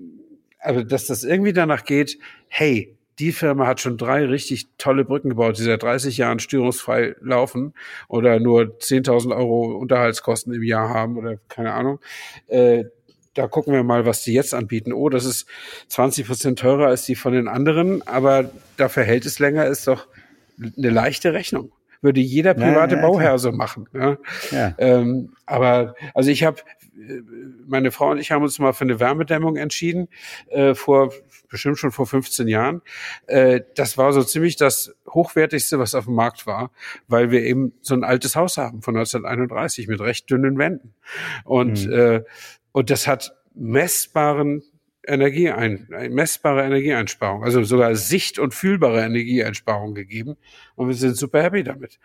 also 0.64 0.82
dass 0.82 1.06
das 1.06 1.24
irgendwie 1.24 1.52
danach 1.52 1.84
geht, 1.84 2.18
hey, 2.48 2.96
die 3.18 3.32
Firma 3.32 3.66
hat 3.66 3.80
schon 3.80 3.96
drei 3.96 4.24
richtig 4.24 4.66
tolle 4.76 5.04
Brücken 5.04 5.28
gebaut, 5.28 5.58
die 5.58 5.62
seit 5.62 5.82
30 5.82 6.16
Jahren 6.16 6.40
störungsfrei 6.40 7.14
laufen 7.20 7.74
oder 8.08 8.40
nur 8.40 8.62
10.000 8.78 9.36
Euro 9.36 9.76
Unterhaltskosten 9.76 10.52
im 10.52 10.62
Jahr 10.62 10.88
haben 10.88 11.16
oder 11.16 11.38
keine 11.48 11.74
Ahnung. 11.74 12.00
Äh, 12.48 12.84
da 13.34 13.46
gucken 13.48 13.72
wir 13.72 13.82
mal, 13.82 14.06
was 14.06 14.22
die 14.22 14.32
jetzt 14.32 14.54
anbieten. 14.54 14.92
Oh, 14.92 15.08
das 15.08 15.24
ist 15.24 15.46
20 15.88 16.26
Prozent 16.26 16.58
teurer 16.58 16.86
als 16.86 17.04
die 17.04 17.14
von 17.14 17.32
den 17.32 17.48
anderen, 17.48 18.06
aber 18.06 18.50
dafür 18.76 19.04
hält 19.04 19.26
es 19.26 19.38
länger, 19.38 19.66
ist 19.66 19.86
doch 19.86 20.06
eine 20.58 20.90
leichte 20.90 21.32
Rechnung. 21.32 21.72
Würde 22.00 22.20
jeder 22.20 22.54
private 22.54 22.96
ja, 22.96 23.00
ja, 23.00 23.06
Bauherr 23.06 23.38
so 23.38 23.50
machen. 23.50 23.88
Ja. 23.92 24.18
ja. 24.50 24.74
Ähm, 24.78 25.32
aber 25.46 25.94
also 26.14 26.30
ich 26.30 26.44
habe 26.44 26.60
meine 27.66 27.90
Frau 27.90 28.10
und 28.10 28.18
ich 28.18 28.30
haben 28.30 28.42
uns 28.42 28.58
mal 28.58 28.72
für 28.72 28.84
eine 28.84 29.00
Wärmedämmung 29.00 29.56
entschieden, 29.56 30.08
äh, 30.48 30.74
vor 30.74 31.12
bestimmt 31.48 31.78
schon 31.78 31.92
vor 31.92 32.06
15 32.06 32.48
Jahren. 32.48 32.82
Äh, 33.26 33.60
das 33.74 33.96
war 33.98 34.12
so 34.12 34.22
ziemlich 34.22 34.56
das 34.56 34.94
hochwertigste, 35.08 35.78
was 35.78 35.94
auf 35.94 36.06
dem 36.06 36.14
Markt 36.14 36.46
war, 36.46 36.70
weil 37.08 37.30
wir 37.30 37.42
eben 37.42 37.72
so 37.80 37.94
ein 37.94 38.04
altes 38.04 38.36
Haus 38.36 38.56
haben 38.56 38.82
von 38.82 38.96
1931 38.96 39.88
mit 39.88 40.00
recht 40.00 40.28
dünnen 40.30 40.58
Wänden. 40.58 40.94
Und, 41.44 41.86
mhm. 41.86 41.92
äh, 41.92 42.24
und 42.72 42.90
das 42.90 43.06
hat 43.06 43.36
messbaren 43.54 44.62
Energieein, 45.06 45.86
messbare 46.10 46.64
Energieeinsparung, 46.64 47.44
also 47.44 47.62
sogar 47.62 47.94
sicht- 47.94 48.38
und 48.38 48.54
fühlbare 48.54 49.02
Energieeinsparung 49.02 49.94
gegeben. 49.94 50.36
Und 50.76 50.88
wir 50.88 50.94
sind 50.94 51.16
super 51.16 51.42
happy 51.42 51.62
damit. 51.62 51.98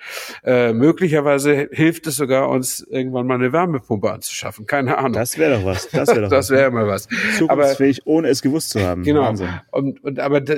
Äh, 0.43 0.73
möglicherweise 0.73 1.69
hilft 1.71 2.07
es 2.07 2.17
sogar, 2.17 2.49
uns 2.49 2.81
irgendwann 2.81 3.27
mal 3.27 3.35
eine 3.35 3.51
Wärmepumpe 3.51 4.11
anzuschaffen. 4.11 4.65
Keine 4.65 4.97
Ahnung. 4.97 5.13
Das 5.13 5.37
wäre 5.37 5.57
doch 5.57 5.65
was. 5.65 5.89
Das 5.89 6.09
wäre 6.09 6.21
doch 6.23 6.29
das 6.29 6.49
wäre 6.49 6.71
mal 6.71 6.87
was. 6.87 7.07
Zukunftsfähig, 7.37 8.01
aber, 8.01 8.11
ohne 8.11 8.27
es 8.29 8.41
gewusst 8.41 8.71
zu 8.71 8.81
haben. 8.81 9.03
Genau. 9.03 9.33
Und, 9.71 10.03
und 10.03 10.19
aber 10.19 10.41
da, 10.41 10.55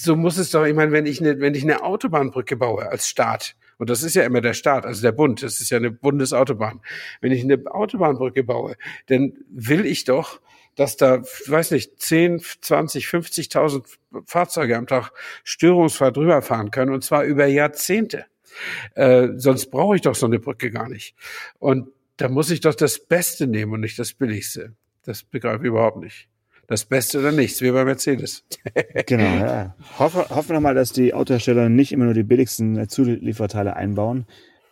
so 0.00 0.16
muss 0.16 0.38
es 0.38 0.50
doch, 0.50 0.64
ich 0.64 0.74
meine, 0.74 0.92
wenn 0.92 1.06
ich 1.06 1.20
eine, 1.20 1.40
wenn 1.40 1.54
ich 1.54 1.62
eine 1.62 1.82
Autobahnbrücke 1.82 2.56
baue 2.56 2.88
als 2.88 3.08
Staat, 3.08 3.56
und 3.78 3.90
das 3.90 4.02
ist 4.02 4.14
ja 4.14 4.24
immer 4.24 4.40
der 4.40 4.54
Staat, 4.54 4.84
also 4.84 5.02
der 5.02 5.12
Bund, 5.12 5.42
das 5.42 5.60
ist 5.60 5.70
ja 5.70 5.78
eine 5.78 5.90
Bundesautobahn. 5.90 6.80
Wenn 7.20 7.32
ich 7.32 7.42
eine 7.42 7.62
Autobahnbrücke 7.66 8.42
baue, 8.42 8.76
dann 9.06 9.34
will 9.50 9.86
ich 9.86 10.04
doch, 10.04 10.40
dass 10.78 10.96
da, 10.96 11.22
weiß 11.46 11.72
nicht, 11.72 12.00
10, 12.00 12.40
20, 12.60 13.06
50.000 13.06 13.82
Fahrzeuge 14.26 14.76
am 14.76 14.86
Tag 14.86 15.10
störungsfrei 15.42 16.12
drüber 16.12 16.40
fahren 16.40 16.70
können 16.70 16.92
und 16.92 17.02
zwar 17.02 17.24
über 17.24 17.46
Jahrzehnte. 17.46 18.26
Äh, 18.94 19.30
sonst 19.36 19.72
brauche 19.72 19.96
ich 19.96 20.02
doch 20.02 20.14
so 20.14 20.26
eine 20.26 20.38
Brücke 20.38 20.70
gar 20.70 20.88
nicht. 20.88 21.16
Und 21.58 21.88
da 22.16 22.28
muss 22.28 22.50
ich 22.50 22.60
doch 22.60 22.76
das 22.76 23.00
Beste 23.00 23.48
nehmen 23.48 23.72
und 23.72 23.80
nicht 23.80 23.98
das 23.98 24.12
Billigste. 24.12 24.74
Das 25.02 25.24
begreife 25.24 25.64
ich 25.64 25.68
überhaupt 25.68 25.98
nicht. 25.98 26.28
Das 26.68 26.84
Beste 26.84 27.18
oder 27.18 27.32
nichts, 27.32 27.60
wie 27.60 27.72
bei 27.72 27.84
Mercedes. 27.84 28.44
genau, 29.06 29.44
ja. 29.44 29.74
Hoffe, 29.98 30.28
hoffe 30.28 30.52
nochmal, 30.52 30.76
dass 30.76 30.92
die 30.92 31.12
Autohersteller 31.12 31.68
nicht 31.68 31.90
immer 31.90 32.04
nur 32.04 32.14
die 32.14 32.22
billigsten 32.22 32.88
Zulieferteile 32.88 33.74
einbauen, 33.74 34.26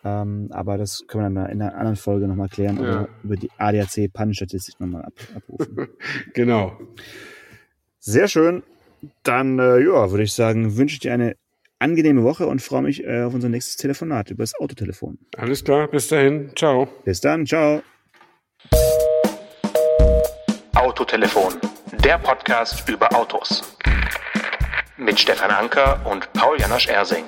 ähm, 0.05 0.49
aber 0.51 0.78
das 0.78 1.05
können 1.07 1.34
wir 1.34 1.40
dann 1.40 1.51
in 1.51 1.62
einer 1.62 1.74
anderen 1.74 1.97
Folge 1.97 2.28
nochmal 2.28 2.49
klären 2.49 2.76
ja. 2.76 2.82
oder 2.82 3.09
über 3.24 3.36
die 3.36 3.51
ADAC-Pannenstatistik 3.59 4.78
nochmal 4.80 5.05
ab, 5.05 5.14
abrufen. 5.34 5.88
genau. 6.34 6.78
Sehr 7.99 8.28
schön. 8.28 8.62
Dann, 9.22 9.59
äh, 9.59 9.78
ja, 9.80 10.11
würde 10.11 10.22
ich 10.22 10.32
sagen, 10.32 10.76
wünsche 10.76 10.94
ich 10.94 11.01
dir 11.01 11.12
eine 11.12 11.36
angenehme 11.78 12.22
Woche 12.22 12.47
und 12.47 12.62
freue 12.62 12.82
mich 12.82 13.05
äh, 13.05 13.22
auf 13.22 13.34
unser 13.34 13.49
nächstes 13.49 13.76
Telefonat 13.76 14.30
über 14.30 14.42
das 14.42 14.55
Autotelefon. 14.59 15.18
Alles 15.36 15.64
klar, 15.64 15.88
bis 15.88 16.09
dahin. 16.09 16.51
Ciao. 16.57 16.88
Bis 17.05 17.20
dann, 17.20 17.47
ciao. 17.47 17.82
Autotelefon, 20.74 21.55
der 22.05 22.18
Podcast 22.18 22.88
über 22.88 23.12
Autos. 23.14 23.76
Mit 24.97 25.20
Stefan 25.20 25.51
Anker 25.51 26.01
und 26.07 26.32
Paul 26.32 26.59
Janosch 26.59 26.88
Ersing. 26.88 27.24